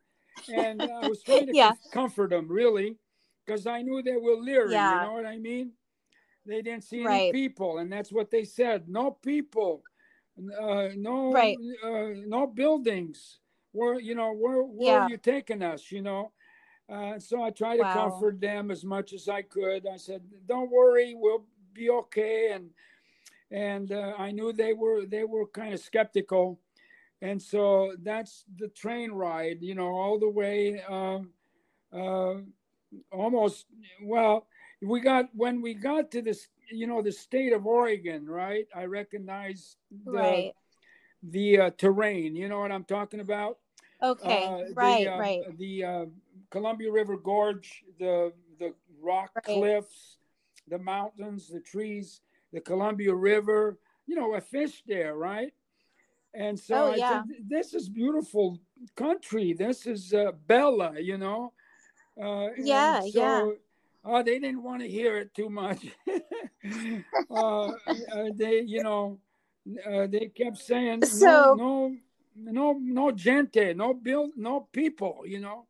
And 0.53 0.87
I 0.87 1.03
was 1.05 1.23
trying 1.25 1.47
to 1.49 1.55
Yeah. 1.55 1.73
comfort 1.93 2.31
them, 2.31 2.49
really, 2.49 2.97
because 3.47 3.67
I 3.67 3.83
knew 3.83 4.03
they 4.03 4.17
were 4.17 4.37
leery. 4.37 4.73
Yeah. 4.73 4.95
You 4.95 5.01
know 5.01 5.13
what 5.13 5.27
I 5.27 5.39
mean? 5.39 5.73
They 6.47 6.63
didn't 6.63 6.85
see 6.85 7.05
any 7.05 7.21
people, 7.21 7.79
and 7.79 7.93
that's 7.93 8.13
what 8.13 8.31
they 8.31 8.45
said. 8.45 8.89
No 8.89 9.13
people, 9.13 9.83
uh, 10.61 10.89
no, 10.97 11.33
Right. 11.35 11.59
uh, 11.85 12.09
no 12.27 12.47
buildings. 12.47 13.41
Where 13.73 14.01
you 14.01 14.15
know 14.15 14.33
where 14.33 14.63
where 14.63 14.97
Yeah. 14.97 15.07
are 15.07 15.11
you 15.11 15.19
taking 15.19 15.63
us? 15.63 15.93
You 15.93 16.03
know. 16.03 16.33
Uh, 16.89 17.19
so 17.19 17.43
I 17.43 17.51
tried 17.51 17.79
to 17.79 17.83
Wow. 17.83 17.93
comfort 17.93 18.41
them 18.41 18.71
as 18.71 18.85
much 18.85 19.13
as 19.13 19.29
I 19.29 19.43
could. 19.43 19.87
I 19.87 19.97
said, 19.97 20.23
"Don't 20.47 20.71
worry, 20.71 21.15
we'll 21.15 21.47
be 21.73 21.91
okay." 21.91 22.53
And 22.53 22.71
and 23.51 23.93
uh, 23.93 24.15
I 24.19 24.31
knew 24.31 24.53
they 24.53 24.73
were 24.73 25.07
they 25.07 25.25
were 25.25 25.47
kind 25.47 25.73
of 25.73 25.81
skeptical, 25.81 26.59
and 27.23 27.41
so 27.41 27.95
that's 28.03 28.45
the 28.59 28.69
train 28.69 29.13
ride. 29.13 29.59
You 29.61 29.75
know, 29.75 29.89
all 29.89 30.19
the 30.19 30.29
way, 30.29 30.83
um, 30.89 31.31
uh, 31.93 32.35
almost. 33.13 33.67
Well, 34.03 34.47
we 34.83 35.01
got 35.01 35.29
when 35.35 35.63
we 35.63 35.75
got 35.75 36.11
to 36.13 36.23
this, 36.23 36.49
you 36.71 36.87
know, 36.87 37.03
the 37.03 37.13
state 37.13 37.53
of 37.53 37.67
Oregon, 37.67 38.27
right? 38.27 38.67
I 38.75 38.85
recognized 38.85 39.77
the 40.05 40.13
right. 40.13 40.53
the 41.23 41.61
uh, 41.61 41.71
terrain. 41.79 42.37
You 42.37 42.49
know 42.49 42.61
what 42.61 42.73
I'm 42.73 42.85
talking 42.85 43.21
about? 43.21 43.59
Okay. 44.03 44.45
Uh, 44.45 44.59
the, 44.69 44.75
right. 44.75 45.07
uh, 45.07 45.19
right. 45.19 45.59
The 45.59 45.85
uh, 45.85 46.05
Columbia 46.51 46.91
River 46.91 47.17
Gorge, 47.17 47.85
the 47.99 48.33
the 48.59 48.75
rock 49.01 49.31
Right. 49.35 49.45
cliffs, 49.45 50.19
the 50.69 50.79
mountains, 50.79 51.49
the 51.49 51.61
trees, 51.61 52.21
the 52.57 52.61
Columbia 52.63 53.15
River. 53.15 53.79
You 54.07 54.17
know, 54.17 54.35
I 54.35 54.41
fished 54.41 54.85
there, 54.87 55.15
right? 55.15 55.53
And 56.35 56.59
so 56.59 56.75
Oh, 56.75 56.93
I 56.93 56.97
yeah. 56.97 57.23
said, 57.23 57.49
"This 57.49 57.75
is 57.75 57.89
beautiful 57.89 58.59
country. 58.95 59.53
This 59.53 59.87
is 59.87 60.13
uh, 60.15 60.33
Bella," 60.47 60.91
you 61.11 61.19
know. 61.19 61.53
Uh, 62.21 62.49
Yeah, 62.57 63.01
so, 63.01 63.07
yeah. 63.21 63.51
Oh, 64.09 64.23
they 64.23 64.39
didn't 64.39 64.63
want 64.63 64.81
to 64.83 64.89
hear 64.89 65.13
it 65.19 65.35
too 65.35 65.51
much. 65.51 65.81
uh, 67.31 67.67
uh, 68.15 68.29
they, 68.35 68.61
you 68.75 68.83
know, 68.83 69.19
uh, 69.91 70.07
they 70.07 70.27
kept 70.41 70.59
saying, 70.59 71.05
So- 71.05 71.55
no, 71.59 71.97
no, 72.37 72.53
no, 72.53 72.79
no 72.81 73.11
gente, 73.13 73.75
no 73.75 73.93
build, 73.95 74.31
no 74.37 74.55
people, 74.73 75.15
you 75.27 75.41
know. 75.41 75.67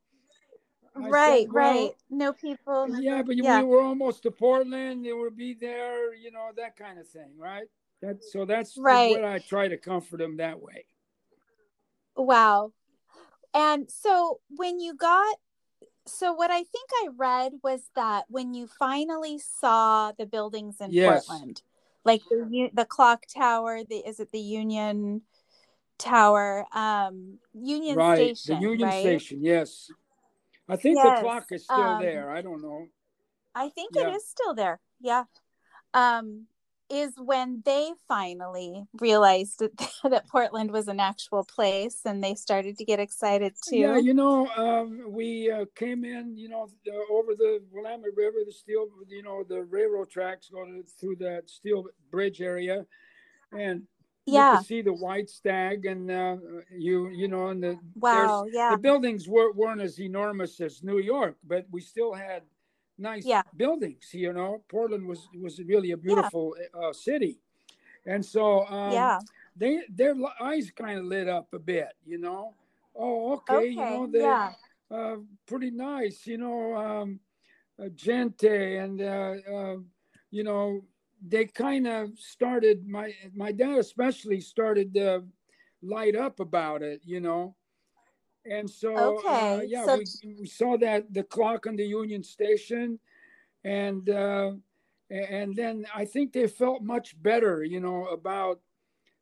I 0.97 1.03
said, 1.05 1.11
right. 1.11 1.53
"Well, 1.53 1.83
right. 1.83 1.93
No 2.11 2.33
people. 2.33 2.89
Yeah, 3.01 3.23
but 3.23 3.37
Yeah. 3.37 3.61
we 3.63 3.67
were 3.67 3.83
almost 3.83 4.23
to 4.25 4.31
Portland. 4.31 5.05
They 5.05 5.13
would 5.13 5.37
be 5.37 5.55
there, 5.55 6.15
you 6.15 6.31
know, 6.31 6.51
that 6.57 6.77
kind 6.77 6.99
of 6.99 7.09
thing, 7.09 7.37
right? 7.39 7.69
That 8.01 8.23
so 8.25 8.45
that's 8.45 8.77
Right. 8.77 9.11
what 9.11 9.25
I 9.25 9.39
try 9.39 9.69
to 9.69 9.77
comfort 9.77 10.19
them 10.19 10.37
that 10.37 10.61
way. 10.61 10.87
Wow. 12.17 12.73
And 13.55 13.91
so 13.91 14.41
when 14.51 14.81
you 14.81 14.95
got 14.95 15.37
so 16.07 16.33
what 16.33 16.51
I 16.51 16.63
think 16.63 16.89
I 17.03 17.09
read 17.17 17.55
was 17.65 17.91
that 17.97 18.27
when 18.29 18.55
you 18.55 18.69
finally 18.69 19.39
saw 19.39 20.13
the 20.13 20.27
buildings 20.27 20.81
in 20.81 20.93
Yes. 20.93 21.27
Portland, 21.27 21.63
like 22.05 22.23
the 22.31 22.71
the 22.73 22.85
clock 22.85 23.25
tower, 23.27 23.83
the 23.83 23.97
is 23.97 24.21
it 24.21 24.31
the 24.31 24.39
Union 24.39 25.23
Tower, 25.99 26.67
um 26.73 27.39
Union 27.55 27.97
right, 27.97 28.37
Station, 28.37 28.57
the 28.57 28.63
Union 28.63 28.89
right? 28.89 29.01
Station, 29.01 29.43
yes. 29.43 29.91
I 30.69 30.77
think 30.77 30.97
Yes, 30.97 31.19
the 31.19 31.23
clock 31.23 31.47
is 31.51 31.65
still 31.65 31.95
um, 31.95 32.01
there. 32.01 32.31
I 32.31 32.43
don't 32.43 32.63
know. 32.63 32.87
I 33.55 33.69
think 33.71 33.93
Yeah. 33.95 34.09
it 34.09 34.17
is 34.17 34.29
still 34.29 34.55
there. 34.55 34.81
Yeah. 35.01 35.25
Um 35.95 36.47
is 36.89 37.15
when 37.17 37.63
they 37.65 37.91
finally 38.07 38.85
realized 39.01 39.59
that, 39.59 39.91
that 40.05 40.29
Portland 40.29 40.71
was 40.71 40.87
an 40.89 41.01
actual 41.01 41.45
place 41.45 42.01
and 42.05 42.23
they 42.23 42.35
started 42.35 42.79
to 42.79 42.85
get 42.85 43.01
excited 43.01 43.55
too. 43.69 43.77
Yeah, 43.77 43.97
you 43.97 44.15
know, 44.15 44.47
um, 44.57 45.03
we 45.09 45.51
uh, 45.51 45.65
came 45.75 46.05
in, 46.05 46.37
you 46.37 46.49
know, 46.49 46.69
uh, 46.89 47.13
over 47.13 47.35
the 47.35 47.61
Willamette 47.73 48.15
River, 48.17 48.39
the 48.47 48.53
steel, 48.53 48.87
you 49.09 49.23
know, 49.25 49.43
the 49.43 49.65
railroad 49.65 50.11
tracks 50.11 50.49
go 50.49 50.65
to, 50.65 50.85
through 51.01 51.17
that 51.17 51.51
steel 51.51 51.87
bridge 52.11 52.41
area, 52.41 52.87
and 53.53 53.83
yeah. 54.35 54.57
could 54.57 54.67
see 54.67 54.83
the 54.83 54.93
white 54.93 55.31
stag, 55.31 55.87
and 55.87 56.11
uh, 56.11 56.37
you, 56.71 57.09
you 57.09 57.29
know, 57.29 57.49
and 57.49 57.63
the 57.63 57.79
Wow. 57.95 58.47
Yeah. 58.51 58.71
the 58.73 58.79
buildings 58.79 59.29
were, 59.29 59.53
weren't 59.53 59.81
as 59.81 60.01
enormous 60.01 60.61
as 60.61 60.83
New 60.83 60.99
York, 60.99 61.37
but 61.45 61.67
we 61.71 61.81
still 61.81 62.13
had 62.13 62.43
nice 62.99 63.25
Yeah. 63.25 63.43
buildings. 63.57 64.13
You 64.13 64.33
know, 64.33 64.63
Portland 64.69 65.07
was 65.07 65.29
was 65.41 65.61
really 65.63 65.93
a 65.93 65.97
beautiful 65.97 66.57
uh, 66.75 66.93
city, 66.93 67.39
and 68.05 68.25
so 68.25 68.67
um, 68.67 68.93
yeah. 68.93 69.21
they 69.57 69.83
their 69.89 70.15
eyes 70.41 70.71
kind 70.71 70.99
of 70.99 71.05
lit 71.05 71.29
up 71.29 71.53
a 71.55 71.59
bit. 71.59 71.93
You 72.05 72.19
know, 72.19 72.55
oh 72.95 73.35
okay, 73.35 73.69
you 73.69 73.77
know 73.77 74.07
they 74.07 74.21
yeah. 74.21 74.53
uh, 74.91 75.17
pretty 75.47 75.71
nice. 75.71 76.27
You 76.27 76.39
know, 76.39 76.75
um, 76.75 77.21
uh, 77.79 77.89
gente 77.95 78.77
and 78.79 79.01
uh, 79.01 79.35
uh, 79.55 79.77
you 80.31 80.43
know 80.43 80.83
they 81.21 81.47
kind 81.47 81.87
of 81.87 82.19
started 82.19 82.87
my 82.87 83.15
my 83.35 83.53
dad 83.53 83.79
especially 83.79 84.41
started 84.41 84.95
to 84.95 85.25
light 85.83 86.17
up 86.17 86.41
about 86.41 86.83
it. 86.83 87.01
You 87.05 87.21
know, 87.21 87.55
And 88.45 88.69
so, 88.71 89.23
uh, 89.29 89.61
yeah, 89.67 89.85
so- 89.85 89.97
we, 89.99 90.07
we 90.41 90.47
saw 90.47 90.77
that 90.79 91.13
the 91.13 91.23
clock 91.25 91.67
on 91.67 91.77
the 91.77 91.85
Union 91.87 92.23
Station, 92.23 92.99
and 93.65 94.09
uh, 94.09 94.53
and 95.11 95.55
then 95.57 95.87
I 95.95 96.05
think 96.05 96.33
they 96.33 96.47
felt 96.49 96.83
much 96.83 97.21
better, 97.23 97.63
you 97.65 97.81
know, 97.81 98.07
about 98.07 98.61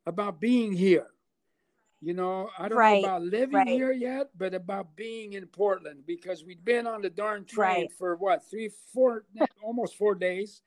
about 0.05 0.39
being 0.39 0.73
here. 0.73 1.07
You 2.01 2.13
know, 2.13 2.49
I 2.57 2.67
don't 2.67 2.77
Right, 2.77 2.93
know 2.93 3.09
about 3.09 3.23
living 3.23 3.65
right. 3.65 3.67
here 3.67 3.91
yet, 3.91 4.29
but 4.37 4.53
about 4.53 4.95
being 4.95 5.33
in 5.33 5.47
Portland 5.47 6.05
because 6.05 6.43
we'd 6.43 6.63
been 6.63 6.85
on 6.87 7.01
the 7.01 7.09
darn 7.09 7.45
train 7.45 7.87
Right. 7.87 7.91
for 7.91 8.15
what 8.15 8.43
three, 8.49 8.69
four, 8.93 9.25
almost 9.63 9.95
four 9.95 10.13
days, 10.15 10.61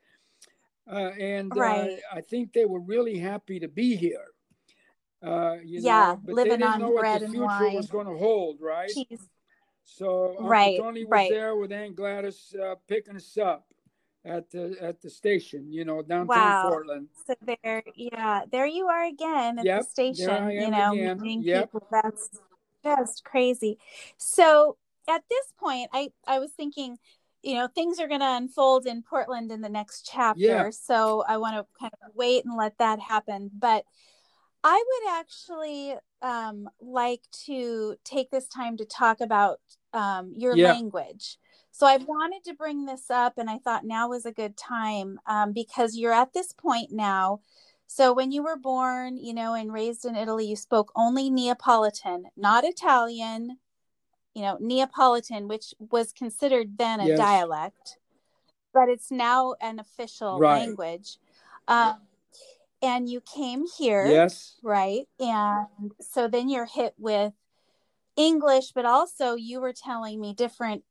uh, 0.91 1.11
and 1.19 1.57
uh, 1.57 1.87
I 2.13 2.21
think 2.21 2.53
they 2.53 2.65
were 2.65 2.81
really 2.81 3.19
happy 3.19 3.61
to 3.61 3.69
be 3.69 3.97
here. 3.97 4.25
Uh, 5.23 5.57
you 5.65 5.83
Yeah, 5.83 6.13
know, 6.13 6.21
but 6.25 6.35
living 6.37 6.53
they 6.53 6.57
didn't 6.59 6.73
on 6.75 6.81
know 6.81 6.91
what 6.91 7.01
bread 7.03 7.21
the 7.23 7.27
and 7.27 7.33
future 7.35 7.45
wine. 7.47 7.75
was 7.75 7.87
going 7.89 8.07
to 8.07 8.17
hold, 8.17 8.61
right? 8.61 8.91
Jeez. 8.91 9.21
So 9.85 10.29
Uncle 10.29 10.49
Right, 10.49 10.77
Tony 10.79 11.05
was 11.05 11.11
right. 11.11 11.31
there 11.31 11.57
with 11.57 11.73
Aunt 11.73 11.97
Gladys 11.97 12.55
uh, 12.63 12.77
picking 12.87 13.17
us 13.17 13.37
up 13.39 13.67
at 14.25 14.51
the 14.51 14.77
at 14.81 15.01
the 15.01 15.11
station, 15.11 15.73
you 15.73 15.85
know, 15.85 16.03
downtown 16.03 16.29
Wow. 16.29 16.63
Portland. 16.63 17.09
So 17.27 17.35
there, 17.65 17.83
yeah, 17.95 18.43
there 18.51 18.67
you 18.67 18.87
are 18.87 19.05
again 19.05 19.59
at 19.59 19.65
Yep, 19.65 19.81
the 19.81 19.87
station. 19.87 20.51
you 20.51 20.71
know, 20.71 20.93
again. 20.93 21.21
meeting 21.21 21.43
Yep. 21.43 21.73
people. 21.73 21.87
That's 21.91 22.31
just 22.85 23.25
crazy. 23.25 23.79
So 24.19 24.77
at 25.09 25.23
this 25.29 25.53
point, 25.59 25.89
I 25.93 26.11
I 26.27 26.39
was 26.39 26.53
thinking, 26.53 26.99
you 27.43 27.55
know, 27.55 27.69
things 27.69 28.01
are 28.01 28.09
going 28.09 28.21
to 28.21 28.37
unfold 28.37 28.87
in 28.87 29.03
Portland 29.03 29.51
in 29.53 29.61
the 29.61 29.69
next 29.69 30.09
chapter. 30.11 30.41
Yeah. 30.43 30.71
So 30.71 31.25
I 31.29 31.37
want 31.37 31.57
to 31.57 31.67
kind 31.79 31.93
of 32.05 32.15
wait 32.15 32.45
and 32.45 32.57
let 32.57 32.79
that 32.79 33.01
happen. 33.01 33.51
But 33.57 33.85
I 34.65 34.83
would 34.87 35.13
actually 35.21 35.95
um, 36.21 36.69
like 36.81 37.23
to 37.47 37.97
take 38.05 38.31
this 38.31 38.49
time 38.49 38.77
to 38.79 38.85
talk 38.85 39.21
about 39.21 39.61
um, 39.93 40.33
your 40.37 40.57
Yeah. 40.57 40.73
language. 40.73 41.39
So 41.71 41.87
i've 41.87 42.09
wanted 42.09 42.43
to 42.45 42.55
bring 42.55 42.87
this 42.87 43.09
up, 43.09 43.39
and 43.39 43.49
I 43.49 43.59
thought 43.59 43.85
now 43.85 44.09
was 44.09 44.27
a 44.27 44.33
good 44.33 44.57
time 44.57 45.21
um, 45.27 45.53
because 45.53 45.97
you're 45.97 46.13
at 46.13 46.33
this 46.33 46.53
point 46.53 46.91
now. 46.91 47.41
So 47.87 48.13
when 48.13 48.33
you 48.33 48.43
were 48.43 48.57
born, 48.57 49.17
you 49.17 49.33
know, 49.33 49.55
and 49.55 49.73
raised 49.73 50.05
in 50.05 50.17
Italy, 50.17 50.47
you 50.47 50.57
spoke 50.57 50.91
only 50.97 51.31
Neapolitan, 51.31 52.25
not 52.37 52.65
Italian. 52.65 53.59
You 54.35 54.43
know, 54.43 54.57
Neapolitan, 54.61 55.49
which 55.49 55.75
was 55.79 56.13
considered 56.13 56.79
then 56.79 57.01
a 57.01 57.09
Yes. 57.09 57.19
dialect, 57.19 57.99
but 58.73 58.89
it's 58.89 59.11
now 59.11 59.55
an 59.61 59.79
official 59.79 60.39
Right. 60.39 60.61
language. 60.61 61.19
Um, 61.67 61.97
and 62.83 63.09
you 63.09 63.21
came 63.21 63.65
here 63.79 64.09
Yes. 64.09 64.57
right 64.63 65.07
and 65.19 65.93
so 66.01 66.29
then 66.29 66.49
you're 66.49 66.67
hit 66.67 66.95
with 66.99 67.33
english 68.17 68.73
but 68.75 68.85
also 68.85 69.35
you 69.35 69.61
were 69.61 69.73
telling 69.73 70.21
me 70.21 70.33
different 70.35 70.85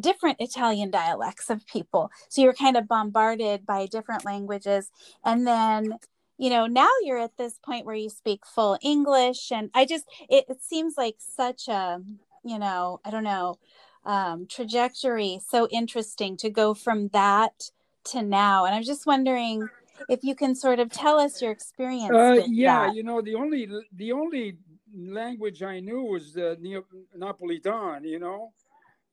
different 0.00 0.36
italian 0.40 0.90
dialects 0.90 1.50
of 1.50 1.66
people 1.66 2.10
so 2.28 2.40
you're 2.42 2.52
kind 2.52 2.76
of 2.76 2.88
bombarded 2.88 3.66
by 3.66 3.86
different 3.86 4.24
languages 4.24 4.90
and 5.24 5.46
then 5.46 5.98
you 6.38 6.50
know 6.50 6.66
now 6.66 6.88
you're 7.02 7.18
at 7.18 7.36
this 7.36 7.58
point 7.64 7.84
where 7.84 7.94
you 7.96 8.08
speak 8.10 8.44
full 8.46 8.78
english 8.82 9.50
and 9.50 9.70
i 9.74 9.84
just 9.84 10.04
it, 10.28 10.44
it 10.48 10.62
seems 10.62 10.94
like 10.96 11.16
such 11.18 11.68
a 11.68 12.00
you 12.48 12.58
know 12.58 13.00
i 13.04 13.10
don't 13.10 13.24
know 13.24 13.58
um, 14.04 14.46
trajectory 14.46 15.40
so 15.46 15.68
interesting 15.68 16.36
to 16.36 16.48
go 16.48 16.72
from 16.74 17.08
that 17.08 17.70
to 18.04 18.22
now 18.22 18.64
and 18.64 18.74
i'm 18.74 18.82
just 18.82 19.06
wondering 19.06 19.68
if 20.08 20.24
you 20.24 20.34
can 20.34 20.54
sort 20.54 20.78
of 20.78 20.90
tell 20.90 21.18
us 21.18 21.42
your 21.42 21.50
experience 21.52 22.14
Uh, 22.14 22.40
yeah, 22.46 22.86
that. 22.86 22.94
you 22.94 23.02
know, 23.02 23.20
the 23.20 23.34
only 23.34 23.68
the 23.96 24.12
only 24.12 24.56
language 24.96 25.62
I 25.62 25.80
knew 25.80 26.02
was 26.02 26.32
the 26.32 26.56
Neo- 26.60 26.86
Napolitan, 27.16 28.04
you 28.08 28.18
know, 28.18 28.52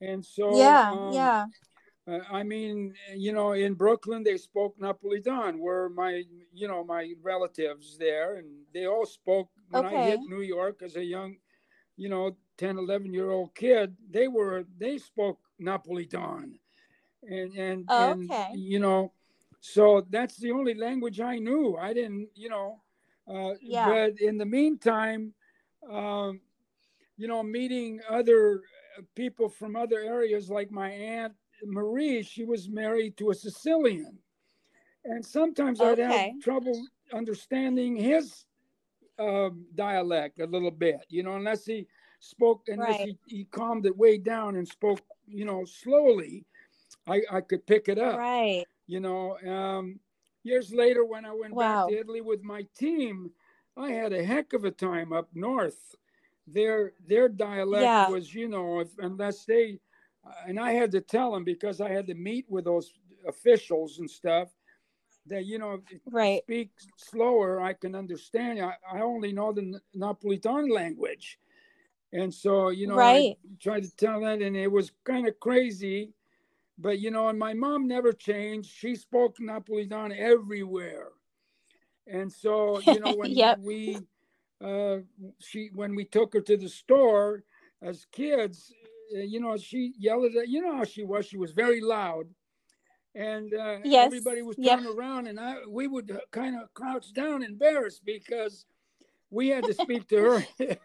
and 0.00 0.24
so 0.24 0.56
yeah 0.56 0.90
um, 0.90 1.12
yeah 1.12 1.46
Uh, 2.08 2.20
I 2.30 2.42
mean, 2.44 2.94
you 3.16 3.32
know, 3.32 3.52
in 3.52 3.74
Brooklyn 3.74 4.22
they 4.22 4.38
spoke 4.38 4.78
Napolitan, 4.78 5.58
were 5.58 5.88
my, 5.90 6.22
you 6.54 6.68
know, 6.68 6.84
my 6.84 7.02
relatives 7.22 7.98
there, 7.98 8.36
and 8.38 8.46
they 8.72 8.86
all 8.86 9.04
spoke. 9.06 9.50
When 9.70 9.84
I 9.84 9.96
hit 9.96 10.20
New 10.28 10.42
York 10.42 10.82
as 10.82 10.94
a 10.96 11.04
young, 11.04 11.36
you 11.96 12.08
know, 12.08 12.36
10, 12.58 12.78
11 12.78 13.12
year 13.12 13.30
old 13.30 13.54
kid, 13.54 13.96
they 14.10 14.28
were 14.28 14.64
they 14.78 14.98
spoke 14.98 15.38
Napolitan, 15.60 16.58
and 17.22 17.52
and 17.54 17.84
Oh, 17.88 18.12
and 18.12 18.30
you 18.52 18.78
know, 18.78 19.12
so 19.60 20.06
that's 20.10 20.36
the 20.36 20.52
only 20.52 20.74
language 20.74 21.20
I 21.20 21.38
knew. 21.38 21.76
I 21.76 21.92
didn't, 21.92 22.28
you 22.34 22.48
know, 22.48 22.82
uh, 23.28 23.54
Yeah. 23.60 23.86
but 23.86 24.20
in 24.20 24.38
the 24.38 24.46
meantime, 24.46 25.34
um, 25.90 26.40
you 27.16 27.28
know, 27.28 27.42
meeting 27.42 28.00
other 28.08 28.62
people 29.14 29.48
from 29.48 29.76
other 29.76 29.98
areas, 29.98 30.50
like 30.50 30.70
my 30.70 30.90
aunt 30.90 31.34
Marie, 31.64 32.22
she 32.22 32.44
was 32.44 32.68
married 32.68 33.16
to 33.16 33.30
a 33.30 33.34
Sicilian, 33.34 34.18
and 35.04 35.24
sometimes 35.24 35.80
I'd 35.82 35.98
have 35.98 36.26
trouble 36.40 36.86
understanding 37.12 37.96
his 37.96 38.44
um, 39.18 39.66
dialect 39.74 40.40
a 40.40 40.46
little 40.46 40.70
bit, 40.70 41.00
you 41.08 41.22
know, 41.22 41.36
unless 41.36 41.64
he 41.64 41.86
spoke, 42.20 42.64
unless 42.68 43.00
Right. 43.00 43.02
he, 43.02 43.18
he 43.26 43.44
calmed 43.44 43.86
it 43.86 43.96
way 43.96 44.18
down 44.18 44.56
and 44.56 44.66
spoke, 44.68 45.00
you 45.26 45.44
know, 45.44 45.64
slowly. 45.64 46.46
I, 47.06 47.22
I 47.30 47.40
could 47.40 47.66
pick 47.66 47.88
it 47.88 47.98
up 47.98 48.26
right 48.26 48.66
you 48.86 49.00
know 49.00 49.38
um, 49.46 50.00
years 50.42 50.72
later 50.72 51.04
when 51.04 51.24
i 51.24 51.32
went 51.32 51.56
Wow. 51.56 51.58
back 51.58 51.84
to 51.84 51.92
italy 51.98 52.20
with 52.20 52.42
my 52.42 52.66
team 52.76 53.30
i 53.76 53.90
had 53.90 54.12
a 54.12 54.24
heck 54.24 54.52
of 54.52 54.64
a 54.64 54.70
time 54.70 55.12
up 55.12 55.28
north 55.34 55.94
their 56.46 56.92
their 57.06 57.28
dialect 57.28 58.00
Yeah. 58.00 58.06
was 58.06 58.34
you 58.34 58.48
know 58.48 58.80
if, 58.80 58.90
unless 58.98 59.44
they 59.44 59.78
and 60.46 60.58
i 60.58 60.72
had 60.72 60.90
to 60.92 61.00
tell 61.00 61.32
them 61.32 61.44
because 61.44 61.80
i 61.80 61.90
had 61.90 62.06
to 62.06 62.14
meet 62.14 62.46
with 62.48 62.64
those 62.64 62.92
officials 63.26 63.98
and 63.98 64.10
stuff 64.10 64.50
that 65.26 65.44
you 65.46 65.58
know 65.58 65.80
right 66.06 66.42
speak 66.44 66.70
slower 66.96 67.60
i 67.60 67.72
can 67.72 67.94
understand 67.94 68.60
i, 68.60 68.74
I 68.90 69.00
only 69.00 69.32
know 69.32 69.52
the 69.52 69.80
napolitan 69.96 70.70
language 70.70 71.38
and 72.16 72.34
so 72.34 72.70
you 72.70 72.88
know 72.88 72.98
Right. 72.98 73.38
i 73.54 73.56
tried 73.60 73.84
to 73.84 73.96
tell 73.96 74.22
that 74.22 74.42
and 74.42 74.56
it 74.56 74.72
was 74.72 74.92
kind 75.06 75.28
of 75.28 75.40
crazy. 75.40 76.14
But 76.78 77.00
you 77.00 77.10
know 77.12 77.28
and 77.28 77.38
my 77.38 77.54
mom 77.54 77.88
never 77.88 78.12
changed. 78.12 78.70
She 78.70 78.96
spoke 78.96 79.38
napolitan 79.38 80.16
everywhere. 80.18 81.10
And 82.08 82.32
so 82.32 82.80
you 82.80 83.00
know 83.00 83.12
when 83.14 83.42
Yep. 83.44 83.60
we 83.62 84.06
uh 84.64 84.98
she 85.40 85.70
when 85.74 85.96
we 85.96 86.04
took 86.06 86.34
her 86.34 86.42
to 86.42 86.56
the 86.58 86.68
store 86.68 87.44
as 87.82 88.06
kids 88.12 88.72
uh, 89.16 89.20
you 89.20 89.40
know 89.40 89.56
she 89.58 89.94
yelled 89.98 90.34
at 90.36 90.48
you 90.48 90.62
know 90.62 90.76
how 90.76 90.84
she 90.84 91.04
was. 91.04 91.26
She 91.26 91.38
was 91.38 91.52
very 91.52 91.80
loud. 91.82 92.26
And 93.16 93.54
uh, 93.54 93.78
Yes, 93.84 94.12
everybody 94.12 94.42
was 94.42 94.58
yep. 94.58 94.64
turning 94.64 94.86
around 94.86 95.26
and 95.28 95.40
i 95.40 95.56
we 95.68 95.88
would 95.88 96.10
kind 96.32 96.56
of 96.56 96.72
crouch 96.74 97.12
down 97.14 97.42
embarrassed 97.42 98.02
because 98.06 98.66
we 99.30 99.48
had 99.48 99.66
to 99.66 99.74
speak 99.74 100.08
to 100.08 100.18
her. 100.18 100.48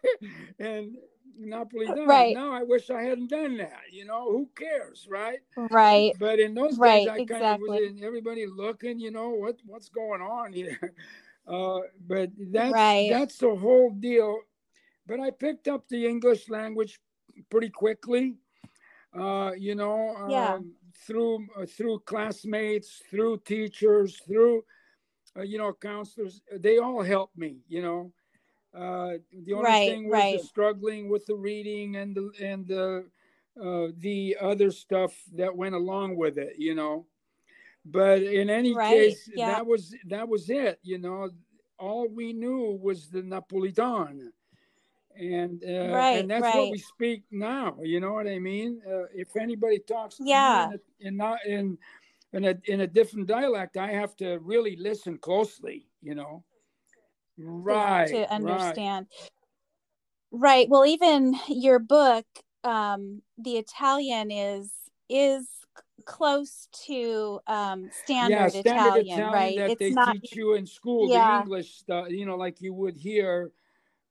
And 0.60 0.98
Napolitan. 1.40 2.08
Right. 2.08 2.34
Now 2.34 2.54
I 2.54 2.64
wish 2.64 2.90
I 2.90 3.02
hadn't 3.04 3.30
done 3.30 3.58
that. 3.58 3.84
You 3.92 4.06
know, 4.06 4.32
who 4.32 4.50
cares, 4.56 5.08
right? 5.10 5.40
right 5.58 6.14
But 6.20 6.40
in 6.40 6.54
those 6.54 6.78
Right, 6.78 7.04
days, 7.04 7.08
I 7.08 7.20
kind 7.22 7.48
of 7.48 7.60
was 7.60 7.76
in 7.78 8.04
everybody 8.04 8.46
looking. 8.48 9.00
You 9.00 9.12
know 9.12 9.30
what 9.30 9.58
what's 9.66 9.90
going 9.90 10.22
on 10.22 10.54
here. 10.54 10.80
Uh, 11.48 11.80
but 12.08 12.30
that's 12.52 12.74
Right. 12.74 13.10
that's 13.10 13.38
the 13.40 13.56
whole 13.56 13.90
deal. 13.92 14.40
But 15.08 15.20
I 15.20 15.32
picked 15.32 15.68
up 15.68 15.88
the 15.90 16.06
English 16.06 16.50
language 16.50 17.00
pretty 17.50 17.70
quickly. 17.70 18.36
Uh, 19.18 19.52
you 19.58 19.76
know, 19.76 20.16
Yeah. 20.26 20.56
um, 20.56 20.76
through 21.08 21.48
uh, 21.58 21.66
through 21.66 22.00
classmates, 22.06 23.02
through 23.10 23.40
teachers, 23.46 24.20
through 24.28 24.64
uh, 25.38 25.42
you 25.42 25.58
know 25.58 25.74
counselors. 25.74 26.42
They 26.60 26.78
all 26.78 27.02
helped 27.04 27.38
me. 27.38 27.58
You 27.68 27.82
know, 27.82 28.14
uh, 28.74 29.18
the 29.46 29.54
only 29.54 29.74
Right, 29.74 29.86
thing 29.86 30.08
was 30.08 30.14
right. 30.14 30.40
the 30.40 30.46
struggling 30.46 31.10
with 31.10 31.26
the 31.26 31.36
reading 31.36 31.98
and 31.98 32.16
the 32.16 32.32
and 32.42 32.68
the 32.68 33.06
uh, 33.62 33.88
the 33.98 34.38
other 34.40 34.72
stuff 34.72 35.14
that 35.34 35.56
went 35.56 35.76
along 35.76 36.16
with 36.16 36.38
it. 36.38 36.56
You 36.58 36.76
know, 36.76 37.06
but 37.86 38.24
in 38.24 38.50
any 38.50 38.74
Right, 38.76 39.08
case, 39.08 39.30
yeah. 39.36 39.48
that 39.48 39.66
was 39.66 39.96
that 40.08 40.28
was 40.28 40.50
it. 40.50 40.80
You 40.84 41.00
know, 41.00 41.30
all 41.78 42.08
we 42.08 42.34
knew 42.34 42.80
was 42.82 43.10
the 43.10 43.22
Napolitan. 43.22 44.32
And 45.18 45.62
uh, 45.64 46.06
and 46.14 46.30
that's 46.30 46.54
what 46.54 46.70
we 46.70 46.78
speak 46.78 47.24
now. 47.32 47.78
You 47.84 48.00
know 48.00 48.14
what 48.14 48.28
I 48.28 48.40
mean? 48.40 48.82
Uh, 48.88 49.04
if 49.14 49.36
anybody 49.36 49.80
talks 49.80 50.20
Yeah. 50.20 50.70
in, 50.70 50.74
a, 50.74 51.08
in 51.08 51.18
not 51.18 51.46
in 51.46 51.78
in 52.32 52.46
a 52.46 52.56
in 52.66 52.82
a 52.82 52.88
different 52.88 53.28
dialect, 53.28 53.76
I 53.76 53.92
have 53.92 54.16
to 54.18 54.40
really 54.40 54.78
listen 54.78 55.18
closely. 55.18 55.90
You 56.02 56.16
know, 56.16 56.44
right? 57.44 58.08
to 58.08 58.18
right. 58.18 58.32
understand 58.32 59.08
right 60.32 60.68
well 60.70 60.86
even 60.86 61.36
your 61.48 61.80
book 61.80 62.26
um 62.64 63.22
the 63.38 63.58
italian 63.58 64.32
is 64.32 64.72
is 65.10 65.48
close 66.06 66.68
to 66.86 67.40
um 67.48 67.90
standard, 67.92 68.36
yeah, 68.36 68.48
standard 68.48 68.88
italian, 68.98 69.08
Italian 69.08 69.32
right 69.32 69.58
that 69.58 69.72
it's 69.72 69.80
they 69.80 69.92
not 69.92 70.14
teach 70.14 70.36
you 70.36 70.54
in 70.56 70.66
school, 70.66 71.10
Yeah. 71.10 71.28
the 71.28 71.36
English 71.44 71.76
stuff, 71.76 72.10
you 72.10 72.26
know, 72.26 72.36
like 72.36 72.62
you 72.62 72.74
would 72.74 72.96
hear 72.96 73.52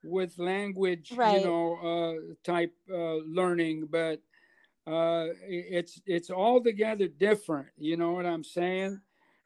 with 0.03 0.37
language, 0.39 1.11
Right. 1.15 1.39
you 1.39 1.43
know, 1.47 1.75
uh, 1.75 2.33
type 2.43 2.73
uh, 2.91 3.15
learning, 3.27 3.87
but 3.89 4.21
uh, 4.87 5.27
it's 5.47 6.01
it's 6.05 6.31
altogether 6.31 7.07
different. 7.07 7.67
You 7.77 7.97
know 7.97 8.11
what 8.11 8.25
I'm 8.25 8.43
saying? 8.43 8.99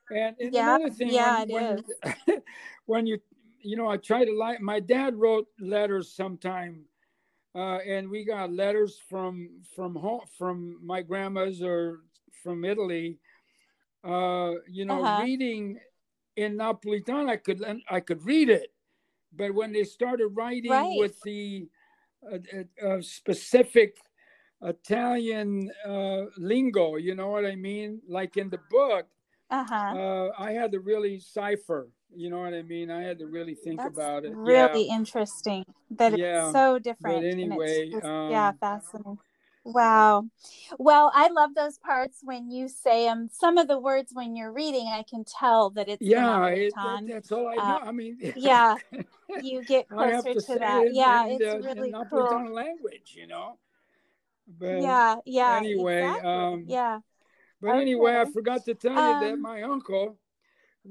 And, 0.09 0.35
and 0.39 0.53
Yeah, 0.53 0.77
another 0.77 0.89
thing, 0.91 1.09
yeah, 1.13 1.45
when, 1.47 1.83
when 2.85 3.07
you 3.07 3.19
you 3.65 3.77
know, 3.77 3.87
I 3.89 3.97
try 3.97 4.25
to 4.25 4.33
like 4.33 4.61
my 4.61 4.79
dad 4.79 5.15
wrote 5.15 5.47
letters 5.59 6.13
sometime, 6.13 6.85
uh, 7.55 7.79
and 7.87 8.09
we 8.09 8.25
got 8.25 8.51
letters 8.53 8.99
from 9.09 9.61
from 9.75 9.95
home 9.95 10.21
from 10.37 10.79
my 10.85 11.01
grandma's 11.01 11.61
or 11.61 12.01
from 12.43 12.65
Italy. 12.65 13.19
Uh, 14.03 14.53
you 14.69 14.85
know, 14.85 15.01
Uh-huh. 15.01 15.17
reading 15.17 15.79
in 16.37 16.57
Napolitan, 16.57 17.29
I 17.29 17.37
could 17.37 17.63
I 17.89 17.99
could 18.01 18.25
read 18.25 18.49
it, 18.49 18.73
but 19.33 19.53
when 19.53 19.73
they 19.73 19.83
started 19.83 20.27
writing 20.29 20.93
Right. 20.93 20.95
with 20.95 21.21
the 21.23 21.67
uh, 22.31 22.37
uh, 22.83 22.87
uh, 22.87 23.01
specific 23.01 23.97
Italian 24.61 25.71
uh, 25.85 26.25
lingo, 26.37 26.97
you 26.97 27.15
know 27.15 27.29
what 27.29 27.45
I 27.45 27.55
mean? 27.55 28.01
Like 28.07 28.37
in 28.37 28.49
the 28.49 28.59
book, 28.69 29.07
Uh-huh. 29.49 29.97
uh, 29.97 30.29
I 30.37 30.51
had 30.51 30.71
to 30.71 30.79
really 30.79 31.19
cipher. 31.19 31.89
You 32.15 32.29
know 32.29 32.39
what 32.39 32.53
I 32.53 32.61
mean? 32.61 32.89
I 32.89 33.01
had 33.01 33.19
to 33.19 33.27
really 33.27 33.55
think 33.55 33.77
That's 33.77 33.93
about 33.93 34.25
it. 34.25 34.33
really 34.35 34.87
yeah. 34.87 34.95
interesting 34.95 35.65
that 35.91 36.17
Yeah, 36.17 36.45
it's 36.45 36.53
so 36.53 36.79
different. 36.79 37.23
it's 37.25 37.35
anyway, 37.35 37.91
just- 37.91 38.03
yeah, 38.05 38.49
um, 38.49 38.57
fascinating. 38.59 39.17
Wow. 39.65 40.27
Well, 40.77 41.11
I 41.15 41.29
love 41.29 41.55
those 41.55 41.79
parts 41.79 42.19
when 42.23 42.51
you 42.51 42.67
say 42.67 43.05
them. 43.05 43.29
Some 43.33 43.57
of 43.57 43.67
the 43.67 43.79
words 43.79 44.11
when 44.13 44.35
you're 44.35 44.51
reading, 44.51 44.87
I 44.87 45.03
can 45.03 45.25
tell 45.25 45.71
that 45.71 45.89
it's 45.89 46.05
Yeah, 46.05 46.45
it, 46.47 46.73
that- 46.75 47.07
that's 47.07 47.31
all 47.31 47.47
I 47.47 47.55
Uh, 47.55 47.67
know. 47.67 47.79
I 47.83 47.91
mean, 47.91 48.17
yeah, 48.37 48.75
you 49.41 49.63
get 49.63 49.89
closer 49.89 50.35
to 50.35 50.41
to, 50.41 50.59
that. 50.59 50.93
yeah, 50.93 51.25
in, 51.25 51.41
it's 51.41 51.51
the, 51.51 51.61
really 51.67 51.93
cool. 52.09 52.53
Language, 52.53 53.13
you 53.15 53.25
know. 53.27 53.57
But 54.59 54.81
Yeah, 54.81 55.15
yeah. 55.25 55.57
anyway, 55.57 56.07
exactly. 56.09 56.31
um, 56.31 56.65
yeah. 56.67 56.99
But 57.61 57.75
anyway, 57.75 58.19
I 58.19 58.25
forgot 58.25 58.65
to 58.65 58.75
tell 58.75 58.99
you 59.01 59.15
that 59.15 59.33
Um, 59.33 59.41
my 59.41 59.63
uncle. 59.63 60.17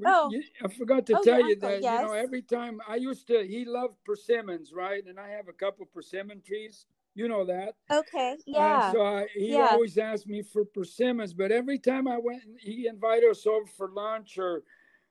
oh. 0.06 0.32
I 0.62 0.68
forgot 0.68 1.06
to 1.06 1.14
Oh, 1.14 1.20
tell 1.22 1.40
you 1.40 1.54
uncle, 1.54 1.68
that 1.70 1.82
you 1.82 1.98
know 1.98 2.12
every 2.12 2.42
time 2.42 2.80
I 2.88 2.96
used 2.96 3.26
to, 3.28 3.46
he 3.46 3.64
loved 3.64 3.94
persimmons, 4.04 4.72
right? 4.72 5.04
And 5.06 5.18
I 5.20 5.28
have 5.30 5.48
a 5.48 5.52
couple 5.52 5.86
persimmon 5.86 6.40
trees. 6.42 6.86
You 7.14 7.28
know 7.28 7.44
that. 7.44 7.76
Okay. 7.92 8.36
And 8.46 8.46
Yeah. 8.46 8.92
so 8.92 9.02
I, 9.02 9.26
he 9.34 9.52
Yeah. 9.52 9.72
always 9.72 9.98
asked 9.98 10.26
me 10.26 10.42
for 10.42 10.64
persimmons, 10.64 11.32
but 11.32 11.52
every 11.52 11.78
time 11.78 12.08
I 12.08 12.18
went, 12.18 12.42
he 12.60 12.86
invited 12.88 13.30
us 13.30 13.46
over 13.46 13.66
for 13.66 13.88
lunch 13.90 14.38
or, 14.38 14.62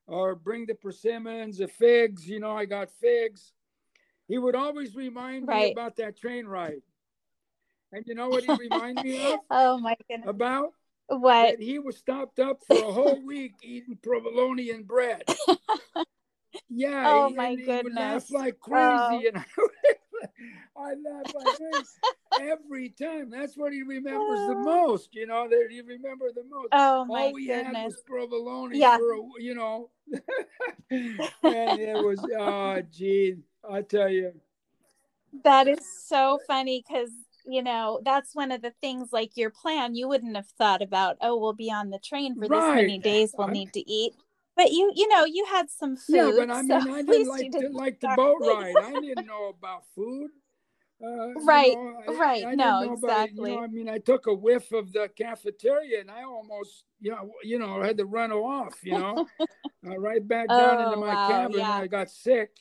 or 0.08 0.36
bring 0.36 0.66
the 0.66 0.76
persimmons, 0.76 1.60
the 1.60 1.68
figs. 1.68 2.28
You 2.28 2.39
know, 2.39 2.51
I 2.58 2.66
got 2.66 2.89
figs. 2.91 3.54
He 4.28 4.38
would 4.38 4.56
always 4.56 4.95
remind 4.95 5.47
me 5.47 5.72
about 5.72 5.95
that 5.97 6.18
train 6.18 6.45
ride. 6.45 6.82
And 7.91 8.06
you 8.08 8.16
know 8.16 8.30
what 8.30 8.43
he 8.43 8.49
reminded 8.51 9.04
me 9.04 9.18
of? 9.18 9.39
oh 9.51 9.78
my 9.78 9.95
goodness. 10.10 10.30
About 10.30 10.74
What? 11.08 11.60
he 11.60 11.80
was 11.80 11.97
stopped 11.97 12.39
up 12.39 12.64
for 12.66 12.82
a 12.82 12.91
whole 12.91 13.22
week 13.26 13.54
eating 13.64 13.97
provolone 14.01 14.60
and 14.60 14.88
bread. 14.88 15.24
Yeah, 16.76 17.26
Oh, 17.26 17.30
he, 17.30 17.36
my 17.36 17.51
and 17.51 17.60
he 17.60 17.66
would 17.84 17.93
laugh 17.93 18.24
goodness. 18.24 18.32
like 18.32 18.56
Oh. 18.56 18.60
crazy, 18.62 19.28
and 19.28 19.38
I, 20.78 20.93
laugh 20.95 21.28
like 21.36 21.58
this 21.60 21.99
every 22.39 22.89
time. 22.89 23.30
That's 23.30 23.56
what 23.56 23.74
he 23.74 23.84
remembers 23.84 24.39
the 24.47 24.56
most. 24.64 25.14
You 25.14 25.28
know, 25.28 25.47
that 25.47 25.68
he 25.70 25.82
remember 25.82 26.32
the 26.34 26.43
most. 26.49 26.70
Oh 26.72 27.06
my 27.06 27.26
All 27.28 27.34
we 27.34 27.47
had 27.47 27.74
was 27.84 28.01
provolone 28.08 28.74
Yeah. 28.74 28.97
for 28.97 29.14
a, 29.14 29.18
you 29.39 29.54
know, 29.54 29.89
and 30.89 31.80
it 31.80 31.99
was 32.04 32.26
oh 32.39 32.82
gee, 32.91 33.36
I 33.70 33.82
tell 33.84 34.10
you, 34.10 34.34
That 35.43 35.68
is 35.68 35.80
so 36.08 36.39
funny 36.47 36.84
because 36.88 37.12
you 37.46 37.62
know 37.64 38.00
that's 38.04 38.34
one 38.36 38.52
of 38.52 38.62
the 38.62 38.74
things 38.82 39.10
like 39.12 39.36
your 39.38 39.50
plan. 39.50 39.96
You 39.96 40.08
wouldn't 40.08 40.36
have 40.36 40.48
thought 40.58 40.82
about. 40.82 41.18
Oh, 41.22 41.38
we'll 41.38 41.54
be 41.54 41.72
on 41.72 41.89
the 41.89 42.00
train 42.00 42.36
for 42.36 42.48
this 42.48 42.76
many 42.76 42.98
days. 43.00 43.34
We'll 43.38 43.50
I- 43.50 43.54
need 43.54 43.74
to 43.74 43.89
eat. 43.91 44.14
But 44.56 44.72
you, 44.72 44.91
you 44.96 45.08
know, 45.08 45.26
you 45.26 45.46
had 45.50 45.68
some 45.72 45.96
food. 45.98 46.16
yeah, 46.16 46.32
but 46.38 46.52
I 46.52 46.62
so 46.62 46.80
mean, 46.80 46.94
I 46.94 47.02
didn't 47.02 47.28
like 47.28 47.44
you 47.46 47.52
the, 47.52 47.60
didn't 47.60 47.74
like 47.74 48.00
the 48.00 48.14
boat 48.16 48.38
ride. 48.39 48.76
I 48.84 49.00
didn't 49.00 49.26
know 49.26 49.48
about 49.50 49.82
food. 49.96 50.30
Uh, 51.04 51.08
you 51.30 51.36
Right, 51.44 51.74
know, 51.74 52.02
I- 52.08 52.12
right. 52.14 52.46
I 52.46 52.54
No, 52.54 52.84
about- 52.84 52.94
exactly. 52.94 53.50
you 53.50 53.58
know, 53.58 53.64
I 53.64 53.68
mean, 53.68 53.89
I 53.89 53.98
took 53.98 54.28
a 54.28 54.34
whiff 54.34 54.72
of 54.72 54.94
the 54.94 55.10
cafeteria, 55.18 56.02
and 56.02 56.12
I 56.12 56.22
almost, 56.24 56.84
you 57.02 57.10
know, 57.12 57.32
you 57.44 57.58
know, 57.58 57.82
had 57.82 57.98
to 57.98 58.06
run 58.06 58.32
off. 58.32 58.76
You 58.84 59.00
know, 59.00 59.28
uh, 59.88 59.98
right 59.98 60.26
back 60.26 60.50
down 60.50 60.80
into 60.82 60.98
Oh, 60.98 61.00
my 61.02 61.14
wow, 61.16 61.28
cabin. 61.30 61.58
yeah. 61.60 61.72
I 61.76 61.88
got 61.88 62.12
sick, 62.12 62.52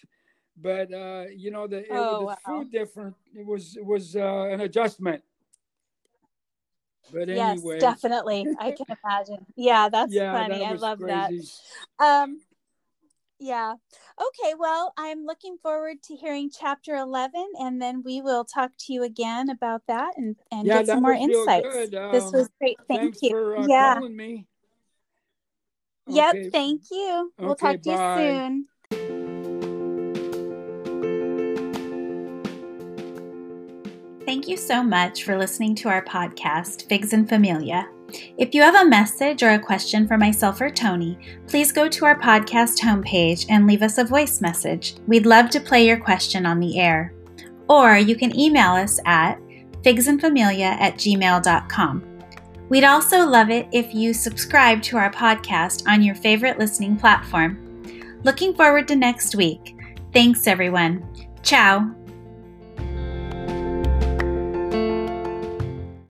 but 0.56 0.92
uh, 0.92 1.24
you 1.34 1.50
know, 1.50 1.66
the, 1.66 1.78
it, 1.78 1.86
Oh, 1.90 2.20
the 2.20 2.26
wow. 2.26 2.36
food 2.46 2.70
different. 2.70 3.14
It 3.34 3.46
was 3.46 3.76
it 3.76 3.84
was 3.84 4.16
uh, 4.16 4.48
an 4.50 4.60
adjustment. 4.60 5.22
But 7.12 7.28
Yes, 7.28 7.58
anyway, 7.58 7.80
definitely. 7.80 8.48
I 8.58 8.70
can 8.72 8.86
imagine. 9.04 9.46
Yeah, 9.56 9.88
that's 9.88 10.14
yeah, 10.14 10.32
funny. 10.32 10.64
that 10.64 10.66
I 10.66 10.72
love 10.74 10.98
that. 11.00 11.32
Um, 11.98 12.40
yeah. 13.38 13.74
Okay. 14.20 14.54
Well, 14.56 14.94
I'm 14.96 15.24
looking 15.26 15.56
forward 15.62 16.02
to 16.04 16.14
hearing 16.14 16.48
chapter 16.50 16.94
11, 16.94 17.44
and 17.58 17.82
then 17.82 18.02
we 18.04 18.22
will 18.22 18.44
talk 18.44 18.70
to 18.78 18.92
you 18.92 19.02
again 19.02 19.50
about 19.50 19.82
that 19.88 20.12
and, 20.16 20.36
and 20.52 20.66
Yeah, 20.66 20.78
get 20.78 20.86
some 20.86 21.02
more 21.02 21.12
insights. 21.12 21.66
good. 21.66 21.94
this 22.12 22.24
Um, 22.24 22.32
was 22.32 22.48
great. 22.60 22.78
Thank 22.88 23.16
you. 23.20 23.30
for 23.30 23.56
uh, 23.56 23.66
Yeah. 23.66 24.00
me. 24.00 24.46
Yep. 26.08 26.36
Thank 26.52 26.82
you. 26.90 27.32
We'll 27.38 27.52
Okay, 27.52 27.76
talk 27.76 27.82
to 27.82 27.90
you 27.90 27.96
soon. 27.96 28.66
Thank 34.32 34.48
you 34.48 34.56
so 34.56 34.82
much 34.82 35.24
for 35.24 35.36
listening 35.36 35.74
to 35.74 35.90
our 35.90 36.02
podcast, 36.02 36.88
Figs 36.88 37.12
and 37.12 37.28
Familia. 37.28 37.90
If 38.38 38.54
you 38.54 38.62
have 38.62 38.76
a 38.76 38.88
message 38.88 39.42
or 39.42 39.50
a 39.50 39.58
question 39.58 40.08
for 40.08 40.16
myself 40.16 40.58
or 40.62 40.70
Tony, 40.70 41.18
please 41.46 41.70
go 41.70 41.86
to 41.86 42.06
our 42.06 42.18
podcast 42.18 42.78
homepage 42.78 43.44
and 43.50 43.66
leave 43.66 43.82
us 43.82 43.98
a 43.98 44.04
voice 44.04 44.40
message. 44.40 44.94
We'd 45.06 45.26
love 45.26 45.50
to 45.50 45.60
play 45.60 45.86
your 45.86 46.00
question 46.00 46.46
on 46.46 46.60
the 46.60 46.80
air. 46.80 47.12
Or 47.68 47.98
you 47.98 48.16
can 48.16 48.34
email 48.34 48.70
us 48.70 48.98
at 49.04 49.38
figsandfamilia 49.82 50.80
at 50.80 50.94
gmail.com. 50.94 52.18
We'd 52.70 52.84
also 52.84 53.26
love 53.26 53.50
it 53.50 53.68
if 53.70 53.92
you 53.92 54.14
subscribe 54.14 54.80
to 54.84 54.96
our 54.96 55.12
podcast 55.12 55.86
on 55.86 56.02
your 56.02 56.14
favorite 56.14 56.58
listening 56.58 56.96
platform. 56.96 57.82
Looking 58.24 58.54
forward 58.54 58.88
to 58.88 58.96
next 58.96 59.34
week. 59.34 59.76
Thanks, 60.14 60.46
everyone. 60.46 61.06
Ciao. 61.42 61.94